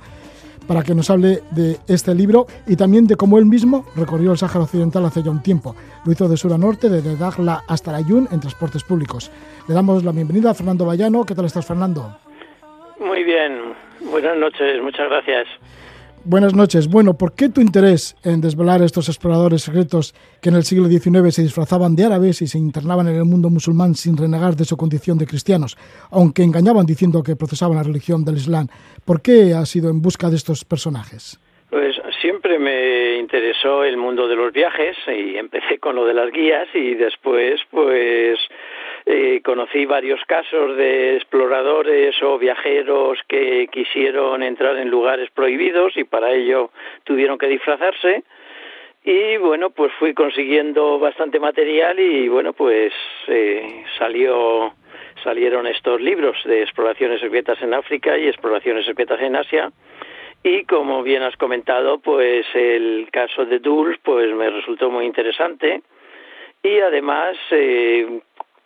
para 0.68 0.84
que 0.84 0.96
nos 0.96 1.10
hable 1.10 1.42
de 1.52 1.78
este 1.88 2.14
libro 2.16 2.46
y 2.68 2.76
también 2.76 3.08
de 3.08 3.16
cómo 3.16 3.38
él 3.38 3.46
mismo 3.46 3.86
recorrió 3.96 4.32
el 4.32 4.38
Sáhara 4.38 4.62
Occidental 4.62 5.06
hace 5.06 5.24
ya 5.24 5.32
un 5.32 5.42
tiempo. 5.42 5.76
Lo 6.06 6.12
hizo 6.12 6.28
de 6.28 6.38
sur 6.38 6.54
a 6.54 6.58
norte, 6.58 6.90
desde 6.90 7.16
Dagla 7.16 7.64
hasta 7.68 7.92
Layún 7.92 8.28
en 8.32 8.40
transportes 8.40 8.84
públicos. 8.84 9.32
Le 9.68 9.74
damos 9.74 10.04
la 10.04 10.12
bienvenida 10.12 10.52
a 10.52 10.54
Fernando 10.54 10.86
Bayano. 10.86 11.26
¿Qué 11.26 11.36
tal 11.36 11.46
estás, 11.46 11.66
Fernando? 11.66 12.18
Muy 13.00 13.24
bien, 13.24 13.74
buenas 14.12 14.38
noches, 14.38 14.82
muchas 14.82 15.10
gracias. 15.10 15.48
Buenas 16.24 16.54
noches. 16.54 16.88
Bueno, 16.88 17.16
¿por 17.18 17.34
qué 17.36 17.50
tu 17.50 17.62
interés 17.62 18.16
en 18.24 18.42
desvelar 18.42 18.84
estos 18.84 19.10
exploradores 19.10 19.64
secretos 19.64 20.14
que 20.40 20.50
en 20.50 20.56
el 20.56 20.62
siglo 20.64 20.88
XIX 20.88 21.34
se 21.34 21.42
disfrazaban 21.42 21.96
de 21.96 22.06
árabes 22.06 22.44
y 22.44 22.48
se 22.48 22.60
internaban 22.60 23.08
en 23.08 23.16
el 23.16 23.26
mundo 23.26 23.50
musulmán 23.50 23.96
sin 23.96 24.16
renegar 24.16 24.56
de 24.56 24.66
su 24.66 24.78
condición 24.78 25.18
de 25.18 25.26
cristianos, 25.26 25.78
aunque 26.12 26.44
engañaban 26.44 26.86
diciendo 26.86 27.24
que 27.24 27.36
procesaban 27.36 27.78
la 27.78 27.84
religión 27.84 28.24
del 28.24 28.36
Islam? 28.36 28.68
¿Por 29.04 29.24
qué 29.24 29.56
has 29.56 29.76
ido 29.76 29.90
en 29.90 30.00
busca 30.04 30.30
de 30.30 30.36
estos 30.36 30.64
personajes? 30.64 31.40
Pues 31.72 31.96
siempre 32.22 32.60
me 32.60 33.18
interesó 33.18 33.84
el 33.84 33.98
mundo 33.98 34.28
de 34.28 34.36
los 34.36 34.54
viajes 34.54 34.96
y 35.08 35.38
empecé 35.38 35.80
con 35.80 35.96
lo 35.96 36.06
de 36.06 36.14
las 36.14 36.32
guías 36.32 36.68
y 36.76 36.94
después 36.94 37.60
pues 37.72 38.38
eh, 39.06 39.42
conocí 39.44 39.86
varios 39.86 40.24
casos 40.26 40.78
de 40.78 41.16
exploradores 41.16 42.16
o 42.22 42.38
viajeros 42.38 43.20
que 43.28 43.68
quisieron 43.72 44.44
entrar 44.44 44.78
en 44.78 44.90
lugares 44.90 45.30
prohibidos 45.32 45.98
y 45.98 46.04
para 46.04 46.32
ello 46.32 46.72
tuvieron 47.04 47.38
que 47.38 47.48
disfrazarse. 47.48 48.24
Y 49.04 49.38
bueno 49.38 49.72
pues 49.72 49.92
fui 49.98 50.14
consiguiendo 50.14 51.00
bastante 51.00 51.40
material 51.40 52.00
y 52.00 52.28
bueno 52.28 52.54
pues 52.54 52.94
eh, 53.28 53.84
salió 53.98 54.74
salieron 55.24 55.66
estos 55.68 56.00
libros 56.00 56.38
de 56.46 56.62
exploraciones 56.62 57.20
secretas 57.20 57.62
en 57.62 57.74
África 57.74 58.18
y 58.18 58.28
exploraciones 58.28 58.86
secretas 58.86 59.20
en 59.22 59.36
Asia. 59.36 59.72
Y 60.44 60.66
como 60.66 61.02
bien 61.02 61.24
has 61.24 61.36
comentado 61.38 62.00
pues 62.00 62.46
el 62.54 63.10
caso 63.12 63.46
de 63.46 63.60
Dulles 63.60 64.00
pues 64.04 64.32
me 64.36 64.50
resultó 64.50 64.92
muy 64.92 65.06
interesante. 65.06 65.82
Y 66.64 66.80
además 66.80 67.36
eh, 67.50 68.22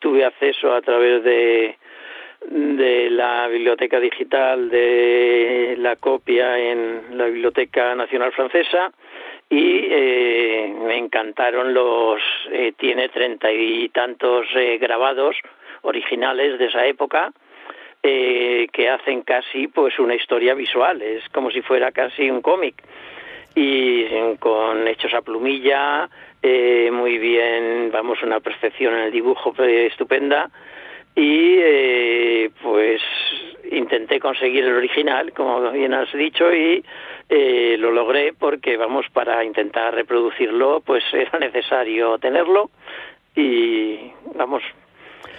tuve 0.06 0.24
acceso 0.24 0.72
a 0.72 0.84
través 0.84 1.24
de, 1.24 1.80
de 2.47 3.10
la 3.10 3.47
biblioteca 3.47 3.99
digital 3.99 4.70
de 4.70 5.74
la 5.80 5.95
copia 5.95 6.60
en 6.60 7.18
la 7.18 7.26
Biblioteca 7.26 7.95
Nacional 7.95 8.32
Francesa 8.32 8.91
y 9.49 9.80
eh, 9.89 10.76
me 10.80 10.97
encantaron 10.99 11.74
los 11.74 12.22
eh, 12.51 12.74
tiene 12.78 13.10
treinta 13.10 13.51
y 13.51 13.89
tantos 13.89 14.45
eh, 14.56 14.78
grabados 14.78 15.38
originales 15.82 16.60
de 16.60 16.66
esa 16.68 16.86
época 16.86 17.34
que 18.03 18.88
hacen 18.88 19.24
casi 19.24 19.68
pues 19.68 19.97
una 19.97 20.14
historia 20.14 20.53
visual. 20.53 21.01
Es 21.01 21.28
como 21.30 21.49
si 21.49 21.64
fuera 21.64 21.91
casi 21.91 22.30
un 22.30 22.43
cómic 22.43 22.76
y 23.56 24.06
con 24.39 24.88
hechos 24.88 25.14
a 25.14 25.22
plumilla 25.22 26.10
eh, 26.41 26.91
muy 26.91 27.18
bien, 27.18 27.89
vamos, 27.91 28.22
una 28.22 28.39
perfección 28.39 28.93
en 28.93 28.99
el 29.06 29.12
dibujo 29.12 29.53
estupenda 29.58 30.51
y 31.16 31.56
eh, 31.58 32.51
pues 32.62 33.01
intenté 33.72 34.20
conseguir 34.20 34.66
el 34.66 34.76
original, 34.76 35.34
como 35.34 35.72
bien 35.72 35.93
has 35.93 36.12
dicho, 36.14 36.53
y 36.53 36.84
eh, 37.30 37.78
lo 37.80 37.91
logré 37.91 38.34
porque, 38.34 38.78
vamos, 38.78 39.06
para 39.12 39.43
intentar 39.43 39.95
reproducirlo, 39.95 40.82
pues 40.86 41.03
era 41.14 41.39
necesario 41.39 42.20
tenerlo 42.20 42.70
y 43.36 44.12
vamos. 44.36 44.62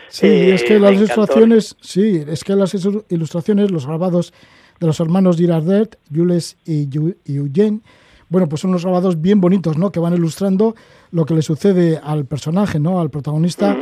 Sí, 0.09 0.51
es 0.51 0.65
que 0.65 0.79
las 0.79 0.93
ilustraciones, 0.93 1.77
sí, 1.81 2.25
es 2.27 2.43
que 2.43 2.55
las 2.55 2.75
ilustraciones, 3.11 3.71
los 3.71 3.87
grabados 3.87 4.33
de 4.81 4.87
los 4.87 4.99
hermanos 5.01 5.37
Girardet, 5.37 5.99
Jules 6.15 6.59
y, 6.65 6.89
Eugene, 7.27 7.81
bueno, 8.29 8.49
pues 8.49 8.61
son 8.61 8.71
unos 8.71 8.85
grabados 8.85 9.21
bien 9.21 9.41
bonitos, 9.41 9.77
¿no? 9.79 9.91
Que 9.91 10.01
van 10.01 10.15
ilustrando 10.15 10.75
lo 11.11 11.25
que 11.25 11.35
le 11.35 11.43
sucede 11.43 12.01
al 12.03 12.27
personaje, 12.27 12.79
¿no? 12.79 13.01
Al 13.01 13.11
protagonista 13.11 13.77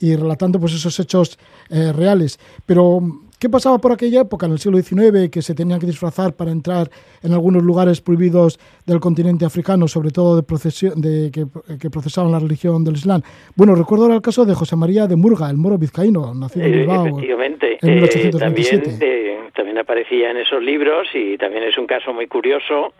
y 0.00 0.14
relatando 0.16 0.60
pues 0.60 0.74
esos 0.74 0.98
hechos 1.00 1.38
eh, 1.70 1.92
reales. 1.92 2.38
Pero 2.66 3.00
¿qué 3.38 3.48
pasaba 3.48 3.78
por 3.78 3.92
aquella 3.92 4.22
época, 4.22 4.46
en 4.46 4.52
el 4.52 4.58
siglo 4.58 4.80
XIX, 4.80 5.30
que 5.30 5.42
se 5.42 5.54
tenían 5.54 5.80
que 5.80 5.86
disfrazar 5.86 6.34
para 6.34 6.50
entrar 6.50 6.88
en 7.22 7.32
algunos 7.32 7.62
lugares 7.62 8.00
prohibidos 8.00 8.58
del 8.86 9.00
continente 9.00 9.44
africano, 9.44 9.88
sobre 9.88 10.10
todo 10.10 10.36
de, 10.36 10.42
procesión, 10.42 11.00
de 11.00 11.30
que, 11.32 11.90
procesaban 11.90 12.30
la 12.30 12.38
religión 12.38 12.84
del 12.84 12.94
Islam? 12.94 13.22
Bueno, 13.56 13.74
recuerdo 13.74 14.04
ahora 14.04 14.16
el 14.16 14.22
caso 14.22 14.44
de 14.44 14.54
José 14.54 14.76
María 14.76 15.06
de 15.06 15.16
Murga, 15.16 15.50
el 15.50 15.56
moro 15.56 15.78
vizcaíno, 15.78 16.34
nacido 16.34 16.66
en 16.66 16.74
eh, 16.74 16.78
Bilbao 16.78 17.06
efectivamente. 17.08 17.78
en 17.82 17.94
1827. 17.94 18.90
Eh, 18.90 18.90
también, 18.90 19.52
también 19.54 19.78
aparecía 19.78 20.30
en 20.30 20.36
esos 20.38 20.62
libros 20.62 21.08
y 21.14 21.36
también 21.38 21.64
es 21.64 21.76
un 21.76 21.86
caso 21.86 22.12
muy 22.12 22.28
curioso 22.28 22.92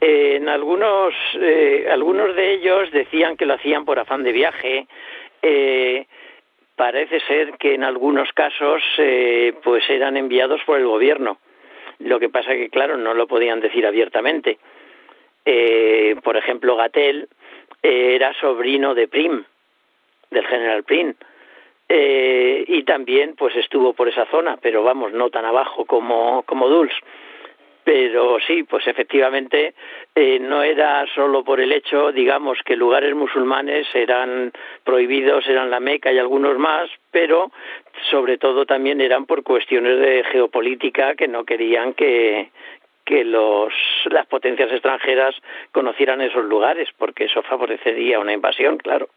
en 0.00 0.48
algunos, 0.48 1.14
algunos 1.90 2.34
de 2.34 2.54
ellos 2.54 2.90
decían 2.90 3.36
que 3.36 3.46
lo 3.46 3.54
hacían 3.54 3.84
por 3.84 3.98
afán 3.98 4.22
de 4.22 4.32
viaje. 4.32 4.86
Eh, 5.42 6.06
parece 6.80 7.20
ser 7.20 7.58
que 7.58 7.74
en 7.74 7.84
algunos 7.84 8.32
casos 8.32 8.82
eh, 8.96 9.52
pues 9.62 9.84
eran 9.90 10.16
enviados 10.16 10.62
por 10.64 10.78
el 10.78 10.86
gobierno. 10.86 11.36
Lo 11.98 12.18
que 12.18 12.30
pasa 12.30 12.52
que, 12.52 12.70
claro, 12.70 12.96
no 12.96 13.12
lo 13.12 13.26
podían 13.26 13.60
decir 13.60 13.86
abiertamente. 13.86 14.58
Eh, 15.44 16.16
por 16.24 16.38
ejemplo, 16.38 16.76
Gatel 16.76 17.28
eh, 17.82 18.14
era 18.14 18.32
sobrino 18.40 18.94
de 18.94 19.08
Prim, 19.08 19.44
del 20.30 20.46
general 20.46 20.82
Prim, 20.84 21.12
y 21.86 22.82
también 22.84 23.34
pues 23.36 23.54
estuvo 23.56 23.92
por 23.92 24.08
esa 24.08 24.24
zona, 24.26 24.56
pero 24.62 24.82
vamos, 24.82 25.12
no 25.12 25.28
tan 25.28 25.44
abajo 25.44 25.84
como, 25.84 26.44
como 26.44 26.68
Dulce 26.68 26.96
pero 27.84 28.38
sí, 28.46 28.62
pues 28.64 28.86
efectivamente 28.86 29.74
eh, 30.14 30.38
no 30.38 30.62
era 30.62 31.04
solo 31.14 31.44
por 31.44 31.60
el 31.60 31.72
hecho, 31.72 32.12
digamos, 32.12 32.58
que 32.64 32.76
lugares 32.76 33.14
musulmanes 33.14 33.86
eran 33.94 34.52
prohibidos, 34.84 35.46
eran 35.48 35.70
la 35.70 35.80
Meca 35.80 36.12
y 36.12 36.18
algunos 36.18 36.58
más, 36.58 36.90
pero 37.10 37.50
sobre 38.10 38.38
todo 38.38 38.66
también 38.66 39.00
eran 39.00 39.26
por 39.26 39.42
cuestiones 39.42 39.98
de 39.98 40.24
geopolítica 40.30 41.14
que 41.14 41.28
no 41.28 41.44
querían 41.44 41.94
que, 41.94 42.50
que 43.04 43.24
los, 43.24 43.72
las 44.10 44.26
potencias 44.26 44.70
extranjeras 44.70 45.34
conocieran 45.72 46.20
esos 46.20 46.44
lugares, 46.44 46.88
porque 46.96 47.24
eso 47.24 47.42
favorecería 47.42 48.20
una 48.20 48.32
invasión, 48.32 48.78
claro. 48.78 49.08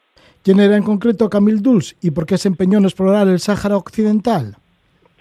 ¿Quién 0.43 0.59
era 0.59 0.75
en 0.75 0.83
concreto 0.83 1.29
Camille 1.29 1.61
Dulce 1.61 1.95
y 2.01 2.11
por 2.11 2.25
qué 2.25 2.37
se 2.37 2.47
empeñó 2.47 2.77
en 2.77 2.85
explorar 2.85 3.27
el 3.27 3.39
Sáhara 3.39 3.77
Occidental? 3.77 4.57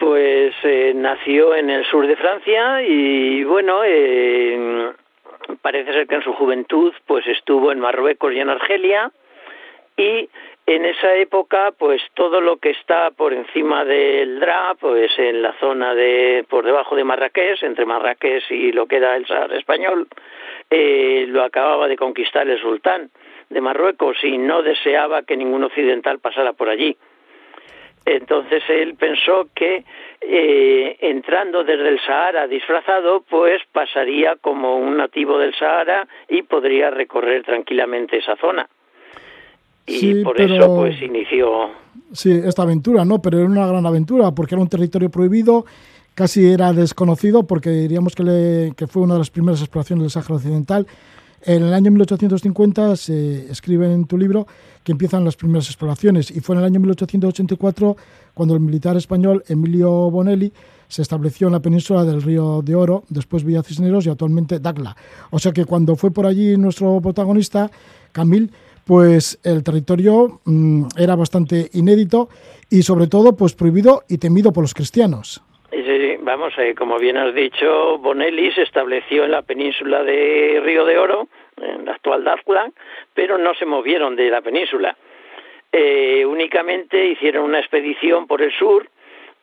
Pues 0.03 0.53
eh, 0.65 0.93
nació 0.97 1.55
en 1.55 1.71
el 1.71 1.85
sur 1.85 2.09
de 2.09 2.17
Francia 2.17 2.83
y 2.83 3.45
bueno, 3.45 3.83
eh, 3.85 4.91
parece 5.61 5.93
ser 5.93 6.09
que 6.09 6.17
en 6.17 6.25
su 6.25 6.33
juventud 6.33 6.93
pues 7.07 7.25
estuvo 7.29 7.71
en 7.71 7.79
Marruecos 7.79 8.33
y 8.33 8.41
en 8.41 8.49
Argelia 8.49 9.13
y 9.97 10.29
en 10.67 10.85
esa 10.87 11.15
época 11.15 11.73
pues 11.79 12.03
todo 12.15 12.41
lo 12.41 12.57
que 12.57 12.71
está 12.71 13.13
por 13.13 13.33
encima 13.33 13.85
del 13.85 14.41
Dra, 14.41 14.75
pues 14.81 15.17
en 15.19 15.41
la 15.41 15.53
zona 15.61 15.95
de 15.95 16.45
por 16.49 16.65
debajo 16.65 16.97
de 16.97 17.05
Marrakech, 17.05 17.63
entre 17.63 17.87
Marrakech 17.87 18.51
y 18.51 18.73
lo 18.73 18.87
que 18.87 18.97
era 18.97 19.15
el 19.15 19.25
Sahara 19.29 19.57
español, 19.57 20.09
eh, 20.69 21.27
lo 21.29 21.45
acababa 21.45 21.87
de 21.87 21.97
conquistar 21.97 22.49
el 22.49 22.61
sultán 22.61 23.09
de 23.51 23.61
Marruecos 23.61 24.17
y 24.25 24.37
no 24.37 24.65
deseaba 24.65 25.23
que 25.23 25.37
ningún 25.37 25.63
occidental 25.63 26.19
pasara 26.19 26.55
por 26.55 26.69
allí. 26.69 26.97
Entonces 28.05 28.63
él 28.69 28.95
pensó 28.97 29.49
que 29.55 29.85
eh, 30.21 30.97
entrando 31.01 31.63
desde 31.65 31.89
el 31.89 32.01
Sahara 32.01 32.49
disfrazado, 32.49 33.23
pues 33.29 33.63
pasaría 33.73 34.37
como 34.41 34.77
un 34.77 34.97
nativo 34.97 35.39
del 35.39 35.55
Sahara 35.55 36.09
y 36.29 36.43
podría 36.43 36.91
recorrer 36.91 37.45
tranquilamente 37.45 38.19
esa 38.19 38.37
zona. 38.37 38.69
Y 39.87 40.23
por 40.23 40.41
eso 40.41 40.77
pues 40.77 41.01
inició... 41.03 41.71
Sí, 42.13 42.31
esta 42.45 42.63
aventura, 42.63 43.05
¿no? 43.05 43.21
Pero 43.21 43.39
era 43.39 43.49
una 43.49 43.67
gran 43.67 43.85
aventura 43.87 44.31
porque 44.33 44.55
era 44.55 44.63
un 44.63 44.69
territorio 44.69 45.11
prohibido, 45.11 45.65
casi 46.15 46.53
era 46.53 46.73
desconocido 46.73 47.47
porque 47.47 47.71
diríamos 47.71 48.15
que, 48.15 48.23
le, 48.23 48.73
que 48.77 48.87
fue 48.87 49.03
una 49.03 49.15
de 49.15 49.21
las 49.21 49.31
primeras 49.31 49.61
exploraciones 49.61 50.03
del 50.03 50.11
Sahara 50.11 50.37
Occidental 50.37 50.87
en 51.45 51.65
el 51.65 51.75
año 51.75 51.91
1850 51.91 52.97
se 52.97 53.51
escribe 53.51 53.93
en 53.93 54.07
tu 54.07 54.17
libro 54.17 54.47
que 54.85 54.93
empiezan 54.93 55.25
las 55.25 55.37
primeras 55.37 55.67
exploraciones 55.67 56.31
y 56.31 56.41
fue 56.41 56.57
en 56.57 56.61
el 56.61 56.67
año 56.67 56.81
1884 56.81 57.97
cuando 58.35 58.55
el 58.55 58.61
militar 58.61 58.97
español 58.97 59.43
Emilio 59.49 60.11
Bonelli 60.11 60.53
se 60.89 61.03
estableció 61.03 61.47
en 61.47 61.55
la 61.55 61.61
península 61.61 62.05
del 62.05 62.21
Río 62.21 62.61
de 62.63 62.75
Oro, 62.75 63.05
después 63.09 63.45
Villa 63.45 63.63
Cisneros 63.63 64.07
y 64.07 64.11
actualmente 64.11 64.59
Dagla. 64.59 64.95
O 65.31 65.39
sea 65.39 65.53
que 65.53 65.65
cuando 65.65 65.97
fue 65.97 66.11
por 66.11 66.27
allí 66.27 66.57
nuestro 66.57 67.01
protagonista, 67.01 67.71
Camil, 68.13 68.51
pues 68.87 69.41
el 69.45 69.63
territorio 69.65 70.41
mm, 70.45 70.85
era 70.99 71.17
bastante 71.17 71.71
inédito 71.73 72.29
y 72.69 72.83
sobre 72.83 73.07
todo 73.07 73.37
pues 73.37 73.55
prohibido 73.55 74.03
y 74.09 74.19
temido 74.19 74.53
por 74.53 74.65
los 74.65 74.75
cristianos. 74.75 75.43
Sí, 75.71 76.17
vamos, 76.23 76.53
eh, 76.59 76.75
como 76.77 76.99
bien 76.99 77.17
has 77.17 77.35
dicho, 77.35 77.99
Bonelli 77.99 78.53
se 78.53 78.63
estableció 78.63 79.25
en 79.25 79.31
la 79.31 79.43
península 79.43 80.03
de 80.03 80.61
Río 80.63 80.85
de 80.85 80.99
Oro, 80.99 81.29
en 81.57 81.85
la 81.85 81.93
actual 81.93 82.25
Darkland, 82.25 82.73
pero 83.15 83.39
no 83.39 83.55
se 83.55 83.67
movieron 83.67 84.17
de 84.17 84.31
la 84.31 84.41
península. 84.41 84.97
Eh, 85.71 86.25
únicamente 86.27 87.07
hicieron 87.07 87.45
una 87.45 87.59
expedición 87.59 88.27
por 88.27 88.43
el 88.43 88.53
sur 88.53 88.87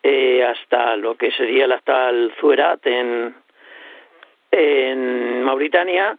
eh, 0.04 0.44
hasta 0.44 0.96
lo 0.96 1.16
que 1.16 1.32
sería 1.32 1.66
el 1.66 1.72
actual 1.72 2.32
Zuerat 2.40 2.86
en, 2.86 3.34
Mauritania, 5.44 6.18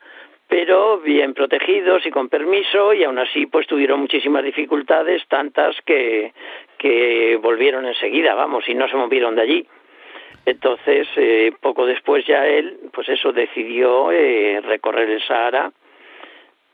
pero 0.49 0.99
bien 0.99 1.35
protegidos 1.35 2.05
y 2.05 2.11
con 2.11 2.29
permiso 2.29 2.93
y 2.93 3.05
aún 3.05 3.19
así 3.19 3.47
pues 3.47 3.67
tuvieron 3.69 4.01
muchísimas 4.01 4.43
dificultades, 4.43 5.23
tantas 5.29 5.77
que, 5.83 6.33
que 6.77 7.39
volvieron 7.41 7.87
enseguida, 7.87 8.35
vamos, 8.35 8.69
y 8.69 8.75
no 8.75 8.89
se 8.89 8.97
movieron 8.97 9.37
de 9.37 9.43
allí. 9.43 9.69
Entonces, 10.47 11.07
eh, 11.17 11.53
poco 11.61 11.87
después 11.87 12.27
ya 12.27 12.47
él, 12.47 12.79
pues 12.93 13.09
eso, 13.09 13.33
decidió 13.33 14.11
recorrer 14.63 15.11
el 15.11 15.23
Sahara 15.23 15.71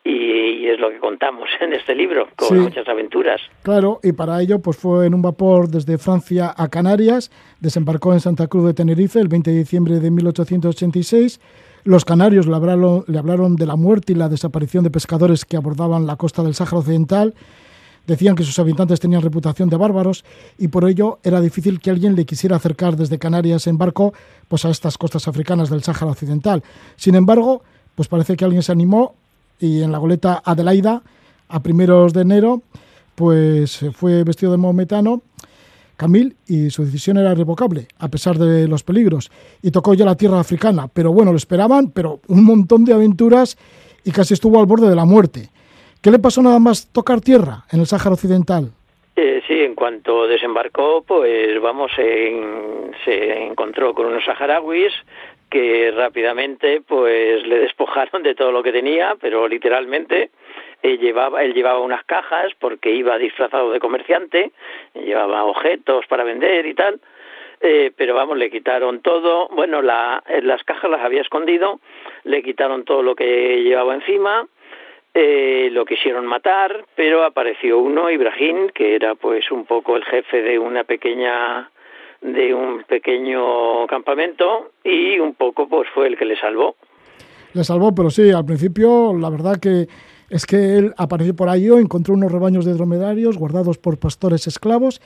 y, 0.06 0.66
es 0.68 0.80
lo 0.80 0.90
que 0.90 0.98
contamos 0.98 1.48
en 1.60 1.72
este 1.72 1.94
libro, 1.94 2.28
con 2.36 2.58
muchas 2.60 2.86
aventuras. 2.88 3.40
Claro, 3.62 4.00
y 4.02 4.12
para 4.12 4.40
ello 4.40 4.60
pues 4.60 4.76
fue 4.76 5.06
en 5.06 5.14
un 5.14 5.22
vapor 5.22 5.68
desde 5.68 5.98
Francia 5.98 6.54
a 6.56 6.68
Canarias, 6.68 7.30
desembarcó 7.60 8.12
en 8.12 8.20
Santa 8.20 8.46
Cruz 8.46 8.66
de 8.66 8.74
Tenerife 8.74 9.20
el 9.20 9.28
20 9.28 9.50
de 9.50 9.58
diciembre 9.58 10.00
de 10.00 10.10
1886. 10.10 11.40
Los 11.84 12.04
canarios 12.04 12.46
le 12.46 12.56
hablaron, 12.56 13.04
le 13.06 13.18
hablaron 13.18 13.56
de 13.56 13.66
la 13.66 13.76
muerte 13.76 14.12
y 14.12 14.16
la 14.16 14.28
desaparición 14.28 14.82
de 14.82 14.90
pescadores 14.90 15.44
que 15.44 15.56
abordaban 15.56 16.06
la 16.06 16.16
costa 16.16 16.42
del 16.42 16.54
Sáhara 16.54 16.78
Occidental 16.78 17.34
Decían 18.06 18.36
que 18.36 18.44
sus 18.44 18.58
habitantes 18.58 19.00
tenían 19.00 19.22
reputación 19.22 19.68
de 19.68 19.76
bárbaros 19.76 20.24
y 20.58 20.68
por 20.68 20.88
ello 20.88 21.18
era 21.24 21.40
difícil 21.40 21.80
que 21.80 21.90
alguien 21.90 22.14
le 22.14 22.24
quisiera 22.24 22.56
acercar 22.56 22.96
desde 22.96 23.18
Canarias 23.18 23.66
en 23.66 23.78
barco 23.78 24.14
pues 24.46 24.64
a 24.64 24.70
estas 24.70 24.96
costas 24.96 25.26
africanas 25.26 25.70
del 25.70 25.82
Sáhara 25.82 26.12
Occidental. 26.12 26.62
Sin 26.94 27.16
embargo, 27.16 27.62
pues 27.96 28.08
parece 28.08 28.36
que 28.36 28.44
alguien 28.44 28.62
se 28.62 28.70
animó 28.70 29.14
y 29.58 29.82
en 29.82 29.92
la 29.92 29.98
goleta 29.98 30.42
Adelaida, 30.44 31.02
a 31.48 31.60
primeros 31.60 32.12
de 32.12 32.22
enero, 32.22 32.62
pues 33.14 33.84
fue 33.94 34.24
vestido 34.24 34.52
de 34.52 34.58
maometano 34.58 35.22
Camil 35.96 36.36
y 36.46 36.70
su 36.70 36.84
decisión 36.84 37.16
era 37.16 37.32
irrevocable, 37.32 37.88
a 37.98 38.08
pesar 38.08 38.36
de 38.36 38.68
los 38.68 38.82
peligros, 38.82 39.30
y 39.62 39.70
tocó 39.70 39.94
ya 39.94 40.04
la 40.04 40.14
tierra 40.14 40.38
africana. 40.38 40.88
Pero 40.92 41.12
bueno, 41.12 41.32
lo 41.32 41.38
esperaban, 41.38 41.90
pero 41.90 42.20
un 42.28 42.44
montón 42.44 42.84
de 42.84 42.92
aventuras 42.92 43.56
y 44.04 44.10
casi 44.12 44.34
estuvo 44.34 44.60
al 44.60 44.66
borde 44.66 44.88
de 44.88 44.94
la 44.94 45.06
muerte. 45.06 45.48
¿Qué 46.02 46.10
le 46.10 46.18
pasó 46.18 46.42
nada 46.42 46.58
más 46.58 46.92
tocar 46.92 47.20
tierra 47.20 47.64
en 47.72 47.80
el 47.80 47.86
Sáhara 47.86 48.12
Occidental? 48.12 48.70
Eh, 49.16 49.40
sí, 49.48 49.54
en 49.54 49.74
cuanto 49.74 50.26
desembarcó, 50.26 51.02
pues 51.02 51.60
vamos, 51.62 51.90
se 51.96 53.42
encontró 53.42 53.94
con 53.94 54.06
unos 54.06 54.24
saharauis 54.24 54.92
que 55.50 55.92
rápidamente 55.92 56.82
pues 56.86 57.46
le 57.46 57.58
despojaron 57.58 58.22
de 58.22 58.34
todo 58.34 58.52
lo 58.52 58.62
que 58.62 58.72
tenía, 58.72 59.16
pero 59.20 59.46
literalmente 59.46 60.30
él 60.82 60.98
llevaba, 60.98 61.42
él 61.44 61.54
llevaba 61.54 61.80
unas 61.80 62.04
cajas 62.04 62.52
porque 62.58 62.90
iba 62.90 63.18
disfrazado 63.18 63.70
de 63.72 63.80
comerciante, 63.80 64.52
llevaba 64.94 65.44
objetos 65.44 66.06
para 66.06 66.24
vender 66.24 66.66
y 66.66 66.74
tal, 66.74 67.00
eh, 67.60 67.92
pero 67.96 68.14
vamos, 68.14 68.36
le 68.36 68.50
quitaron 68.50 69.00
todo, 69.00 69.48
bueno, 69.48 69.82
la, 69.82 70.22
las 70.42 70.62
cajas 70.64 70.90
las 70.90 71.00
había 71.00 71.22
escondido, 71.22 71.80
le 72.24 72.42
quitaron 72.42 72.84
todo 72.84 73.02
lo 73.02 73.14
que 73.14 73.62
llevaba 73.62 73.94
encima, 73.94 74.46
eh, 75.14 75.70
lo 75.72 75.86
quisieron 75.86 76.26
matar, 76.26 76.84
pero 76.94 77.24
apareció 77.24 77.78
uno, 77.78 78.10
Ibrahim, 78.10 78.68
que 78.68 78.94
era 78.94 79.14
pues 79.14 79.50
un 79.50 79.64
poco 79.64 79.96
el 79.96 80.04
jefe 80.04 80.42
de 80.42 80.58
una 80.58 80.84
pequeña 80.84 81.70
de 82.20 82.54
un 82.54 82.84
pequeño 82.84 83.86
campamento 83.86 84.72
y 84.84 85.18
un 85.18 85.34
poco 85.34 85.68
pues 85.68 85.88
fue 85.94 86.08
el 86.08 86.16
que 86.16 86.24
le 86.24 86.38
salvó. 86.38 86.76
Le 87.52 87.64
salvó, 87.64 87.94
pero 87.94 88.10
sí, 88.10 88.30
al 88.30 88.44
principio 88.44 89.14
la 89.18 89.30
verdad 89.30 89.58
que 89.58 89.86
es 90.28 90.44
que 90.46 90.76
él 90.76 90.94
apareció 90.96 91.34
por 91.36 91.48
ahí, 91.48 91.68
encontró 91.68 92.14
unos 92.14 92.32
rebaños 92.32 92.64
de 92.64 92.74
dromedarios 92.74 93.38
guardados 93.38 93.78
por 93.78 93.98
pastores 93.98 94.46
esclavos 94.46 95.00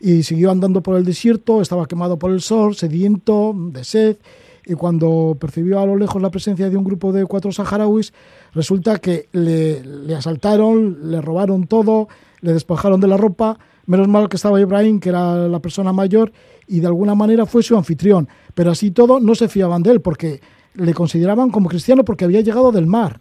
y 0.00 0.22
siguió 0.22 0.50
andando 0.50 0.82
por 0.82 0.96
el 0.96 1.04
desierto, 1.04 1.60
estaba 1.60 1.86
quemado 1.86 2.18
por 2.18 2.32
el 2.32 2.40
sol, 2.40 2.74
sediento, 2.74 3.54
de 3.56 3.84
sed, 3.84 4.16
y 4.64 4.74
cuando 4.74 5.36
percibió 5.40 5.80
a 5.80 5.86
lo 5.86 5.96
lejos 5.96 6.22
la 6.22 6.30
presencia 6.30 6.70
de 6.70 6.76
un 6.76 6.84
grupo 6.84 7.12
de 7.12 7.26
cuatro 7.26 7.52
saharauis, 7.52 8.12
resulta 8.52 8.98
que 8.98 9.28
le 9.32 10.14
asaltaron, 10.14 11.10
le 11.10 11.20
robaron 11.20 11.66
todo, 11.66 12.08
le 12.40 12.52
despojaron 12.52 13.00
de 13.00 13.08
la 13.08 13.16
ropa, 13.16 13.58
menos 13.86 14.08
mal 14.08 14.28
que 14.28 14.36
estaba 14.36 14.60
Ibrahim, 14.60 15.00
que 15.00 15.08
era 15.08 15.48
la 15.48 15.60
persona 15.60 15.92
mayor, 15.92 16.32
y 16.66 16.80
de 16.80 16.86
alguna 16.86 17.14
manera 17.14 17.46
fue 17.46 17.62
su 17.62 17.76
anfitrión, 17.76 18.28
pero 18.54 18.70
así 18.70 18.92
todo 18.92 19.20
no 19.20 19.34
se 19.34 19.48
fiaban 19.48 19.82
de 19.82 19.92
él, 19.92 20.00
porque 20.00 20.40
le 20.74 20.94
consideraban 20.94 21.50
como 21.50 21.68
cristiano 21.68 22.04
porque 22.04 22.24
había 22.24 22.40
llegado 22.40 22.72
del 22.72 22.86
mar. 22.86 23.20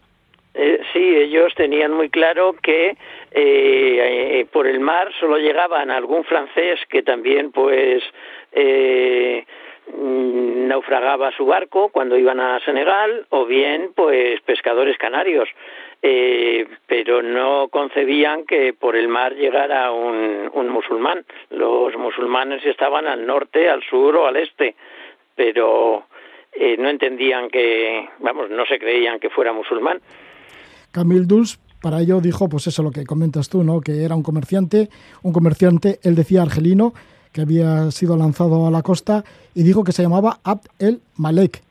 Eh, 0.53 0.81
sí, 0.91 0.99
ellos 0.99 1.53
tenían 1.55 1.93
muy 1.93 2.09
claro 2.09 2.55
que 2.61 2.89
eh, 2.89 2.95
eh, 3.31 4.45
por 4.51 4.67
el 4.67 4.79
mar 4.79 5.09
solo 5.19 5.37
llegaban 5.37 5.91
algún 5.91 6.23
francés 6.25 6.79
que 6.89 7.03
también 7.03 7.51
pues 7.51 8.03
mm, 8.53 10.67
naufragaba 10.67 11.31
su 11.31 11.45
barco 11.45 11.89
cuando 11.89 12.17
iban 12.17 12.41
a 12.41 12.59
Senegal 12.65 13.27
o 13.29 13.45
bien 13.45 13.91
pues 13.95 14.41
pescadores 14.41 14.97
canarios 14.97 15.47
pero 16.01 17.21
no 17.21 17.67
concebían 17.69 18.45
que 18.45 18.73
por 18.73 18.95
el 18.95 19.07
mar 19.07 19.35
llegara 19.35 19.91
un, 19.91 20.69
musulmán 20.69 21.23
los 21.51 21.95
musulmanes 21.95 22.65
estaban 22.65 23.05
al 23.05 23.25
norte 23.25 23.69
al 23.69 23.83
sur 23.83 24.15
o 24.15 24.25
al 24.25 24.37
este 24.37 24.75
pero 25.35 26.05
no 26.79 26.89
entendían 26.89 27.49
que 27.49 28.09
vamos 28.19 28.49
no 28.49 28.65
se 28.65 28.79
creían 28.79 29.19
que 29.19 29.29
fuera 29.29 29.53
musulmán 29.53 30.01
Camille 30.91 31.27
Dulce 31.27 31.59
para 31.81 31.99
ello 31.99 32.21
dijo, 32.21 32.47
pues 32.47 32.67
eso 32.67 32.83
lo 32.83 32.91
que 32.91 33.05
comentas 33.05 33.49
tú, 33.49 33.63
¿no? 33.63 33.81
Que 33.81 34.03
era 34.03 34.15
un 34.15 34.21
comerciante, 34.21 34.89
un 35.23 35.33
comerciante, 35.33 35.99
él 36.03 36.13
decía 36.13 36.43
argelino, 36.43 36.93
que 37.31 37.41
había 37.41 37.89
sido 37.91 38.17
lanzado 38.17 38.67
a 38.67 38.71
la 38.71 38.83
costa 38.83 39.23
y 39.55 39.63
dijo 39.63 39.83
que 39.83 39.91
se 39.91 40.03
llamaba 40.03 40.39
Abd 40.43 40.67
el 40.79 41.01
Malek. 41.15 41.63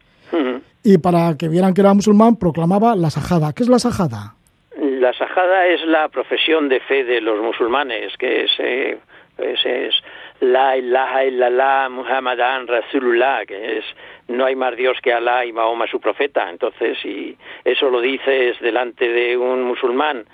Y 0.82 0.98
para 0.98 1.36
que 1.38 1.48
vieran 1.48 1.74
que 1.74 1.82
era 1.82 1.94
musulmán, 1.94 2.36
proclamaba 2.36 2.96
la 2.96 3.10
sajada. 3.10 3.52
¿Qué 3.52 3.62
es 3.62 3.68
la 3.68 3.78
sajada? 3.78 4.34
La 4.76 5.12
sajada 5.12 5.66
es 5.66 5.84
la 5.86 6.08
profesión 6.08 6.68
de 6.68 6.80
fe 6.80 7.04
de 7.04 7.20
los 7.20 7.40
musulmanes, 7.40 8.16
que 8.16 8.44
es, 8.44 8.50
eh, 8.58 8.98
pues 9.36 9.64
es 9.64 9.94
la 10.40 10.76
ilaha 10.76 11.24
illallah 11.24 11.88
muhammadan 11.90 12.66
rasulullah, 12.66 13.44
que 13.46 13.78
es 13.78 13.84
no 14.28 14.46
hay 14.46 14.56
más 14.56 14.76
Dios 14.76 14.96
que 15.02 15.12
Alá 15.12 15.44
y 15.44 15.52
Mahoma 15.52 15.86
su 15.86 16.00
profeta. 16.00 16.48
Entonces, 16.48 16.96
si 17.02 17.36
eso 17.64 17.90
lo 17.90 18.00
dices 18.00 18.58
delante 18.60 19.08
de 19.08 19.36
un 19.36 19.62
musulmán 19.62 20.24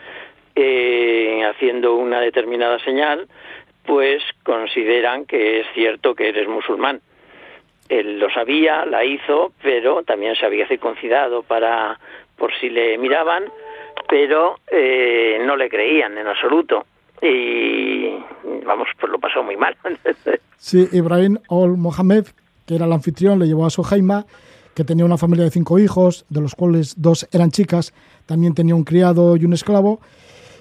eh, 0.54 1.44
haciendo 1.44 1.94
una 1.94 2.20
determinada 2.20 2.78
señal, 2.80 3.26
pues 3.84 4.22
consideran 4.42 5.26
que 5.26 5.60
es 5.60 5.66
cierto 5.74 6.14
que 6.14 6.28
eres 6.28 6.46
musulmán. 6.46 7.00
Él 7.88 8.18
lo 8.18 8.30
sabía, 8.30 8.84
la 8.84 9.04
hizo, 9.04 9.52
pero 9.62 10.02
también 10.02 10.34
se 10.34 10.46
había 10.46 10.66
circuncidado 10.66 11.42
para 11.42 11.98
por 12.36 12.52
si 12.60 12.68
le 12.68 12.98
miraban, 12.98 13.44
pero 14.08 14.56
eh, 14.70 15.38
no 15.44 15.56
le 15.56 15.68
creían 15.68 16.18
en 16.18 16.26
absoluto 16.26 16.84
y 17.22 18.10
vamos, 18.64 18.88
pues 19.00 19.10
lo 19.10 19.18
pasó 19.18 19.42
muy 19.42 19.56
mal. 19.56 19.76
sí, 20.58 20.86
Ibrahim 20.92 21.38
Ol 21.48 21.78
Mohamed 21.78 22.26
que 22.66 22.74
era 22.74 22.84
el 22.84 22.92
anfitrión, 22.92 23.38
le 23.38 23.46
llevó 23.46 23.64
a 23.64 23.70
su 23.70 23.82
Jaima, 23.82 24.26
que 24.74 24.84
tenía 24.84 25.04
una 25.04 25.16
familia 25.16 25.44
de 25.44 25.50
cinco 25.50 25.78
hijos, 25.78 26.26
de 26.28 26.40
los 26.40 26.54
cuales 26.54 27.00
dos 27.00 27.26
eran 27.32 27.50
chicas, 27.50 27.94
también 28.26 28.54
tenía 28.54 28.74
un 28.74 28.84
criado 28.84 29.36
y 29.36 29.44
un 29.44 29.54
esclavo. 29.54 30.00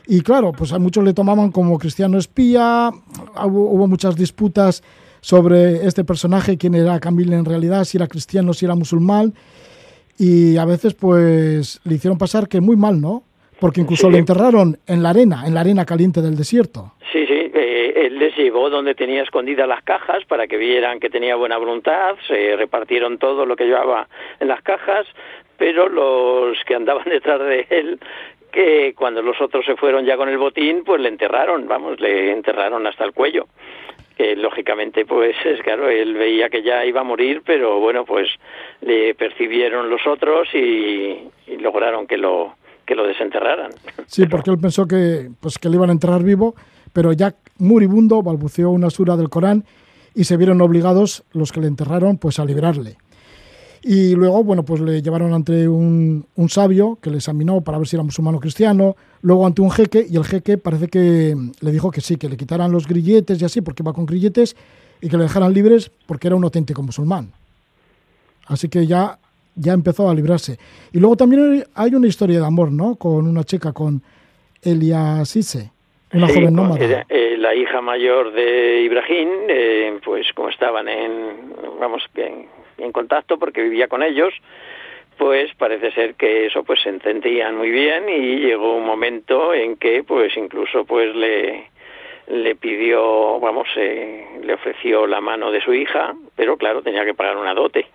Y 0.07 0.21
claro, 0.21 0.51
pues 0.51 0.71
a 0.71 0.79
muchos 0.79 1.03
le 1.03 1.13
tomaban 1.13 1.51
como 1.51 1.77
cristiano 1.79 2.17
espía, 2.17 2.91
hubo, 3.43 3.87
muchas 3.87 4.15
disputas 4.15 4.83
sobre 5.25 5.87
este 5.87 6.03
personaje, 6.03 6.55
quién 6.55 6.75
era 6.75 6.99
Camille 6.99 7.33
en 7.33 7.45
realidad, 7.45 7.83
si 7.85 7.97
era 7.97 8.05
cristiano, 8.05 8.53
si 8.53 8.65
era 8.65 8.75
musulmán, 8.75 9.33
y 10.19 10.55
a 10.57 10.65
veces 10.65 10.93
pues 10.93 11.81
le 11.83 11.95
hicieron 11.95 12.19
pasar 12.19 12.47
que 12.47 12.61
muy 12.61 12.75
mal, 12.75 13.01
¿no? 13.01 13.23
Porque 13.59 13.81
incluso 13.81 14.07
le 14.11 14.19
enterraron 14.19 14.77
en 14.85 15.01
la 15.01 15.09
arena, 15.09 15.41
en 15.47 15.55
la 15.55 15.61
arena 15.61 15.83
caliente 15.83 16.21
del 16.21 16.35
desierto. 16.35 16.93
Sí, 17.11 17.25
sí, 17.25 17.51
él 17.55 18.19
les 18.19 18.37
llevó 18.37 18.69
donde 18.69 18.93
tenía 18.93 19.23
escondidas 19.23 19.67
las 19.67 19.81
cajas 19.81 20.23
para 20.25 20.45
que 20.45 20.57
vieran 20.57 20.99
que 20.99 21.09
tenía 21.09 21.35
buena 21.35 21.57
voluntad, 21.57 22.13
se 22.27 22.55
repartieron 22.55 23.17
todo 23.17 23.47
lo 23.47 23.55
que 23.55 23.65
llevaba 23.65 24.07
en 24.39 24.47
las 24.49 24.61
cajas, 24.61 25.07
pero 25.57 25.89
los 25.89 26.55
que 26.67 26.75
andaban 26.75 27.05
detrás 27.09 27.39
de 27.39 27.65
él 27.71 27.99
que 28.51 28.93
cuando 28.95 29.23
los 29.23 29.41
otros 29.41 29.65
se 29.65 29.75
fueron 29.75 30.05
ya 30.05 30.17
con 30.17 30.29
el 30.29 30.37
botín, 30.37 30.83
pues 30.85 31.01
le 31.01 31.09
enterraron, 31.09 31.67
vamos, 31.67 31.99
le 31.99 32.31
enterraron 32.31 32.85
hasta 32.85 33.03
el 33.03 33.11
cuello. 33.11 33.47
Que 34.17 34.35
lógicamente, 34.35 35.05
pues 35.05 35.35
es 35.43 35.61
claro, 35.61 35.89
él 35.89 36.13
veía 36.13 36.49
que 36.49 36.63
ya 36.63 36.85
iba 36.85 37.01
a 37.01 37.03
morir, 37.03 37.41
pero 37.45 37.79
bueno, 37.79 38.05
pues 38.05 38.29
le 38.81 39.13
percibieron 39.15 39.89
los 39.89 40.07
otros 40.07 40.47
y, 40.53 41.29
lograron 41.59 42.07
que 42.07 42.17
lo 42.17 42.55
que 42.85 42.95
lo 42.95 43.07
desenterraran. 43.07 43.71
Sí, 44.05 44.27
porque 44.27 44.51
él 44.51 44.59
pensó 44.61 44.87
que 44.87 45.29
pues 45.41 45.57
que 45.57 45.69
le 45.69 45.75
iban 45.75 45.89
a 45.89 45.93
enterrar 45.93 46.23
vivo 46.23 46.53
pero 46.95 47.11
Jack, 47.11 47.35
moribundo, 47.57 48.23
balbuceó 48.23 48.69
una 48.69 48.89
sura 48.89 49.17
del 49.17 49.27
Corán 49.27 49.65
y 50.13 50.23
se 50.23 50.37
vieron 50.37 50.61
obligados 50.61 51.25
los 51.33 51.51
que 51.51 51.59
le 51.59 51.67
enterraron 51.67 52.17
pues 52.17 52.39
a 52.39 52.45
liberarle. 52.45 52.95
Y 53.87 54.15
luego, 54.15 54.43
bueno, 54.43 54.65
pues 54.65 54.81
le 54.81 54.99
llevaron 55.03 55.31
ante 55.31 55.67
un, 55.67 56.25
sabio 56.47 56.97
que 56.99 57.11
le 57.11 57.17
examinó 57.17 57.61
para 57.61 57.77
ver 57.77 57.85
si 57.85 57.95
era 57.95 58.01
musulmán 58.01 58.33
o 58.33 58.39
cristiano, 58.39 58.95
luego 59.21 59.45
ante 59.45 59.61
un 59.61 59.69
jeque 59.69 60.03
y 60.09 60.17
el 60.17 60.23
jeque 60.23 60.57
parece 60.57 60.87
que 60.87 61.35
le 61.61 61.71
dijo 61.71 61.91
que 61.91 62.01
sí, 62.01 62.17
que 62.17 62.27
le 62.27 62.35
quitaran 62.35 62.71
los 62.71 62.87
grilletes 62.87 63.39
y 63.39 63.45
así, 63.45 63.61
porque 63.61 63.83
iba 63.83 63.93
con 63.93 64.07
grilletes, 64.07 64.55
y 65.01 65.07
que 65.07 65.17
le 65.17 65.23
dejaran 65.23 65.53
libres 65.53 65.91
porque 66.07 66.25
era 66.25 66.35
un 66.35 66.43
auténtico 66.43 66.81
musulmán. 66.81 67.31
Así 68.47 68.69
que 68.69 68.87
ya, 68.87 69.19
ya 69.53 69.73
empezó 69.73 70.09
a 70.09 70.15
librarse. 70.15 70.57
Y 70.91 70.99
luego 70.99 71.15
también 71.15 71.63
hay 71.75 71.93
una 71.93 72.07
historia 72.07 72.39
de 72.39 72.45
amor, 72.47 72.71
¿no? 72.71 72.95
Con 72.95 73.27
una 73.27 73.43
chica, 73.43 73.71
con 73.71 74.01
Elia 74.63 75.23
Sise. 75.25 75.69
Una 76.11 76.27
joven 76.27 76.55
nómada. 76.55 77.05
Eh, 77.07 77.37
la 77.37 77.53
hija 77.53 77.81
mayor 77.81 78.33
de 78.33 78.81
Ibrahim, 78.81 79.29
eh, 79.47 79.99
pues 80.03 80.25
como 80.33 80.49
estaban 80.49 80.87
en, 80.87 81.53
vamos, 81.79 82.01
en, 82.15 82.47
en 82.77 82.91
contacto 82.91 83.37
porque 83.37 83.63
vivía 83.63 83.87
con 83.87 84.03
ellos, 84.03 84.33
pues 85.17 85.53
parece 85.55 85.91
ser 85.91 86.15
que 86.15 86.47
eso 86.47 86.63
pues 86.63 86.81
se 86.81 86.89
entendían 86.89 87.55
muy 87.57 87.69
bien 87.69 88.09
y 88.09 88.37
llegó 88.37 88.75
un 88.75 88.85
momento 88.85 89.53
en 89.53 89.77
que 89.77 90.03
pues 90.03 90.35
incluso 90.35 90.85
pues 90.85 91.15
le 91.15 91.69
le 92.27 92.55
pidió, 92.55 93.39
vamos, 93.39 93.67
eh, 93.75 94.39
le 94.43 94.53
ofreció 94.53 95.05
la 95.05 95.21
mano 95.21 95.51
de 95.51 95.61
su 95.61 95.73
hija, 95.73 96.15
pero 96.35 96.57
claro, 96.57 96.81
tenía 96.81 97.05
que 97.05 97.13
pagar 97.13 97.37
una 97.37 97.53
dote. 97.53 97.87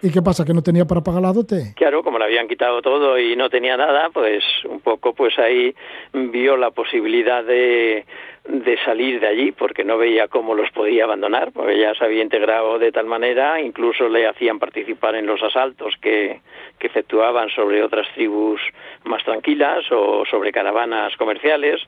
¿Y 0.00 0.12
qué 0.12 0.22
pasa? 0.22 0.44
¿Que 0.44 0.54
no 0.54 0.62
tenía 0.62 0.84
para 0.84 1.00
pagar 1.00 1.22
la 1.22 1.32
dote? 1.32 1.74
Claro, 1.74 2.04
como 2.04 2.18
le 2.18 2.24
habían 2.26 2.46
quitado 2.46 2.80
todo 2.82 3.18
y 3.18 3.34
no 3.34 3.50
tenía 3.50 3.76
nada, 3.76 4.10
pues 4.10 4.44
un 4.64 4.80
poco 4.80 5.12
pues 5.12 5.36
ahí 5.38 5.74
vio 6.12 6.56
la 6.56 6.70
posibilidad 6.70 7.42
de, 7.42 8.04
de 8.48 8.78
salir 8.84 9.18
de 9.18 9.26
allí 9.26 9.50
porque 9.50 9.82
no 9.82 9.98
veía 9.98 10.28
cómo 10.28 10.54
los 10.54 10.70
podía 10.70 11.02
abandonar, 11.02 11.50
porque 11.52 11.78
ya 11.80 11.94
se 11.94 12.04
había 12.04 12.22
integrado 12.22 12.78
de 12.78 12.92
tal 12.92 13.06
manera, 13.06 13.60
incluso 13.60 14.08
le 14.08 14.28
hacían 14.28 14.60
participar 14.60 15.16
en 15.16 15.26
los 15.26 15.42
asaltos 15.42 15.94
que, 16.00 16.40
que 16.78 16.86
efectuaban 16.86 17.50
sobre 17.50 17.82
otras 17.82 18.06
tribus 18.14 18.60
más 19.04 19.24
tranquilas 19.24 19.84
o 19.90 20.24
sobre 20.30 20.52
caravanas 20.52 21.16
comerciales. 21.16 21.80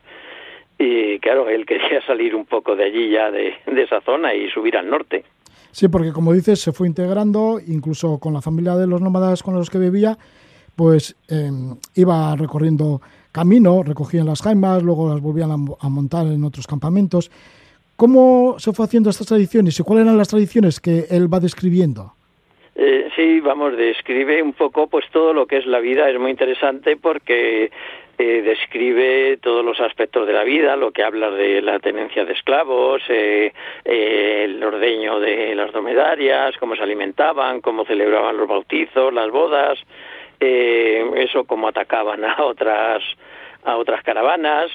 Y 0.79 1.21
claro, 1.21 1.49
él 1.49 1.65
quería 1.65 2.05
salir 2.07 2.35
un 2.35 2.47
poco 2.47 2.75
de 2.75 2.85
allí 2.85 3.11
ya 3.11 3.31
de, 3.31 3.55
de 3.67 3.83
esa 3.83 4.01
zona 4.01 4.35
y 4.35 4.51
subir 4.51 4.77
al 4.77 4.91
norte. 4.91 5.25
Sí, 5.73 5.89
porque 5.89 6.13
como 6.13 6.33
dices, 6.33 6.61
se 6.61 6.73
fue 6.73 6.89
integrando, 6.89 7.61
incluso 7.65 8.19
con 8.19 8.35
la 8.35 8.43
familia 8.43 8.77
de 8.77 8.87
los 8.87 9.01
nómadas 9.01 9.43
con 9.43 9.55
los 9.55 9.71
que 9.71 9.79
vivía, 9.79 10.19
pues 10.77 11.17
em, 11.29 11.77
iba 11.95 12.35
recorriendo 12.37 13.01
camino, 13.33 13.83
recogían 13.83 14.27
las 14.27 14.43
jaimas, 14.43 14.83
luego 14.83 15.09
las 15.09 15.21
volvían 15.21 15.51
a, 15.51 15.89
montar 15.89 16.27
en 16.27 16.43
otros 16.45 16.67
campamentos. 16.67 17.31
¿Cómo 17.97 18.57
se 18.59 18.73
fue 18.73 18.87
haciendo 18.87 19.11
estas 19.11 19.27
tradiciones 19.27 19.79
y 19.79 19.83
cuáles 19.83 20.05
eran 20.07 20.17
las 20.17 20.29
tradiciones 20.29 20.81
que 20.81 21.07
él 21.11 21.33
va 21.33 21.39
describiendo? 21.39 22.15
Eh, 22.75 23.11
sí, 23.15 23.41
vamos, 23.41 23.77
describe 23.77 24.43
un 24.43 24.55
poco 24.55 24.87
pues 24.87 25.05
todo 25.13 25.33
lo 25.35 25.47
que 25.47 25.59
es 25.59 25.67
la 25.67 25.81
vida, 25.81 26.09
es 26.09 26.19
muy 26.19 26.31
interesante 26.31 26.97
porque 26.97 27.71
eh, 28.23 28.43
describe 28.43 29.39
todos 29.39 29.65
los 29.65 29.81
aspectos 29.81 30.27
de 30.27 30.35
la 30.35 30.45
vida, 30.45 30.77
lo 30.77 30.91
que 30.91 31.03
habla 31.03 31.31
de 31.31 31.63
la 31.63 31.79
tenencia 31.79 32.23
de 32.27 32.35
esclavos, 32.35 33.01
eh, 33.09 33.51
eh, 33.83 34.43
el 34.45 34.63
ordeño 34.63 35.19
de 35.21 35.55
las 35.55 35.73
dromedarias, 35.73 36.55
cómo 36.59 36.77
se 36.77 36.83
alimentaban, 36.83 37.63
cómo 37.63 37.87
celebraban 37.87 38.37
los 38.37 38.47
bautizos, 38.47 39.11
las 39.15 39.31
bodas, 39.31 39.79
eso 40.39 41.45
cómo 41.45 41.69
atacaban 41.69 42.23
a 42.27 42.45
otras 42.45 43.03
a 43.65 43.77
otras 43.79 44.03
caravanas, 44.03 44.71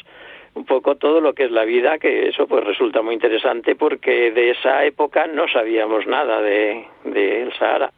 un 0.56 0.66
poco 0.66 0.96
todo 0.96 1.22
lo 1.22 1.34
que 1.34 1.44
es 1.44 1.52
la 1.52 1.66
vida, 1.66 2.00
que 2.00 2.30
eso 2.30 2.48
pues 2.48 2.64
resulta 2.64 3.04
muy 3.04 3.14
interesante 3.14 3.76
porque 3.76 4.32
de 4.32 4.52
esa 4.52 4.84
época 4.86 5.28
no 5.28 5.48
sabíamos 5.48 6.08
nada 6.08 6.42
de, 6.42 6.88
de 7.04 7.44
el 7.44 7.54
Sahara. 7.54 7.92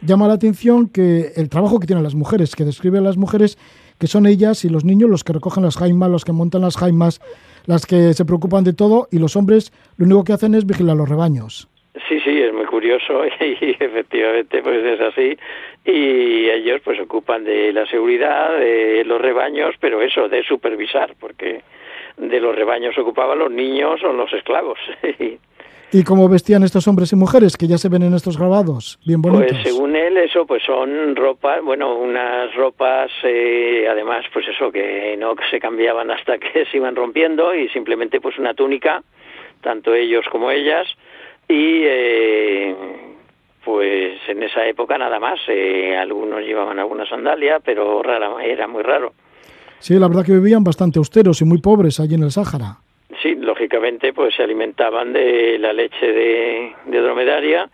Llama 0.00 0.28
la 0.28 0.34
atención 0.34 0.88
que 0.88 1.32
el 1.36 1.48
trabajo 1.48 1.80
que 1.80 1.86
tienen 1.86 2.04
las 2.04 2.14
mujeres, 2.14 2.54
que 2.54 2.64
describe 2.64 3.00
las 3.00 3.16
mujeres 3.16 3.58
que 3.98 4.06
son 4.06 4.26
ellas 4.26 4.64
y 4.64 4.68
los 4.68 4.84
niños 4.84 5.10
los 5.10 5.24
que 5.24 5.32
recogen 5.32 5.64
las 5.64 5.76
jaimas, 5.76 6.10
los 6.10 6.24
que 6.24 6.32
montan 6.32 6.62
las 6.62 6.76
jaimas, 6.76 7.20
las 7.66 7.86
que 7.86 8.12
se 8.14 8.24
preocupan 8.24 8.64
de 8.64 8.72
todo 8.72 9.08
y 9.10 9.18
los 9.18 9.36
hombres 9.36 9.72
lo 9.96 10.06
único 10.06 10.24
que 10.24 10.32
hacen 10.32 10.54
es 10.54 10.66
vigilar 10.66 10.96
los 10.96 11.08
rebaños. 11.08 11.68
Sí, 12.08 12.20
sí, 12.20 12.42
es 12.42 12.52
muy 12.52 12.66
curioso 12.66 13.24
y 13.40 13.76
efectivamente 13.80 14.62
pues 14.62 14.84
es 14.84 15.00
así 15.00 15.36
y 15.84 16.50
ellos 16.50 16.80
pues 16.84 17.00
ocupan 17.00 17.44
de 17.44 17.72
la 17.72 17.86
seguridad 17.86 18.58
de 18.58 19.04
los 19.04 19.20
rebaños, 19.20 19.74
pero 19.80 20.02
eso 20.02 20.28
de 20.28 20.42
supervisar, 20.42 21.14
porque 21.18 21.62
de 22.16 22.40
los 22.40 22.54
rebaños 22.54 22.98
ocupaban 22.98 23.38
los 23.38 23.50
niños 23.50 24.02
o 24.02 24.12
los 24.12 24.32
esclavos. 24.32 24.78
¿Y 25.92 26.02
cómo 26.02 26.28
vestían 26.28 26.64
estos 26.64 26.88
hombres 26.88 27.12
y 27.12 27.16
mujeres 27.16 27.56
que 27.56 27.68
ya 27.68 27.78
se 27.78 27.88
ven 27.88 28.02
en 28.02 28.14
estos 28.14 28.36
grabados? 28.36 28.98
Bien 29.06 29.22
bonitos. 29.22 29.52
Pues 29.52 29.62
según 29.62 29.94
él, 29.94 30.16
eso 30.16 30.44
pues 30.44 30.62
son 30.64 31.14
ropas, 31.14 31.62
bueno, 31.62 31.96
unas 31.96 32.52
ropas, 32.56 33.10
eh, 33.22 33.86
además, 33.88 34.24
pues 34.32 34.46
eso, 34.48 34.72
que 34.72 35.16
no 35.16 35.34
se 35.48 35.60
cambiaban 35.60 36.10
hasta 36.10 36.38
que 36.38 36.66
se 36.70 36.76
iban 36.78 36.96
rompiendo 36.96 37.54
y 37.54 37.68
simplemente 37.68 38.20
pues 38.20 38.36
una 38.36 38.52
túnica, 38.52 39.02
tanto 39.60 39.94
ellos 39.94 40.24
como 40.30 40.50
ellas, 40.50 40.88
y 41.48 41.82
eh, 41.84 42.74
pues 43.64 44.18
en 44.28 44.42
esa 44.42 44.66
época 44.66 44.98
nada 44.98 45.20
más, 45.20 45.38
eh, 45.46 45.96
algunos 45.96 46.40
llevaban 46.40 46.80
alguna 46.80 47.08
sandalia, 47.08 47.60
pero 47.60 48.02
rara, 48.02 48.44
era 48.44 48.66
muy 48.66 48.82
raro. 48.82 49.12
Sí, 49.78 49.94
la 49.94 50.08
verdad 50.08 50.24
que 50.24 50.32
vivían 50.32 50.64
bastante 50.64 50.98
austeros 50.98 51.40
y 51.42 51.44
muy 51.44 51.58
pobres 51.60 52.00
allí 52.00 52.16
en 52.16 52.24
el 52.24 52.32
Sáhara. 52.32 52.78
Sí, 53.22 53.34
lógicamente, 53.36 54.12
pues 54.12 54.34
se 54.34 54.42
alimentaban 54.42 55.12
de 55.12 55.58
la 55.58 55.72
leche 55.72 56.12
de, 56.12 56.72
dromedaria 56.86 57.68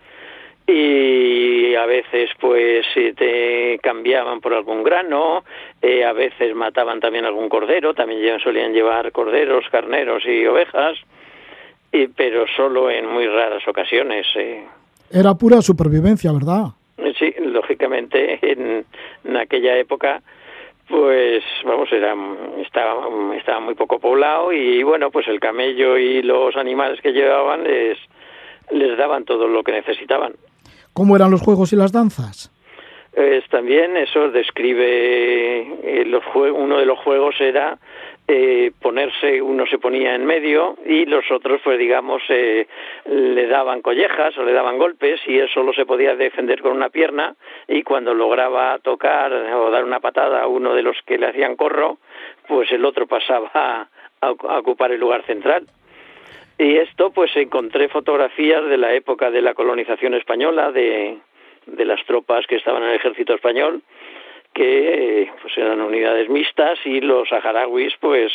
y 0.66 1.74
a 1.74 1.86
veces 1.86 2.30
pues 2.38 2.86
te 3.16 3.78
cambiaban 3.82 4.40
por 4.40 4.54
algún 4.54 4.84
grano, 4.84 5.44
eh, 5.80 6.04
a 6.04 6.12
veces 6.12 6.54
mataban 6.54 7.00
también 7.00 7.24
algún 7.24 7.48
cordero, 7.48 7.94
también 7.94 8.38
solían 8.38 8.72
llevar 8.72 9.10
corderos, 9.10 9.64
carneros 9.70 10.24
y 10.24 10.46
ovejas, 10.46 10.98
y, 11.90 12.06
pero 12.06 12.46
solo 12.56 12.90
en 12.90 13.06
muy 13.06 13.26
raras 13.26 13.66
ocasiones. 13.66 14.26
Eh. 14.36 14.64
Era 15.10 15.34
pura 15.34 15.60
supervivencia, 15.60 16.30
¿verdad? 16.32 16.66
Sí, 17.18 17.34
lógicamente 17.40 18.38
en 18.42 19.36
aquella 19.36 19.76
época 19.76 20.22
pues 20.92 21.42
vamos, 21.64 21.90
era, 21.90 22.14
estaba, 22.58 23.08
estaba 23.34 23.60
muy 23.60 23.74
poco 23.74 23.98
poblado 23.98 24.52
y 24.52 24.82
bueno, 24.82 25.10
pues 25.10 25.26
el 25.26 25.40
camello 25.40 25.96
y 25.96 26.22
los 26.22 26.54
animales 26.54 27.00
que 27.00 27.12
llevaban 27.12 27.64
les, 27.64 27.96
les 28.70 28.98
daban 28.98 29.24
todo 29.24 29.48
lo 29.48 29.64
que 29.64 29.72
necesitaban. 29.72 30.34
¿Cómo 30.92 31.16
eran 31.16 31.30
los 31.30 31.40
juegos 31.40 31.72
y 31.72 31.76
las 31.76 31.92
danzas? 31.92 32.52
También 33.52 33.98
eso 33.98 34.30
describe 34.30 35.60
eh, 35.84 36.04
los 36.06 36.22
uno 36.34 36.78
de 36.78 36.86
los 36.86 36.98
juegos 37.00 37.38
era 37.38 37.78
eh, 38.34 38.72
ponerse, 38.80 39.42
uno 39.42 39.66
se 39.66 39.78
ponía 39.78 40.14
en 40.14 40.24
medio 40.24 40.78
y 40.86 41.04
los 41.04 41.30
otros, 41.30 41.60
pues 41.62 41.78
digamos, 41.78 42.22
eh, 42.30 42.66
le 43.04 43.46
daban 43.46 43.82
collejas 43.82 44.36
o 44.38 44.42
le 44.42 44.54
daban 44.54 44.78
golpes 44.78 45.20
y 45.26 45.38
él 45.38 45.50
solo 45.52 45.74
se 45.74 45.84
podía 45.84 46.16
defender 46.16 46.62
con 46.62 46.72
una 46.72 46.88
pierna 46.88 47.34
y 47.68 47.82
cuando 47.82 48.14
lograba 48.14 48.78
tocar 48.78 49.32
o 49.32 49.70
dar 49.70 49.84
una 49.84 50.00
patada 50.00 50.42
a 50.42 50.46
uno 50.46 50.74
de 50.74 50.82
los 50.82 50.96
que 51.02 51.18
le 51.18 51.26
hacían 51.26 51.56
corro, 51.56 51.98
pues 52.48 52.72
el 52.72 52.86
otro 52.86 53.06
pasaba 53.06 53.50
a, 53.54 53.86
a 54.20 54.58
ocupar 54.58 54.92
el 54.92 55.00
lugar 55.00 55.24
central. 55.26 55.66
Y 56.56 56.76
esto, 56.76 57.10
pues 57.10 57.36
encontré 57.36 57.88
fotografías 57.88 58.64
de 58.64 58.78
la 58.78 58.94
época 58.94 59.30
de 59.30 59.42
la 59.42 59.52
colonización 59.52 60.14
española, 60.14 60.72
de, 60.72 61.18
de 61.66 61.84
las 61.84 62.02
tropas 62.06 62.46
que 62.46 62.56
estaban 62.56 62.82
en 62.82 62.90
el 62.90 62.96
ejército 62.96 63.34
español, 63.34 63.82
que 64.54 65.30
pues 65.40 65.52
eran 65.56 65.80
unidades 65.80 66.28
mixtas 66.28 66.78
y 66.84 67.00
los 67.00 67.28
saharauis 67.28 67.92
pues 68.00 68.32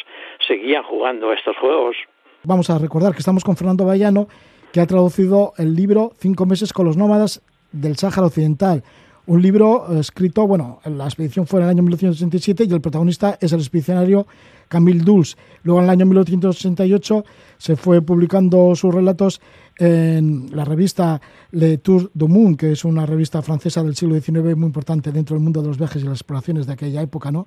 seguían 0.48 0.84
jugando 0.84 1.34
estos 1.34 1.56
juegos. 1.58 1.96
Vamos 2.44 2.70
a 2.70 2.78
recordar 2.78 3.14
que 3.14 3.20
estamos 3.20 3.44
con 3.44 3.58
Fernando 3.58 3.86
Bayano, 3.86 4.28
que 4.72 4.80
ha 4.80 4.86
traducido 4.86 5.54
el 5.58 5.76
libro 5.76 6.12
Cinco 6.18 6.46
meses 6.46 6.74
con 6.74 6.86
los 6.86 6.98
nómadas 6.98 7.42
del 7.72 7.98
Sáhara 7.98 8.28
Occidental. 8.28 8.84
Un 9.26 9.42
libro 9.42 9.88
eh, 9.90 10.00
escrito, 10.00 10.48
bueno, 10.48 10.80
la 10.86 11.04
expedición 11.04 11.46
fue 11.48 11.60
en 11.60 11.66
el 11.66 11.70
año 11.72 11.84
1967 11.84 12.64
y 12.64 12.74
el 12.74 12.80
protagonista 12.80 13.38
es 13.42 13.52
el 13.52 13.60
expedicionario 13.60 14.26
Camille 14.70 15.04
Dulce. 15.04 15.36
Luego 15.64 15.80
en 15.80 15.86
el 15.86 15.90
año 15.90 16.06
1968 16.06 17.26
se 17.58 17.76
fue 17.76 18.02
publicando 18.02 18.74
sus 18.76 18.94
relatos 18.94 19.42
en 19.80 20.56
la 20.56 20.66
revista 20.66 21.22
Le 21.52 21.78
Tour 21.78 22.10
du 22.14 22.28
Monde, 22.28 22.58
que 22.58 22.72
es 22.72 22.84
una 22.84 23.06
revista 23.06 23.42
francesa 23.42 23.84
del 23.84 23.96
siglo 23.96 24.20
XIX 24.20 24.56
muy 24.56 24.68
importante 24.68 25.12
dentro 25.12 25.36
del 25.36 25.44
mundo 25.44 25.62
de 25.62 25.68
los 25.68 25.78
viajes 25.78 26.02
y 26.02 26.06
las 26.06 26.16
exploraciones 26.20 26.68
de 26.68 26.74
aquella 26.74 27.02
época, 27.02 27.32
¿no? 27.32 27.46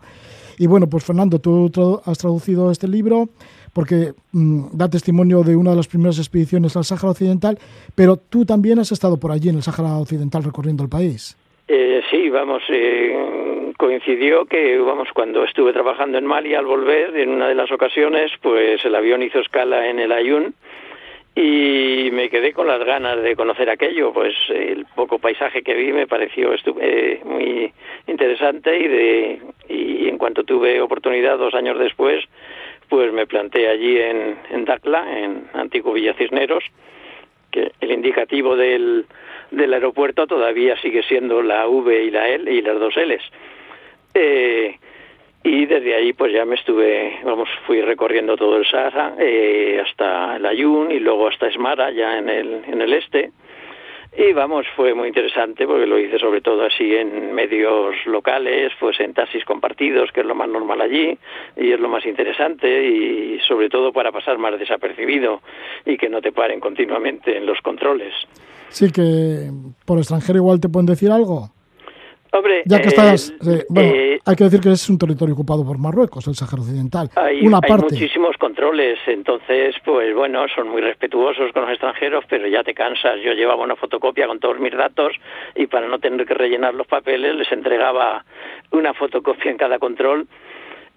Y 0.58 0.66
bueno, 0.66 0.88
pues 0.88 1.04
Fernando, 1.04 1.38
tú 1.38 1.70
has 2.04 2.18
traducido 2.18 2.70
este 2.70 2.86
libro 2.86 3.28
porque 3.72 4.12
mm, 4.32 4.76
da 4.76 4.88
testimonio 4.88 5.42
de 5.42 5.56
una 5.56 5.70
de 5.70 5.76
las 5.76 5.88
primeras 5.88 6.18
expediciones 6.18 6.76
al 6.76 6.84
Sáhara 6.84 7.10
Occidental, 7.10 7.58
pero 7.94 8.16
tú 8.16 8.44
también 8.44 8.78
has 8.78 8.92
estado 8.92 9.18
por 9.18 9.32
allí 9.32 9.48
en 9.48 9.56
el 9.56 9.62
Sáhara 9.62 9.96
Occidental 9.96 10.44
recorriendo 10.44 10.82
el 10.82 10.88
país. 10.88 11.36
Eh, 11.68 12.02
sí, 12.10 12.28
vamos, 12.28 12.62
eh, 12.68 13.72
coincidió 13.78 14.44
que, 14.44 14.76
vamos, 14.78 15.08
cuando 15.14 15.44
estuve 15.44 15.72
trabajando 15.72 16.18
en 16.18 16.26
Mali 16.26 16.54
al 16.54 16.66
volver, 16.66 17.16
en 17.16 17.30
una 17.30 17.48
de 17.48 17.54
las 17.54 17.70
ocasiones, 17.70 18.32
pues 18.42 18.84
el 18.84 18.94
avión 18.94 19.22
hizo 19.22 19.38
escala 19.38 19.88
en 19.88 20.00
el 20.00 20.10
Ayun 20.10 20.54
y 21.34 22.10
me 22.12 22.28
quedé 22.28 22.52
con 22.52 22.66
las 22.66 22.84
ganas 22.84 23.22
de 23.22 23.36
conocer 23.36 23.70
aquello, 23.70 24.12
pues 24.12 24.34
el 24.48 24.84
poco 24.94 25.18
paisaje 25.18 25.62
que 25.62 25.74
vi 25.74 25.92
me 25.92 26.06
pareció 26.06 26.52
eh, 26.80 27.20
muy 27.24 27.72
interesante 28.06 28.78
y 28.78 28.88
de 28.88 29.40
y 29.68 30.08
en 30.08 30.18
cuanto 30.18 30.44
tuve 30.44 30.80
oportunidad 30.80 31.38
dos 31.38 31.54
años 31.54 31.78
después, 31.78 32.24
pues 32.88 33.12
me 33.12 33.26
planté 33.26 33.68
allí 33.68 33.98
en, 33.98 34.36
en 34.50 34.64
Dacla, 34.64 35.18
en 35.18 35.48
Antiguo 35.54 35.92
Villa 35.92 36.14
Cisneros, 36.14 36.64
que 37.52 37.70
el 37.80 37.92
indicativo 37.92 38.56
del, 38.56 39.06
del 39.52 39.72
aeropuerto 39.72 40.26
todavía 40.26 40.76
sigue 40.80 41.02
siendo 41.04 41.42
la 41.42 41.68
V 41.68 42.04
y 42.04 42.10
la 42.10 42.28
L 42.28 42.52
y 42.52 42.60
las 42.60 42.78
dos 42.80 42.96
L's. 42.96 43.22
Eh, 44.14 44.76
y 45.43 45.66
desde 45.66 45.95
ahí 45.95 46.12
pues 46.12 46.32
ya 46.32 46.45
me 46.45 46.57
estuve, 46.57 47.18
vamos, 47.24 47.49
fui 47.66 47.80
recorriendo 47.80 48.36
todo 48.36 48.57
el 48.57 48.66
Sahara 48.66 49.14
eh, 49.18 49.82
hasta 49.84 50.36
el 50.36 50.47
Ayun 50.47 50.91
y 50.91 51.01
luego 51.01 51.28
hasta 51.28 51.47
Esmara, 51.47 51.91
ya 51.91 52.18
en 52.18 52.28
el, 52.28 52.62
en 52.66 52.80
el 52.82 52.93
este. 52.93 53.32
Y 54.16 54.32
vamos, 54.32 54.66
fue 54.74 54.93
muy 54.93 55.07
interesante 55.07 55.66
porque 55.66 55.86
lo 55.86 55.99
hice 55.99 56.18
sobre 56.18 56.41
todo 56.41 56.64
así 56.64 56.97
en 56.97 57.32
medios 57.32 57.95
locales, 58.07 58.72
pues 58.80 58.99
en 58.99 59.14
taxis 59.14 59.45
compartidos, 59.45 60.11
que 60.12 60.20
es 60.20 60.26
lo 60.26 60.34
más 60.34 60.49
normal 60.49 60.80
allí 60.80 61.16
y 61.57 61.70
es 61.70 61.78
lo 61.78 61.88
más 61.88 62.05
interesante 62.05 62.88
y 62.88 63.38
sobre 63.47 63.68
todo 63.68 63.93
para 63.93 64.11
pasar 64.11 64.36
más 64.36 64.59
desapercibido 64.59 65.41
y 65.86 65.97
que 65.97 66.09
no 66.09 66.20
te 66.20 66.32
paren 66.32 66.59
continuamente 66.59 67.36
en 67.36 67.47
los 67.47 67.61
controles. 67.61 68.12
Sí, 68.68 68.91
que 68.91 69.49
por 69.86 69.99
extranjero 69.99 70.38
igual 70.38 70.61
te 70.61 70.68
pueden 70.68 70.86
decir 70.86 71.11
algo. 71.11 71.51
Hombre, 72.32 72.62
ya 72.64 72.80
que 72.80 72.88
estás, 72.88 73.32
bueno, 73.68 73.90
eh, 73.90 74.20
hay 74.24 74.36
que 74.36 74.44
decir 74.44 74.60
que 74.60 74.70
es 74.70 74.88
un 74.88 74.98
territorio 74.98 75.34
ocupado 75.34 75.64
por 75.64 75.78
Marruecos, 75.78 76.26
el 76.28 76.34
Sáhara 76.34 76.62
Occidental. 76.62 77.08
Hay, 77.16 77.44
Una 77.44 77.58
hay 77.62 77.76
muchísimos 77.76 78.36
controles, 78.36 78.98
entonces, 79.06 79.74
pues 79.84 80.14
bueno, 80.14 80.46
son 80.54 80.68
muy 80.68 80.80
respetuosos 80.80 81.52
con 81.52 81.62
los 81.62 81.72
extranjeros, 81.72 82.24
pero 82.28 82.46
ya 82.46 82.62
te 82.62 82.72
cansas. 82.72 83.20
Yo 83.22 83.32
llevaba 83.32 83.64
una 83.64 83.74
fotocopia 83.74 84.28
con 84.28 84.38
todos 84.38 84.60
mis 84.60 84.72
datos 84.72 85.12
y 85.56 85.66
para 85.66 85.88
no 85.88 85.98
tener 85.98 86.24
que 86.24 86.34
rellenar 86.34 86.74
los 86.74 86.86
papeles 86.86 87.34
les 87.34 87.50
entregaba 87.50 88.24
una 88.70 88.94
fotocopia 88.94 89.50
en 89.50 89.56
cada 89.56 89.78
control 89.80 90.28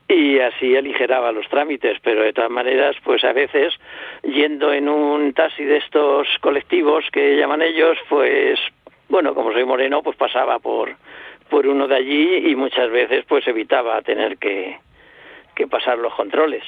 y 0.08 0.40
así 0.40 0.76
aligeraba 0.76 1.32
los 1.32 1.48
trámites, 1.48 1.98
pero 2.04 2.22
de 2.22 2.34
todas 2.34 2.52
maneras, 2.52 2.96
pues 3.04 3.24
a 3.24 3.34
veces 3.34 3.74
yendo 4.22 4.72
en 4.72 4.90
un 4.90 5.34
taxi 5.34 5.64
de 5.64 5.78
estos 5.78 6.28
colectivos 6.42 7.06
que 7.12 7.38
llaman 7.38 7.62
ellos, 7.62 7.98
pues 8.10 8.60
bueno, 9.10 9.34
como 9.34 9.52
soy 9.52 9.64
moreno, 9.64 10.02
pues 10.04 10.18
pasaba 10.18 10.60
por, 10.60 10.96
por 11.54 11.68
uno 11.68 11.88
de 11.88 11.96
allí 11.96 12.50
y 12.50 12.56
muchas 12.56 12.90
veces 12.90 13.26
pues 13.28 13.48
evitaba 13.48 14.02
tener 14.02 14.40
que, 14.40 14.76
que 15.54 15.68
pasar 15.68 16.00
los 16.00 16.12
controles. 16.16 16.64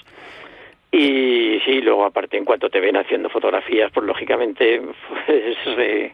Y 0.91 1.59
sí, 1.65 1.81
luego 1.81 2.05
aparte 2.05 2.37
en 2.37 2.45
cuanto 2.45 2.69
te 2.69 2.79
ven 2.79 2.95
haciendo 2.95 3.27
fotografías, 3.29 3.91
pues 3.91 4.05
lógicamente, 4.05 4.83
pues 5.25 6.13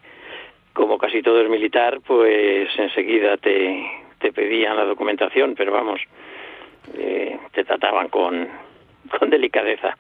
como 0.72 0.98
casi 0.98 1.22
todo 1.22 1.42
es 1.42 1.50
militar, 1.50 2.00
pues 2.08 2.70
enseguida 2.78 3.36
te, 3.36 3.86
te 4.20 4.32
pedían 4.32 4.78
la 4.78 4.86
documentación, 4.86 5.54
pero 5.54 5.74
vamos, 5.74 6.00
eh, 6.98 7.38
te 7.52 7.66
trataban 7.66 8.08
con, 8.08 8.48
con 9.20 9.30
delicadeza. 9.30 9.98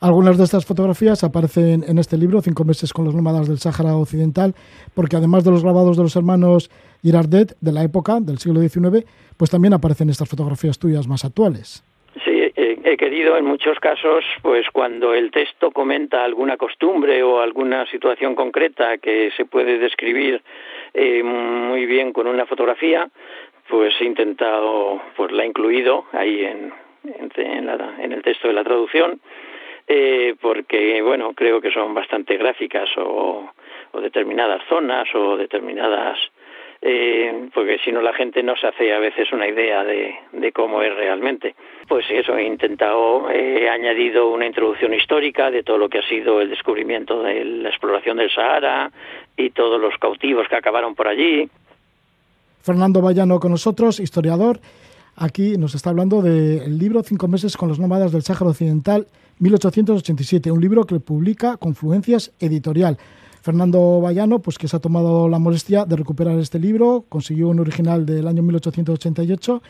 Algunas 0.00 0.38
de 0.38 0.44
estas 0.44 0.64
fotografías 0.64 1.24
aparecen 1.24 1.84
en 1.86 1.98
este 1.98 2.16
libro, 2.16 2.40
Cinco 2.40 2.64
meses 2.64 2.94
con 2.94 3.04
los 3.04 3.14
nómadas 3.14 3.48
del 3.48 3.58
Sáhara 3.58 3.94
Occidental, 3.94 4.54
porque 4.94 5.16
además 5.16 5.44
de 5.44 5.50
los 5.50 5.62
grabados 5.62 5.98
de 5.98 6.04
los 6.04 6.16
hermanos 6.16 6.70
Girardet 7.04 7.52
de 7.60 7.72
la 7.72 7.84
época, 7.84 8.18
del 8.18 8.38
siglo 8.38 8.60
XIX, 8.60 9.04
pues 9.36 9.50
también 9.50 9.74
aparecen 9.74 10.08
estas 10.08 10.28
fotografías 10.28 10.78
tuyas 10.78 11.06
más 11.06 11.22
actuales. 11.24 11.84
Sí, 12.24 12.50
he 12.56 12.96
querido 12.96 13.36
en 13.36 13.44
muchos 13.44 13.78
casos, 13.80 14.24
pues 14.40 14.70
cuando 14.70 15.12
el 15.14 15.30
texto 15.30 15.70
comenta 15.70 16.24
alguna 16.24 16.56
costumbre 16.56 17.22
o 17.22 17.40
alguna 17.40 17.86
situación 17.86 18.34
concreta 18.34 18.98
que 18.98 19.30
se 19.36 19.44
puede 19.44 19.78
describir 19.78 20.42
eh, 20.94 21.22
muy 21.22 21.86
bien 21.86 22.12
con 22.12 22.26
una 22.26 22.46
fotografía, 22.46 23.08
pues 23.68 23.94
he 24.00 24.04
intentado, 24.04 25.02
pues 25.16 25.32
la 25.32 25.42
he 25.42 25.46
incluido 25.46 26.06
ahí 26.12 26.44
en, 26.44 26.72
el 27.04 28.22
texto 28.22 28.48
de 28.48 28.54
la 28.54 28.64
traducción, 28.64 29.20
eh, 29.88 30.34
porque, 30.40 31.02
bueno, 31.02 31.34
creo 31.34 31.60
que 31.60 31.70
son 31.70 31.92
bastante 31.92 32.36
gráficas 32.36 32.88
o 32.96 33.50
determinadas 34.00 34.62
zonas 34.68 35.06
o 35.14 35.36
determinadas 35.36 36.18
eh, 36.86 37.48
porque 37.54 37.78
si 37.82 37.90
no 37.90 38.02
la 38.02 38.12
gente 38.12 38.42
no 38.42 38.54
se 38.56 38.66
hace 38.66 38.92
a 38.92 38.98
veces 38.98 39.32
una 39.32 39.48
idea 39.48 39.82
de, 39.84 40.52
cómo 40.52 40.82
es 40.82 40.94
realmente. 40.94 41.54
Pues 41.88 42.04
eso, 42.10 42.36
he 42.36 42.44
intentado, 42.44 43.30
he 43.30 43.70
añadido 43.70 44.28
una 44.28 44.44
introducción 44.44 44.92
histórica 44.92 45.50
de 45.50 45.62
todo 45.62 45.78
lo 45.78 45.88
que 45.88 46.00
ha 46.00 46.08
sido 46.08 46.42
el 46.42 46.50
descubrimiento 46.50 47.22
de 47.22 47.42
la 47.42 47.70
exploración 47.70 48.18
del 48.18 48.30
Sahara 48.30 48.92
y 49.34 49.48
todos 49.50 49.80
los 49.80 49.96
cautivos 49.98 50.46
que 50.46 50.56
acabaron 50.56 50.94
por 50.94 51.08
allí. 51.08 51.48
Fernando 52.60 53.00
Vallano 53.00 53.40
con 53.40 53.52
nosotros, 53.52 53.98
historiador. 53.98 54.60
Aquí 55.16 55.56
nos 55.56 55.74
está 55.74 55.88
hablando 55.88 56.20
del 56.20 56.76
libro 56.76 57.02
Cinco 57.02 57.28
meses 57.28 57.56
con 57.56 57.70
los 57.70 57.78
nómadas 57.78 58.12
del 58.12 58.22
Sáhara 58.22 58.50
Occidental, 58.50 59.06
1887, 59.38 60.50
un 60.50 60.60
libro 60.60 60.84
que 60.84 61.00
publica 61.00 61.56
Confluencias 61.56 62.30
Editorial. 62.40 62.98
Fernando 63.44 64.00
Vallano, 64.00 64.38
pues 64.38 64.56
que 64.56 64.68
se 64.68 64.76
ha 64.76 64.80
tomado 64.80 65.28
la 65.28 65.38
molestia 65.38 65.84
de 65.84 65.96
recuperar 65.96 66.38
este 66.38 66.58
libro, 66.58 67.04
consiguió 67.10 67.50
un 67.50 67.60
original 67.60 68.06
del 68.06 68.26
año 68.26 68.42
1888 68.42 69.60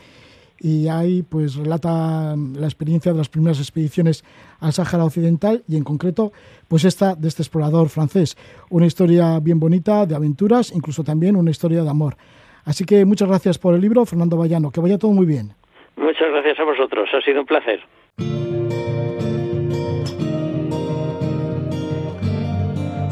y 0.61 0.87
ahí 0.87 1.23
pues 1.23 1.55
relata 1.55 2.37
la 2.37 2.67
experiencia 2.67 3.11
de 3.11 3.17
las 3.17 3.27
primeras 3.27 3.59
expediciones 3.59 4.23
al 4.61 4.71
Sáhara 4.71 5.03
Occidental 5.03 5.61
y 5.67 5.75
en 5.75 5.83
concreto 5.83 6.31
pues 6.69 6.85
esta 6.85 7.15
de 7.15 7.27
este 7.27 7.41
explorador 7.41 7.89
francés. 7.89 8.37
Una 8.69 8.85
historia 8.85 9.41
bien 9.41 9.59
bonita 9.59 10.05
de 10.05 10.15
aventuras, 10.15 10.71
incluso 10.73 11.03
también 11.03 11.35
una 11.35 11.51
historia 11.51 11.83
de 11.83 11.89
amor. 11.89 12.15
Así 12.63 12.85
que 12.85 13.03
muchas 13.03 13.27
gracias 13.27 13.59
por 13.59 13.75
el 13.75 13.81
libro, 13.81 14.05
Fernando 14.05 14.37
Vallano. 14.37 14.71
Que 14.71 14.79
vaya 14.79 14.97
todo 14.97 15.11
muy 15.11 15.25
bien. 15.25 15.49
Muchas 15.97 16.29
gracias 16.31 16.57
a 16.61 16.63
vosotros. 16.63 17.09
Ha 17.13 17.19
sido 17.19 17.41
un 17.41 17.45
placer. 17.45 17.81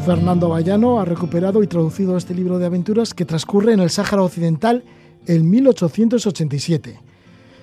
Fernando 0.04 0.50
Vallano 0.50 1.00
ha 1.00 1.06
recuperado 1.06 1.62
y 1.62 1.66
traducido 1.66 2.18
este 2.18 2.34
libro 2.34 2.58
de 2.58 2.66
aventuras 2.66 3.14
que 3.14 3.24
transcurre 3.24 3.72
en 3.72 3.80
el 3.80 3.88
Sáhara 3.88 4.22
Occidental 4.22 4.84
en 5.26 5.48
1887. 5.48 7.00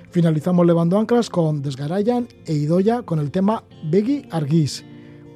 Finalizamos 0.10 0.66
Levando 0.66 0.98
Anclas 0.98 1.30
con 1.30 1.62
Desgarayan 1.62 2.28
e 2.48 2.54
Idoya 2.54 3.04
con 3.04 3.20
el 3.20 3.30
tema 3.30 3.64
Begui 3.84 4.26
Arguís. 4.32 4.84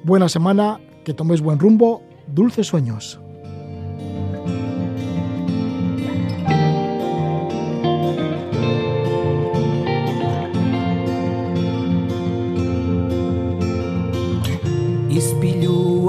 Buena 0.02 0.28
semana, 0.28 0.80
que 1.04 1.14
toméis 1.14 1.40
buen 1.40 1.60
rumbo, 1.60 2.02
dulces 2.26 2.66
sueños. 2.66 3.20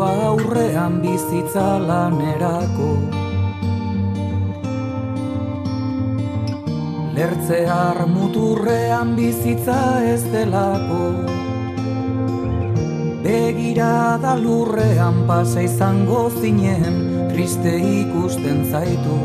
Aurrean 0.01 1.01
bizitza 1.01 1.79
lanerako. 1.79 2.91
Lertzear 7.17 8.05
muturrean 8.05 9.15
bizitza 9.15 9.81
ez 10.05 10.23
delako. 10.31 11.37
Begira 13.27 14.17
da 14.21 14.35
lurrean 14.39 15.25
pasa 15.27 15.61
izango 15.65 16.29
zinen 16.39 17.27
Triste 17.33 17.73
ikusten 17.75 18.63
zaitu 18.71 19.17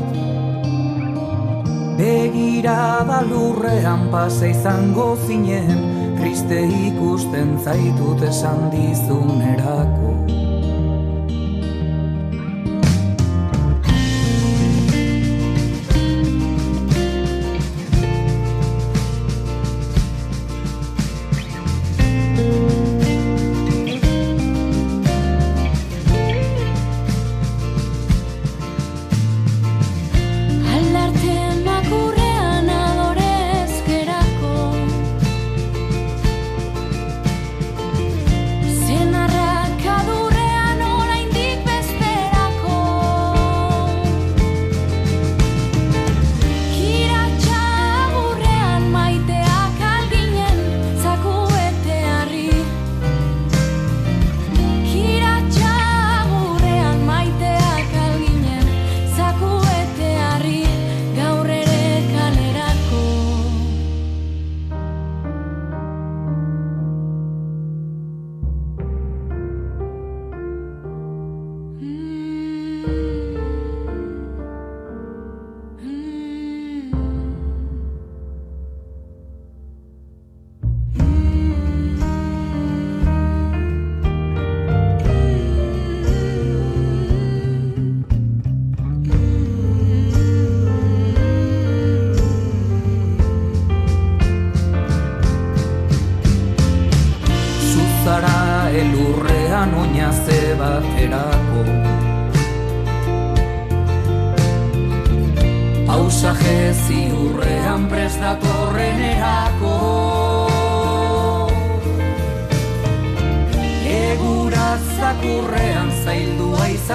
Begira 2.00 3.04
da 3.06 3.20
lurrean 3.30 4.08
pasa 4.10 4.50
izango 4.50 5.12
zinen 5.28 5.86
Triste 6.18 6.64
ikusten 6.88 7.58
zaitut 7.62 8.26
esan 8.26 8.70
dizunerako 8.74 10.41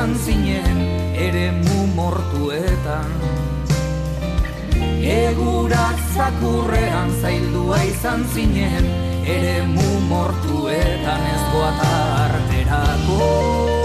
izan 0.07 0.25
zinen 0.25 0.79
ere 1.15 1.51
mumortuetan 1.51 3.11
Egurak 5.03 5.99
zakurrean 6.15 7.11
zaildua 7.21 7.83
izan 7.83 8.23
zinen 8.33 8.85
ere 9.27 9.67
mumortuetan 9.67 11.21
ez 11.33 11.41
goatarterako 11.43 11.43
ez 11.43 11.43
goatarterako 11.51 13.76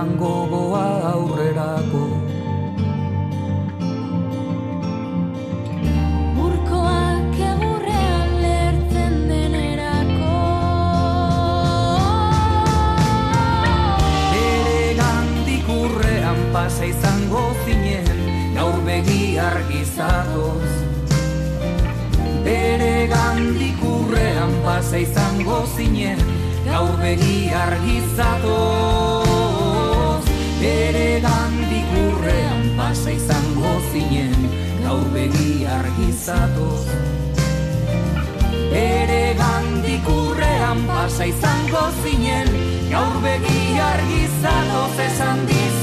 izan 0.00 0.16
gogoa 0.16 1.12
aurrerako. 1.12 2.08
Pasa 16.52 16.84
izango 16.84 17.54
zinen 17.64 18.18
gaur 18.56 18.80
begi 18.84 19.38
argi 19.38 19.84
zatoz. 19.84 20.70
Bere 22.44 23.06
gandik 23.12 23.78
urrean 23.86 24.52
pasa 24.64 24.98
izango 24.98 25.62
zinen 25.76 26.18
gaur 26.66 26.92
begi 27.00 27.50
argi 27.54 28.00
Ere 30.60 31.22
gandik 31.24 31.88
urrean 31.96 32.76
pasa 32.76 33.14
izango 33.16 33.70
zinen 33.92 34.42
Gaur 34.82 35.06
begi 35.14 35.64
argizatoz 35.64 36.84
Ere 38.68 39.22
gandik 39.40 40.10
urrean 40.12 40.84
pasa 40.84 41.30
izango 41.32 41.86
zinen 42.02 42.52
Gaur 42.92 43.16
begi 43.24 43.80
argizatoz 43.88 45.00
esan 45.08 45.46
di 45.48 45.79